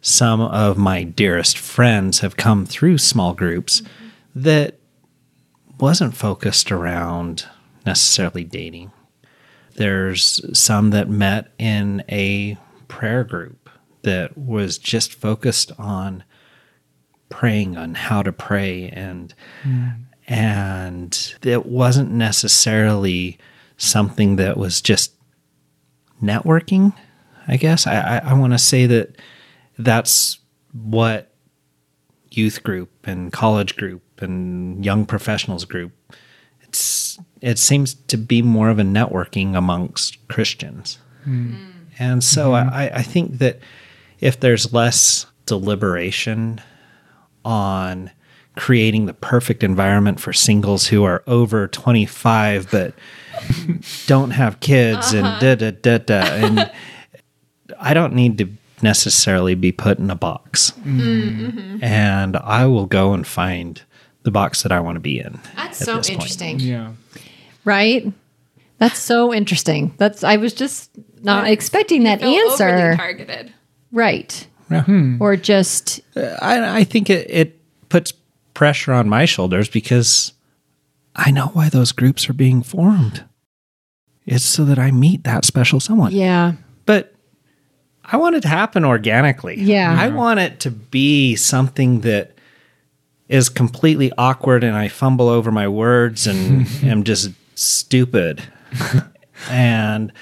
Some 0.00 0.40
of 0.40 0.78
my 0.78 1.02
dearest 1.02 1.58
friends 1.58 2.20
have 2.20 2.36
come 2.36 2.66
through 2.66 2.98
small 2.98 3.34
groups 3.34 3.82
that 4.34 4.78
wasn't 5.78 6.16
focused 6.16 6.72
around 6.72 7.46
necessarily 7.86 8.44
dating. 8.44 8.92
There's 9.76 10.40
some 10.58 10.90
that 10.90 11.08
met 11.08 11.52
in 11.58 12.04
a 12.08 12.56
prayer 12.88 13.24
group 13.24 13.68
that 14.02 14.36
was 14.38 14.78
just 14.78 15.14
focused 15.14 15.72
on 15.78 16.24
praying 17.28 17.76
on 17.76 17.94
how 17.94 18.22
to 18.22 18.32
pray 18.32 18.88
and 18.90 19.34
hmm. 19.62 19.88
and 20.28 21.34
it 21.42 21.66
wasn't 21.66 22.10
necessarily 22.10 23.38
something 23.76 24.36
that 24.36 24.56
was 24.56 24.80
just 24.80 25.14
networking 26.22 26.94
i 27.48 27.56
guess 27.56 27.88
i 27.88 28.18
i, 28.18 28.30
I 28.30 28.34
want 28.34 28.52
to 28.52 28.58
say 28.58 28.86
that 28.86 29.16
that's 29.78 30.38
what 30.72 31.34
youth 32.30 32.62
group 32.62 32.90
and 33.04 33.32
college 33.32 33.76
group 33.76 34.03
and 34.20 34.84
young 34.84 35.06
professionals 35.06 35.64
group 35.64 35.92
it's 36.74 37.18
it 37.40 37.58
seems 37.58 37.94
to 37.94 38.16
be 38.16 38.42
more 38.42 38.68
of 38.68 38.78
a 38.78 38.82
networking 38.82 39.56
amongst 39.56 40.26
christians. 40.28 40.98
Hmm. 41.22 41.54
And 41.98 42.24
so 42.24 42.50
hmm. 42.50 42.68
I, 42.70 42.90
I 42.96 43.02
think 43.02 43.38
that 43.38 43.60
if 44.20 44.40
there's 44.40 44.72
less 44.72 45.26
deliberation 45.46 46.60
on 47.44 48.10
creating 48.56 49.06
the 49.06 49.14
perfect 49.14 49.62
environment 49.62 50.18
for 50.20 50.32
singles 50.32 50.86
who 50.86 51.04
are 51.04 51.22
over 51.26 51.66
25 51.68 52.70
but 52.70 52.94
don't 54.06 54.30
have 54.30 54.60
kids 54.60 55.12
and 55.12 55.26
uh-huh. 55.26 55.54
da 55.54 55.70
da 55.70 55.70
da 55.70 55.98
da 55.98 56.20
and 56.20 56.70
I 57.78 57.94
don't 57.94 58.14
need 58.14 58.38
to 58.38 58.48
necessarily 58.82 59.54
be 59.54 59.72
put 59.72 59.98
in 59.98 60.10
a 60.10 60.14
box. 60.14 60.72
Mm-hmm. 60.82 61.82
And 61.82 62.36
I 62.36 62.66
will 62.66 62.86
go 62.86 63.12
and 63.12 63.26
find 63.26 63.82
the 64.24 64.30
box 64.30 64.62
that 64.62 64.72
I 64.72 64.80
want 64.80 64.96
to 64.96 65.00
be 65.00 65.18
in. 65.20 65.38
That's 65.56 65.78
so 65.78 65.96
this 65.96 66.08
point. 66.08 66.20
interesting. 66.20 66.58
Yeah. 66.60 66.92
Right? 67.64 68.12
That's 68.78 68.98
so 68.98 69.32
interesting. 69.32 69.94
That's 69.96 70.24
I 70.24 70.36
was 70.36 70.52
just 70.52 70.90
not 71.22 71.46
expecting 71.46 72.04
that 72.04 72.20
Feel 72.20 72.50
answer. 72.50 72.96
targeted. 72.96 73.52
Right. 73.92 74.46
Yeah. 74.70 74.82
Hmm. 74.82 75.16
Or 75.20 75.36
just 75.36 76.00
uh, 76.16 76.36
I, 76.42 76.80
I 76.80 76.84
think 76.84 77.08
it, 77.08 77.30
it 77.30 77.60
puts 77.88 78.12
pressure 78.54 78.92
on 78.92 79.08
my 79.08 79.24
shoulders 79.24 79.68
because 79.68 80.32
I 81.14 81.30
know 81.30 81.46
why 81.48 81.68
those 81.68 81.92
groups 81.92 82.28
are 82.28 82.34
being 82.34 82.62
formed. 82.62 83.24
It's 84.26 84.44
so 84.44 84.64
that 84.64 84.78
I 84.78 84.90
meet 84.90 85.24
that 85.24 85.44
special 85.44 85.80
someone. 85.80 86.12
yeah. 86.12 86.54
But 86.86 87.14
I 88.04 88.16
want 88.18 88.36
it 88.36 88.42
to 88.42 88.48
happen 88.48 88.84
organically. 88.84 89.58
Yeah. 89.60 89.94
I 89.98 90.08
want 90.08 90.40
it 90.40 90.60
to 90.60 90.70
be 90.70 91.36
something 91.36 92.00
that 92.00 92.33
is 93.28 93.48
completely 93.48 94.12
awkward 94.18 94.62
and 94.64 94.76
I 94.76 94.88
fumble 94.88 95.28
over 95.28 95.50
my 95.50 95.66
words 95.68 96.26
and 96.26 96.66
am 96.82 97.04
just 97.04 97.30
stupid. 97.54 98.42
and 99.50 100.12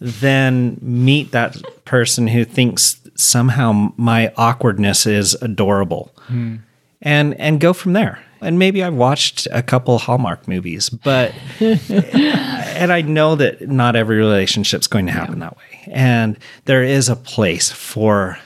then 0.00 0.78
meet 0.82 1.30
that 1.32 1.56
person 1.84 2.26
who 2.28 2.44
thinks 2.44 3.00
somehow 3.14 3.92
my 3.96 4.32
awkwardness 4.36 5.06
is 5.06 5.34
adorable. 5.34 6.12
Hmm. 6.26 6.56
And 7.00 7.34
and 7.40 7.60
go 7.60 7.72
from 7.72 7.92
there. 7.92 8.18
And 8.40 8.58
maybe 8.58 8.82
I've 8.82 8.94
watched 8.94 9.46
a 9.52 9.62
couple 9.62 9.98
Hallmark 9.98 10.46
movies, 10.48 10.90
but 10.90 11.32
and 11.60 12.92
I 12.92 13.00
know 13.02 13.36
that 13.36 13.68
not 13.68 13.96
every 13.96 14.16
relationship's 14.16 14.86
going 14.86 15.06
to 15.06 15.12
happen 15.12 15.38
that 15.38 15.56
way. 15.56 15.88
And 15.90 16.38
there 16.66 16.82
is 16.82 17.08
a 17.08 17.16
place 17.16 17.70
for 17.70 18.38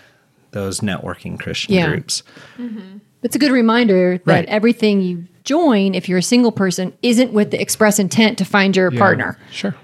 those 0.53 0.81
networking 0.81 1.39
Christian 1.39 1.75
Yeah. 1.75 1.89
groups. 1.91 2.23
Mm-hmm. 2.59 2.99
It's 3.23 3.35
a 3.37 3.39
good 3.39 3.51
reminder 3.53 4.19
that 4.25 4.27
Right. 4.33 4.45
everything 4.47 5.01
you 5.03 5.25
join, 5.45 5.95
if 5.95 6.09
you're 6.09 6.19
a 6.19 6.23
single 6.23 6.53
person, 6.53 6.93
isn't 7.03 7.33
with 7.33 7.51
the 7.51 7.61
express 7.61 7.99
intent 7.99 8.39
to 8.39 8.45
find 8.45 8.77
your 8.77 8.93
Yeah. 8.93 8.99
partner, 8.99 9.39
Sure. 9.51 9.75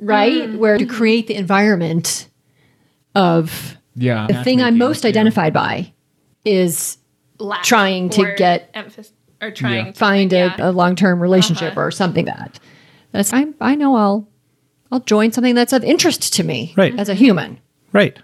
right? 0.00 0.52
Where 0.54 0.78
to 0.78 0.86
create 0.86 1.26
the 1.26 1.34
environment 1.36 2.28
of 3.14 3.76
Yeah. 3.94 4.26
the 4.28 4.42
thing 4.44 4.62
I'm 4.62 4.78
most 4.78 5.04
identified 5.04 5.52
by 5.52 5.92
is 6.44 6.96
Lack 7.38 7.62
Trying 7.62 8.10
to 8.10 8.34
get- 8.36 8.70
emphasis 8.74 9.12
or 9.40 9.50
trying 9.50 9.86
Yeah. 9.86 9.92
to 9.92 9.98
find 9.98 10.32
yeah. 10.32 10.54
a, 10.58 10.70
a 10.70 10.72
long 10.72 10.94
term 10.94 11.20
relationship 11.20 11.72
Uh-huh. 11.72 11.80
or 11.86 11.90
something 11.90 12.26
that 12.26 12.60
that's 13.12 13.32
I 13.32 13.46
I 13.62 13.74
know 13.76 13.94
I'll 13.96 14.28
I'll 14.92 15.00
join 15.00 15.32
something 15.32 15.54
that's 15.54 15.72
of 15.72 15.82
interest 15.84 16.34
to 16.34 16.44
me 16.44 16.74
Right. 16.76 16.92
as 16.98 17.08
a 17.08 17.14
human. 17.14 17.58
Right. 17.92 18.18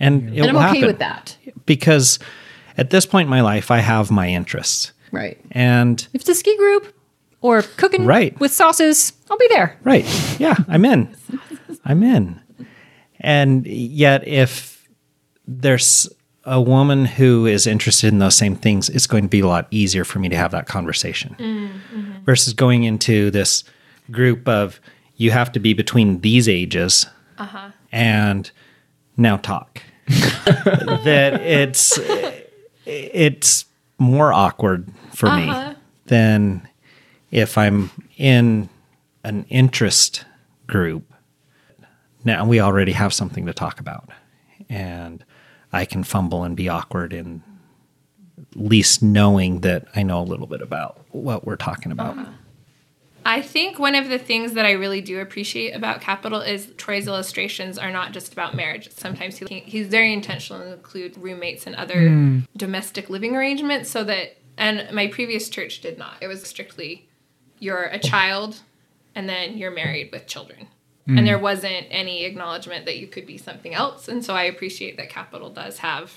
And, 0.00 0.30
it 0.34 0.40
And 0.40 0.48
I'm 0.50 0.54
will 0.56 0.62
okay 0.62 0.68
happen. 0.78 0.86
with 0.86 0.98
that. 0.98 1.36
Because 1.64 2.18
at 2.76 2.90
this 2.90 3.06
point 3.06 3.26
in 3.26 3.30
my 3.30 3.40
life, 3.40 3.70
I 3.70 3.78
have 3.78 4.10
my 4.10 4.28
interests. 4.28 4.92
Right. 5.12 5.38
And 5.50 6.06
If 6.12 6.22
it's 6.22 6.30
a 6.30 6.34
ski 6.34 6.56
group 6.56 6.94
or 7.40 7.62
cooking 7.62 8.04
Right. 8.04 8.38
with 8.40 8.52
sauces, 8.52 9.12
I'll 9.30 9.38
be 9.38 9.48
there. 9.48 9.76
Right. 9.84 10.04
Yeah, 10.38 10.56
I'm 10.68 10.84
in. 10.84 11.16
I'm 11.84 12.02
in. 12.02 12.40
And 13.20 13.66
yet, 13.66 14.26
if 14.26 14.88
there's 15.46 16.08
a 16.44 16.60
woman 16.60 17.06
who 17.06 17.46
is 17.46 17.66
interested 17.66 18.12
in 18.12 18.18
those 18.18 18.36
same 18.36 18.54
things, 18.54 18.88
it's 18.88 19.06
going 19.06 19.24
to 19.24 19.28
be 19.28 19.40
a 19.40 19.46
lot 19.46 19.66
easier 19.70 20.04
for 20.04 20.18
me 20.18 20.28
to 20.28 20.36
have 20.36 20.52
that 20.52 20.66
conversation 20.66 21.34
mm, 21.38 21.68
mm-hmm. 21.68 22.24
versus 22.24 22.52
going 22.52 22.84
into 22.84 23.30
this 23.32 23.64
group 24.10 24.46
of 24.46 24.80
you 25.16 25.32
have 25.32 25.50
to 25.52 25.58
be 25.58 25.72
between 25.72 26.20
these 26.20 26.48
ages 26.48 27.06
uh-huh. 27.38 27.70
and 27.90 28.50
now 29.16 29.36
talk. 29.36 29.82
that 30.06 31.40
it's 31.42 31.98
it's 32.86 33.64
more 33.98 34.32
awkward 34.32 34.88
for 35.12 35.26
me 35.26 35.48
uh-huh. 35.48 35.74
than 36.06 36.68
if 37.30 37.58
I'm 37.58 37.90
in 38.16 38.68
an 39.24 39.44
interest 39.48 40.24
group. 40.66 41.04
Now 42.24 42.46
we 42.46 42.60
already 42.60 42.92
have 42.92 43.12
something 43.12 43.46
to 43.46 43.52
talk 43.52 43.80
about, 43.80 44.10
and 44.68 45.24
I 45.72 45.84
can 45.84 46.04
fumble 46.04 46.44
and 46.44 46.56
be 46.56 46.68
awkward 46.68 47.12
in 47.12 47.42
least 48.54 49.02
knowing 49.02 49.60
that 49.60 49.86
I 49.94 50.02
know 50.02 50.20
a 50.20 50.24
little 50.24 50.46
bit 50.46 50.60
about 50.60 51.00
what 51.10 51.44
we're 51.44 51.56
talking 51.56 51.92
about. 51.92 52.18
Uh-huh. 52.18 52.30
I 53.26 53.42
think 53.42 53.80
one 53.80 53.96
of 53.96 54.08
the 54.08 54.20
things 54.20 54.52
that 54.52 54.64
I 54.64 54.72
really 54.72 55.00
do 55.00 55.18
appreciate 55.18 55.72
about 55.72 56.00
Capital 56.00 56.40
is 56.40 56.72
Troy's 56.76 57.08
illustrations 57.08 57.76
are 57.76 57.90
not 57.90 58.12
just 58.12 58.32
about 58.32 58.54
marriage. 58.54 58.88
Sometimes 58.92 59.36
he, 59.36 59.46
he's 59.66 59.88
very 59.88 60.12
intentional 60.12 60.62
to 60.62 60.74
include 60.74 61.18
roommates 61.18 61.66
and 61.66 61.74
other 61.74 62.08
hmm. 62.08 62.38
domestic 62.56 63.10
living 63.10 63.34
arrangements 63.34 63.90
so 63.90 64.04
that, 64.04 64.36
and 64.56 64.88
my 64.94 65.08
previous 65.08 65.48
church 65.48 65.80
did 65.80 65.98
not. 65.98 66.14
It 66.20 66.28
was 66.28 66.40
strictly 66.44 67.08
you're 67.58 67.84
a 67.84 67.98
child 67.98 68.60
and 69.16 69.28
then 69.28 69.58
you're 69.58 69.72
married 69.72 70.10
with 70.12 70.28
children. 70.28 70.68
And 71.08 71.20
hmm. 71.20 71.24
there 71.24 71.38
wasn't 71.38 71.86
any 71.90 72.24
acknowledgement 72.24 72.84
that 72.84 72.98
you 72.98 73.08
could 73.08 73.26
be 73.26 73.38
something 73.38 73.74
else. 73.74 74.06
And 74.06 74.24
so 74.24 74.34
I 74.34 74.44
appreciate 74.44 74.96
that 74.98 75.08
Capital 75.08 75.50
does 75.50 75.78
have 75.78 76.12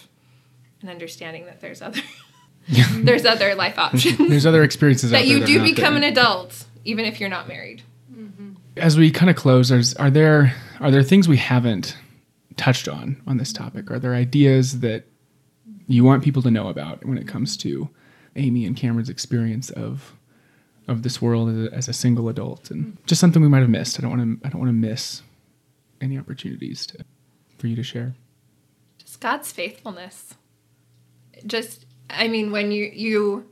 an 0.84 0.89
understanding 0.89 1.45
that 1.45 1.60
there's 1.60 1.82
other. 1.82 2.01
there's 2.97 3.26
other 3.26 3.55
life 3.55 3.80
options 3.80 4.30
There's 4.30 4.45
other 4.45 4.64
experiences 4.64 5.10
that 5.10 5.26
you 5.26 5.43
do 5.43 5.64
become 5.64 5.95
there. 5.95 6.03
an 6.03 6.12
adult 6.12 6.66
even 6.90 7.06
if 7.06 7.20
you're 7.20 7.30
not 7.30 7.48
married. 7.48 7.84
Mm-hmm. 8.12 8.54
as 8.76 8.98
we 8.98 9.12
kind 9.12 9.30
of 9.30 9.36
close, 9.36 9.72
are 9.96 10.10
there 10.10 10.54
are 10.80 10.90
there 10.90 11.04
things 11.04 11.28
we 11.28 11.38
haven't 11.38 11.96
touched 12.58 12.88
on 12.88 13.22
on 13.28 13.38
this 13.38 13.54
topic? 13.54 13.92
Are 13.92 14.00
there 14.00 14.16
ideas 14.16 14.80
that 14.80 15.06
you 15.88 16.04
want 16.04 16.24
people 16.24 16.42
to 16.42 16.52
know 16.52 16.68
about 16.68 17.06
when 17.06 17.18
it 17.18 17.28
comes 17.28 17.56
to 17.58 17.90
Amy 18.36 18.66
and 18.66 18.76
Cameron's 18.76 19.10
experience 19.10 19.70
of 19.70 20.16
of 20.88 21.04
this 21.04 21.22
world 21.22 21.50
as 21.50 21.58
a, 21.58 21.74
as 21.76 21.88
a 21.88 21.94
single 21.94 22.30
adult, 22.30 22.72
and 22.72 22.86
mm. 22.86 23.06
just 23.06 23.22
something 23.22 23.42
we 23.42 23.48
might 23.48 23.60
have 23.60 23.70
missed? 23.70 24.00
I 24.00 24.02
don't 24.02 24.18
want 24.18 24.42
to 24.42 24.48
I 24.48 24.50
don't 24.50 24.60
want 24.60 24.70
to 24.70 24.74
miss 24.74 25.22
any 26.02 26.18
opportunities 26.18 26.88
to 26.88 27.06
for 27.58 27.68
you 27.68 27.76
to 27.76 27.84
share. 27.84 28.16
Just 28.98 29.22
God's 29.22 29.52
faithfulness. 29.52 30.34
Just 31.46 31.86
I 32.10 32.28
mean 32.28 32.52
when 32.52 32.72
you 32.72 32.92
you 32.92 33.50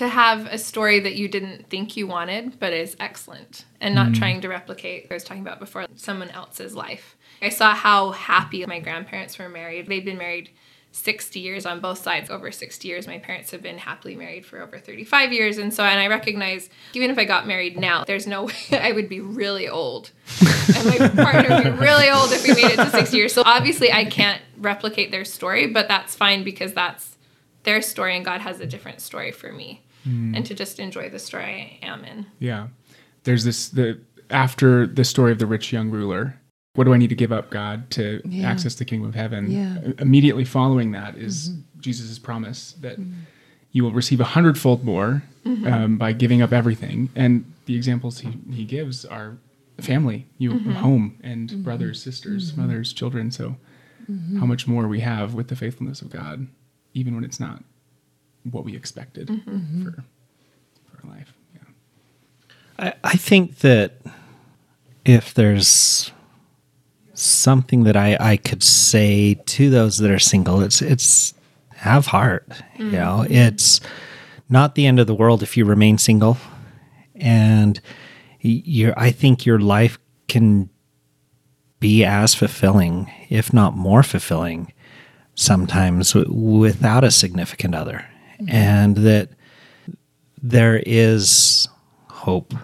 to 0.00 0.08
have 0.08 0.46
a 0.46 0.56
story 0.56 0.98
that 0.98 1.14
you 1.14 1.28
didn't 1.28 1.68
think 1.68 1.94
you 1.94 2.06
wanted 2.06 2.58
but 2.58 2.72
is 2.72 2.96
excellent 2.98 3.66
and 3.82 3.94
not 3.94 4.08
mm. 4.08 4.14
trying 4.14 4.40
to 4.40 4.48
replicate 4.48 5.06
I 5.10 5.12
was 5.12 5.24
talking 5.24 5.42
about 5.42 5.60
before 5.60 5.84
someone 5.94 6.30
else's 6.30 6.74
life. 6.74 7.18
I 7.42 7.50
saw 7.50 7.74
how 7.74 8.12
happy 8.12 8.64
my 8.64 8.80
grandparents 8.80 9.38
were 9.38 9.50
married. 9.50 9.88
They'd 9.88 10.06
been 10.06 10.16
married 10.16 10.48
60 10.92 11.38
years 11.38 11.66
on 11.66 11.80
both 11.80 11.98
sides. 11.98 12.30
Over 12.30 12.50
60 12.50 12.88
years 12.88 13.06
my 13.06 13.18
parents 13.18 13.50
have 13.50 13.60
been 13.60 13.76
happily 13.76 14.16
married 14.16 14.46
for 14.46 14.62
over 14.62 14.78
35 14.78 15.34
years 15.34 15.58
and 15.58 15.72
so 15.74 15.84
and 15.84 16.00
i 16.00 16.06
recognize 16.06 16.70
even 16.94 17.10
if 17.10 17.18
i 17.18 17.26
got 17.26 17.46
married 17.46 17.78
now 17.78 18.02
there's 18.04 18.26
no 18.26 18.44
way 18.72 18.80
i 18.80 18.92
would 18.92 19.10
be 19.10 19.20
really 19.20 19.68
old. 19.68 20.12
And 20.78 20.98
my 20.98 21.08
partner 21.24 21.56
would 21.56 21.64
be 21.64 21.78
really 21.78 22.08
old 22.08 22.32
if 22.32 22.42
we 22.42 22.54
made 22.54 22.72
it 22.72 22.76
to 22.76 22.88
60 22.88 23.14
years. 23.14 23.34
So 23.34 23.42
obviously 23.44 23.92
i 23.92 24.06
can't 24.06 24.40
replicate 24.56 25.10
their 25.10 25.26
story 25.26 25.66
but 25.66 25.88
that's 25.88 26.14
fine 26.14 26.42
because 26.42 26.72
that's 26.72 27.18
their 27.64 27.82
story 27.82 28.16
and 28.16 28.24
god 28.24 28.40
has 28.40 28.60
a 28.60 28.66
different 28.66 29.02
story 29.02 29.30
for 29.30 29.52
me 29.52 29.82
and 30.04 30.44
to 30.46 30.54
just 30.54 30.78
enjoy 30.78 31.08
the 31.10 31.18
story 31.18 31.78
i 31.82 31.86
am 31.86 32.04
in 32.04 32.26
Yeah. 32.38 32.68
There's 33.24 33.44
this 33.44 33.68
the 33.68 34.00
after 34.30 34.86
the 34.86 35.04
story 35.04 35.32
of 35.32 35.38
the 35.38 35.46
rich 35.46 35.72
young 35.72 35.90
ruler. 35.90 36.36
What 36.74 36.84
do 36.84 36.94
I 36.94 36.98
need 36.98 37.08
to 37.10 37.16
give 37.16 37.32
up, 37.32 37.50
God, 37.50 37.90
to 37.90 38.22
Yeah. 38.24 38.48
access 38.50 38.76
the 38.76 38.84
kingdom 38.84 39.08
of 39.08 39.14
heaven? 39.14 39.50
Yeah. 39.50 39.74
Mm-hmm. 39.76 40.00
Immediately 40.02 40.44
following 40.44 40.92
that 40.92 41.16
is 41.16 41.52
Jesus' 41.80 42.18
promise 42.18 42.72
that 42.80 42.96
you 43.72 43.82
will 43.84 43.92
receive 43.92 44.20
a 44.20 44.24
hundredfold 44.36 44.84
more 44.84 45.22
Mm-hmm. 45.44 45.66
um, 45.72 45.96
by 45.98 46.12
giving 46.12 46.42
up 46.42 46.52
everything. 46.52 47.08
And 47.16 47.44
the 47.66 47.74
examples 47.74 48.20
he, 48.20 48.30
he 48.52 48.64
gives 48.64 49.04
are 49.06 49.36
family, 49.80 50.26
you 50.38 50.50
Mm-hmm. 50.52 50.72
home, 50.72 51.18
and 51.22 51.64
brothers, 51.64 52.02
sisters, 52.02 52.56
mothers, 52.56 52.92
children. 52.92 53.30
So, 53.30 53.56
Mm-hmm. 54.10 54.38
how 54.40 54.46
much 54.46 54.66
more 54.66 54.88
we 54.88 55.00
have 55.00 55.34
with 55.34 55.48
the 55.48 55.56
faithfulness 55.56 56.02
of 56.02 56.10
God, 56.10 56.46
even 56.94 57.14
when 57.14 57.22
it's 57.24 57.38
not 57.40 57.62
what 58.50 58.64
we 58.64 58.74
expected 58.76 59.28
Mm-hmm. 59.28 59.84
for 59.84 59.92
for 59.92 61.06
our 61.08 61.14
life. 61.16 61.32
Yeah. 61.54 61.60
I, 62.78 62.94
I 63.04 63.16
think 63.16 63.58
that 63.58 64.00
if 65.04 65.34
there's 65.34 66.12
something 67.14 67.84
that 67.84 67.96
I, 67.96 68.16
I 68.20 68.36
could 68.36 68.62
say 68.62 69.34
to 69.34 69.70
those 69.70 69.98
that 69.98 70.10
are 70.10 70.18
single, 70.18 70.60
it's 70.62 70.80
it's 70.82 71.34
have 71.74 72.06
heart. 72.06 72.46
You 72.78 72.90
know, 72.92 73.26
it's 73.28 73.80
not 74.48 74.74
the 74.74 74.86
end 74.86 74.98
of 75.00 75.06
the 75.06 75.14
world 75.14 75.42
if 75.42 75.56
you 75.56 75.64
remain 75.64 75.98
single, 75.98 76.36
and 77.14 77.80
you 78.40 78.92
I 78.96 79.10
think 79.10 79.44
your 79.46 79.58
life 79.58 79.98
can 80.28 80.68
be 81.78 82.04
as 82.04 82.34
fulfilling, 82.34 83.10
if 83.30 83.52
not 83.54 83.74
more 83.76 84.02
fulfilling, 84.02 84.72
sometimes 85.34 86.12
w- 86.12 86.30
without 86.58 87.04
a 87.04 87.10
significant 87.10 87.74
other, 87.74 88.04
Mm-hmm. 88.40 88.56
and 88.56 88.96
that 88.96 89.28
there 90.42 90.82
is 90.86 91.68
hope. 92.08 92.54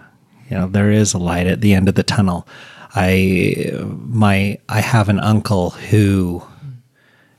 You 0.49 0.57
know, 0.57 0.67
there 0.67 0.91
is 0.91 1.13
a 1.13 1.19
light 1.19 1.45
at 1.45 1.61
the 1.61 1.73
end 1.73 1.87
of 1.87 1.95
the 1.95 2.03
tunnel. 2.03 2.47
I 2.95 3.71
my 3.83 4.57
I 4.69 4.81
have 4.81 5.09
an 5.09 5.19
uncle 5.19 5.71
who 5.71 6.41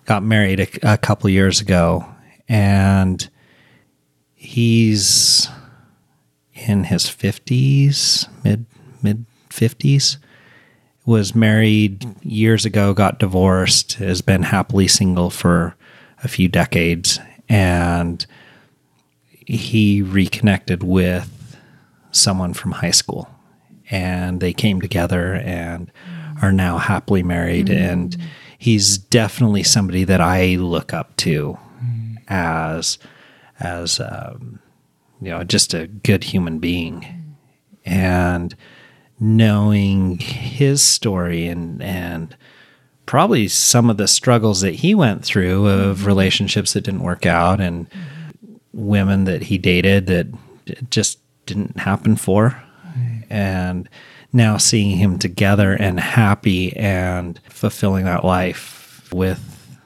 got 0.05 0.22
married 0.22 0.61
a, 0.61 0.93
a 0.93 0.99
couple 0.99 1.28
years 1.30 1.61
ago, 1.61 2.07
and 2.49 3.28
he's 4.34 5.49
in 6.55 6.84
his 6.84 7.09
fifties, 7.09 8.28
mid 8.45 8.66
mid 9.03 9.24
fifties. 9.51 10.18
Was 11.07 11.34
married 11.34 12.05
years 12.22 12.64
ago, 12.66 12.93
got 12.93 13.18
divorced, 13.18 13.95
has 13.95 14.20
been 14.20 14.43
happily 14.43 14.86
single 14.86 15.30
for 15.30 15.74
a 16.22 16.28
few 16.28 16.49
decades, 16.49 17.18
and 17.49 18.25
he 19.31 20.03
reconnected 20.03 20.83
with 20.83 21.57
someone 22.11 22.53
from 22.55 22.73
high 22.73 22.91
school. 22.91 23.31
And 23.91 24.41
they 24.41 24.53
came 24.53 24.81
together 24.81 25.35
and 25.37 25.91
are 26.43 26.53
now 26.53 26.77
happily 26.77 27.23
married. 27.23 27.71
And 27.71 28.17
he's 28.59 28.99
definitely 28.99 29.63
somebody 29.63 30.05
that 30.05 30.21
I 30.21 30.57
look 30.57 30.93
up 30.93 31.17
to 31.19 31.59
as 32.29 32.99
as 33.61 33.99
um, 33.99 34.61
you 35.21 35.31
know 35.31 35.43
just 35.43 35.73
a 35.73 35.87
good 35.87 36.25
human 36.25 36.59
being. 36.59 37.37
And 37.87 38.55
knowing 39.19 40.19
his 40.19 40.83
story 40.83 41.47
and 41.47 41.83
and 41.83 42.37
probably 43.09 43.49
some 43.49 43.89
of 43.89 43.97
the 43.97 44.07
struggles 44.07 44.61
that 44.61 44.75
he 44.75 44.95
went 44.95 45.25
through 45.25 45.67
of 45.67 45.97
mm-hmm. 45.97 46.07
relationships 46.07 46.75
that 46.75 46.83
didn't 46.83 47.03
work 47.03 47.25
out 47.25 47.59
and 47.59 47.89
women 48.75 49.25
that 49.25 49.45
he 49.45 49.57
dated 49.57 50.07
that 50.07 50.27
just 50.91 51.19
didn't 51.47 51.79
happen 51.79 52.17
for. 52.17 52.63
And 53.31 53.89
now 54.33 54.59
seeing 54.59 54.99
him 54.99 55.19
together 55.19 55.73
and 55.73 55.99
happy 55.99 56.77
and 56.77 57.41
fulfilling 57.49 58.05
that 58.05 58.27
life 58.27 59.09
with, 59.11 59.79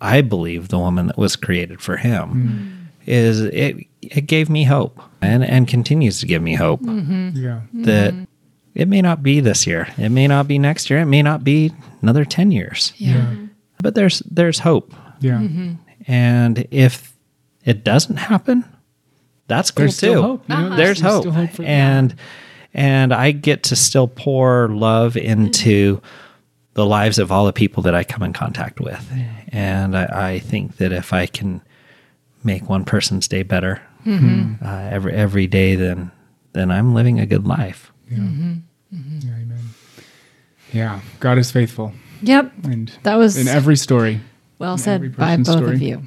I 0.00 0.20
believe, 0.20 0.68
the 0.68 0.78
woman 0.78 1.08
that 1.08 1.18
was 1.18 1.34
created 1.34 1.80
for 1.80 1.96
him 1.96 2.28
mm-hmm. 2.28 2.70
is 3.06 3.40
it, 3.40 3.76
it 4.02 4.26
gave 4.26 4.48
me 4.48 4.62
hope 4.62 5.00
and, 5.20 5.44
and 5.44 5.66
continues 5.66 6.20
to 6.20 6.26
give 6.26 6.42
me 6.42 6.54
hope. 6.54 6.80
Mm-hmm. 6.82 7.30
Yeah. 7.34 7.62
that 7.72 8.14
it 8.74 8.88
may 8.88 9.02
not 9.02 9.22
be 9.22 9.40
this 9.40 9.66
year. 9.66 9.88
It 9.98 10.08
may 10.10 10.26
not 10.26 10.48
be 10.48 10.58
next 10.58 10.88
year. 10.90 11.00
It 11.00 11.06
may 11.06 11.22
not 11.22 11.44
be 11.44 11.72
another 12.00 12.24
10 12.24 12.50
years, 12.52 12.92
Yeah. 12.96 13.34
but 13.82 13.94
there's, 13.94 14.20
there's 14.30 14.60
hope. 14.60 14.92
Yeah. 15.20 15.46
And 16.06 16.66
if 16.70 17.14
it 17.64 17.84
doesn't 17.84 18.16
happen, 18.16 18.64
that's 19.46 19.70
cool 19.70 19.82
There's 19.84 19.92
too. 20.00 20.06
still 20.08 20.22
hope. 20.22 20.44
You 20.48 20.56
know, 20.56 20.76
There's 20.76 21.00
hope. 21.00 21.22
still 21.22 21.32
hope 21.32 21.50
for 21.50 21.62
and 21.64 22.14
and 22.74 23.12
I 23.12 23.32
get 23.32 23.64
to 23.64 23.76
still 23.76 24.08
pour 24.08 24.68
love 24.68 25.16
into 25.18 26.00
the 26.72 26.86
lives 26.86 27.18
of 27.18 27.30
all 27.30 27.44
the 27.44 27.52
people 27.52 27.82
that 27.82 27.94
I 27.94 28.02
come 28.02 28.22
in 28.22 28.32
contact 28.32 28.80
with. 28.80 29.12
And 29.48 29.94
I, 29.96 30.30
I 30.32 30.38
think 30.38 30.78
that 30.78 30.90
if 30.90 31.12
I 31.12 31.26
can 31.26 31.60
make 32.42 32.68
one 32.70 32.84
person's 32.84 33.28
day 33.28 33.42
better 33.42 33.82
Mm-hmm. 34.06 34.64
uh, 34.66 34.88
every 34.90 35.12
every 35.12 35.46
day, 35.46 35.76
then 35.76 36.10
then 36.54 36.70
I'm 36.72 36.94
living 36.94 37.20
a 37.20 37.26
good 37.26 37.46
life. 37.46 37.91
Mm-hmm. 38.20 38.52
Mm-hmm. 38.94 39.18
Yeah, 39.28 39.34
amen. 39.34 39.58
Yeah, 40.72 41.00
God 41.20 41.38
is 41.38 41.50
faithful, 41.50 41.92
Yep. 42.22 42.52
and 42.64 42.90
That 43.02 43.16
was 43.16 43.36
in 43.36 43.48
every 43.48 43.76
story. 43.76 44.20
well 44.58 44.78
said 44.78 45.16
by 45.16 45.36
both 45.36 45.46
story. 45.46 45.74
of 45.74 45.82
you. 45.82 46.02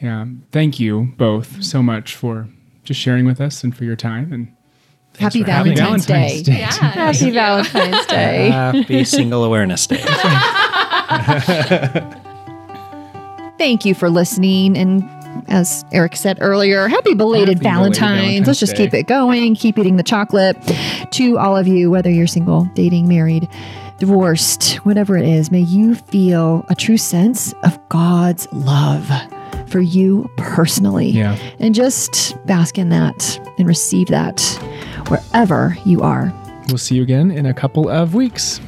Yeah, 0.00 0.26
thank 0.52 0.78
you 0.80 1.12
both 1.16 1.62
so 1.62 1.82
much 1.82 2.14
for 2.14 2.48
just 2.84 3.00
sharing 3.00 3.26
with 3.26 3.40
us 3.40 3.64
and 3.64 3.76
for 3.76 3.84
your 3.84 3.96
time. 3.96 4.32
And 4.32 4.54
Happy 5.18 5.42
for 5.42 5.50
having 5.50 5.70
me. 5.72 5.76
Valentine's, 5.76 6.06
Valentine's 6.06 6.42
Day. 6.42 6.52
Day. 6.52 6.58
yeah 6.60 6.72
Happy 6.72 7.30
Valentine's 7.32 8.06
Day. 8.06 8.50
Happy 8.50 9.04
Single 9.04 9.44
Awareness 9.44 9.86
Day. 9.86 9.98
Thank 13.58 13.84
you 13.84 13.94
for 13.94 14.08
listening. 14.08 14.78
And 14.78 15.02
as 15.48 15.84
Eric 15.92 16.16
said 16.16 16.38
earlier, 16.40 16.88
happy 16.88 17.14
belated 17.14 17.58
Happy 17.58 17.64
Valentine's. 17.64 17.98
Valentine's 17.98 18.46
Let's 18.46 18.60
just 18.60 18.76
Day. 18.76 18.84
keep 18.84 18.94
it 18.94 19.06
going, 19.06 19.54
keep 19.54 19.78
eating 19.78 19.96
the 19.96 20.02
chocolate. 20.02 20.56
To 21.10 21.38
all 21.38 21.56
of 21.56 21.66
you, 21.66 21.90
whether 21.90 22.10
you're 22.10 22.26
single, 22.26 22.64
dating, 22.74 23.08
married, 23.08 23.48
divorced, 23.98 24.74
whatever 24.84 25.16
it 25.16 25.26
is, 25.26 25.50
may 25.50 25.60
you 25.60 25.94
feel 25.94 26.64
a 26.68 26.74
true 26.74 26.98
sense 26.98 27.52
of 27.64 27.78
God's 27.88 28.46
love 28.52 29.10
for 29.68 29.80
you 29.80 30.30
personally. 30.36 31.10
Yeah. 31.10 31.36
And 31.58 31.74
just 31.74 32.36
bask 32.46 32.78
in 32.78 32.88
that 32.90 33.38
and 33.58 33.66
receive 33.66 34.08
that 34.08 34.40
wherever 35.08 35.76
you 35.84 36.00
are. 36.02 36.32
We'll 36.68 36.78
see 36.78 36.96
you 36.96 37.02
again 37.02 37.30
in 37.30 37.46
a 37.46 37.54
couple 37.54 37.88
of 37.88 38.14
weeks. 38.14 38.60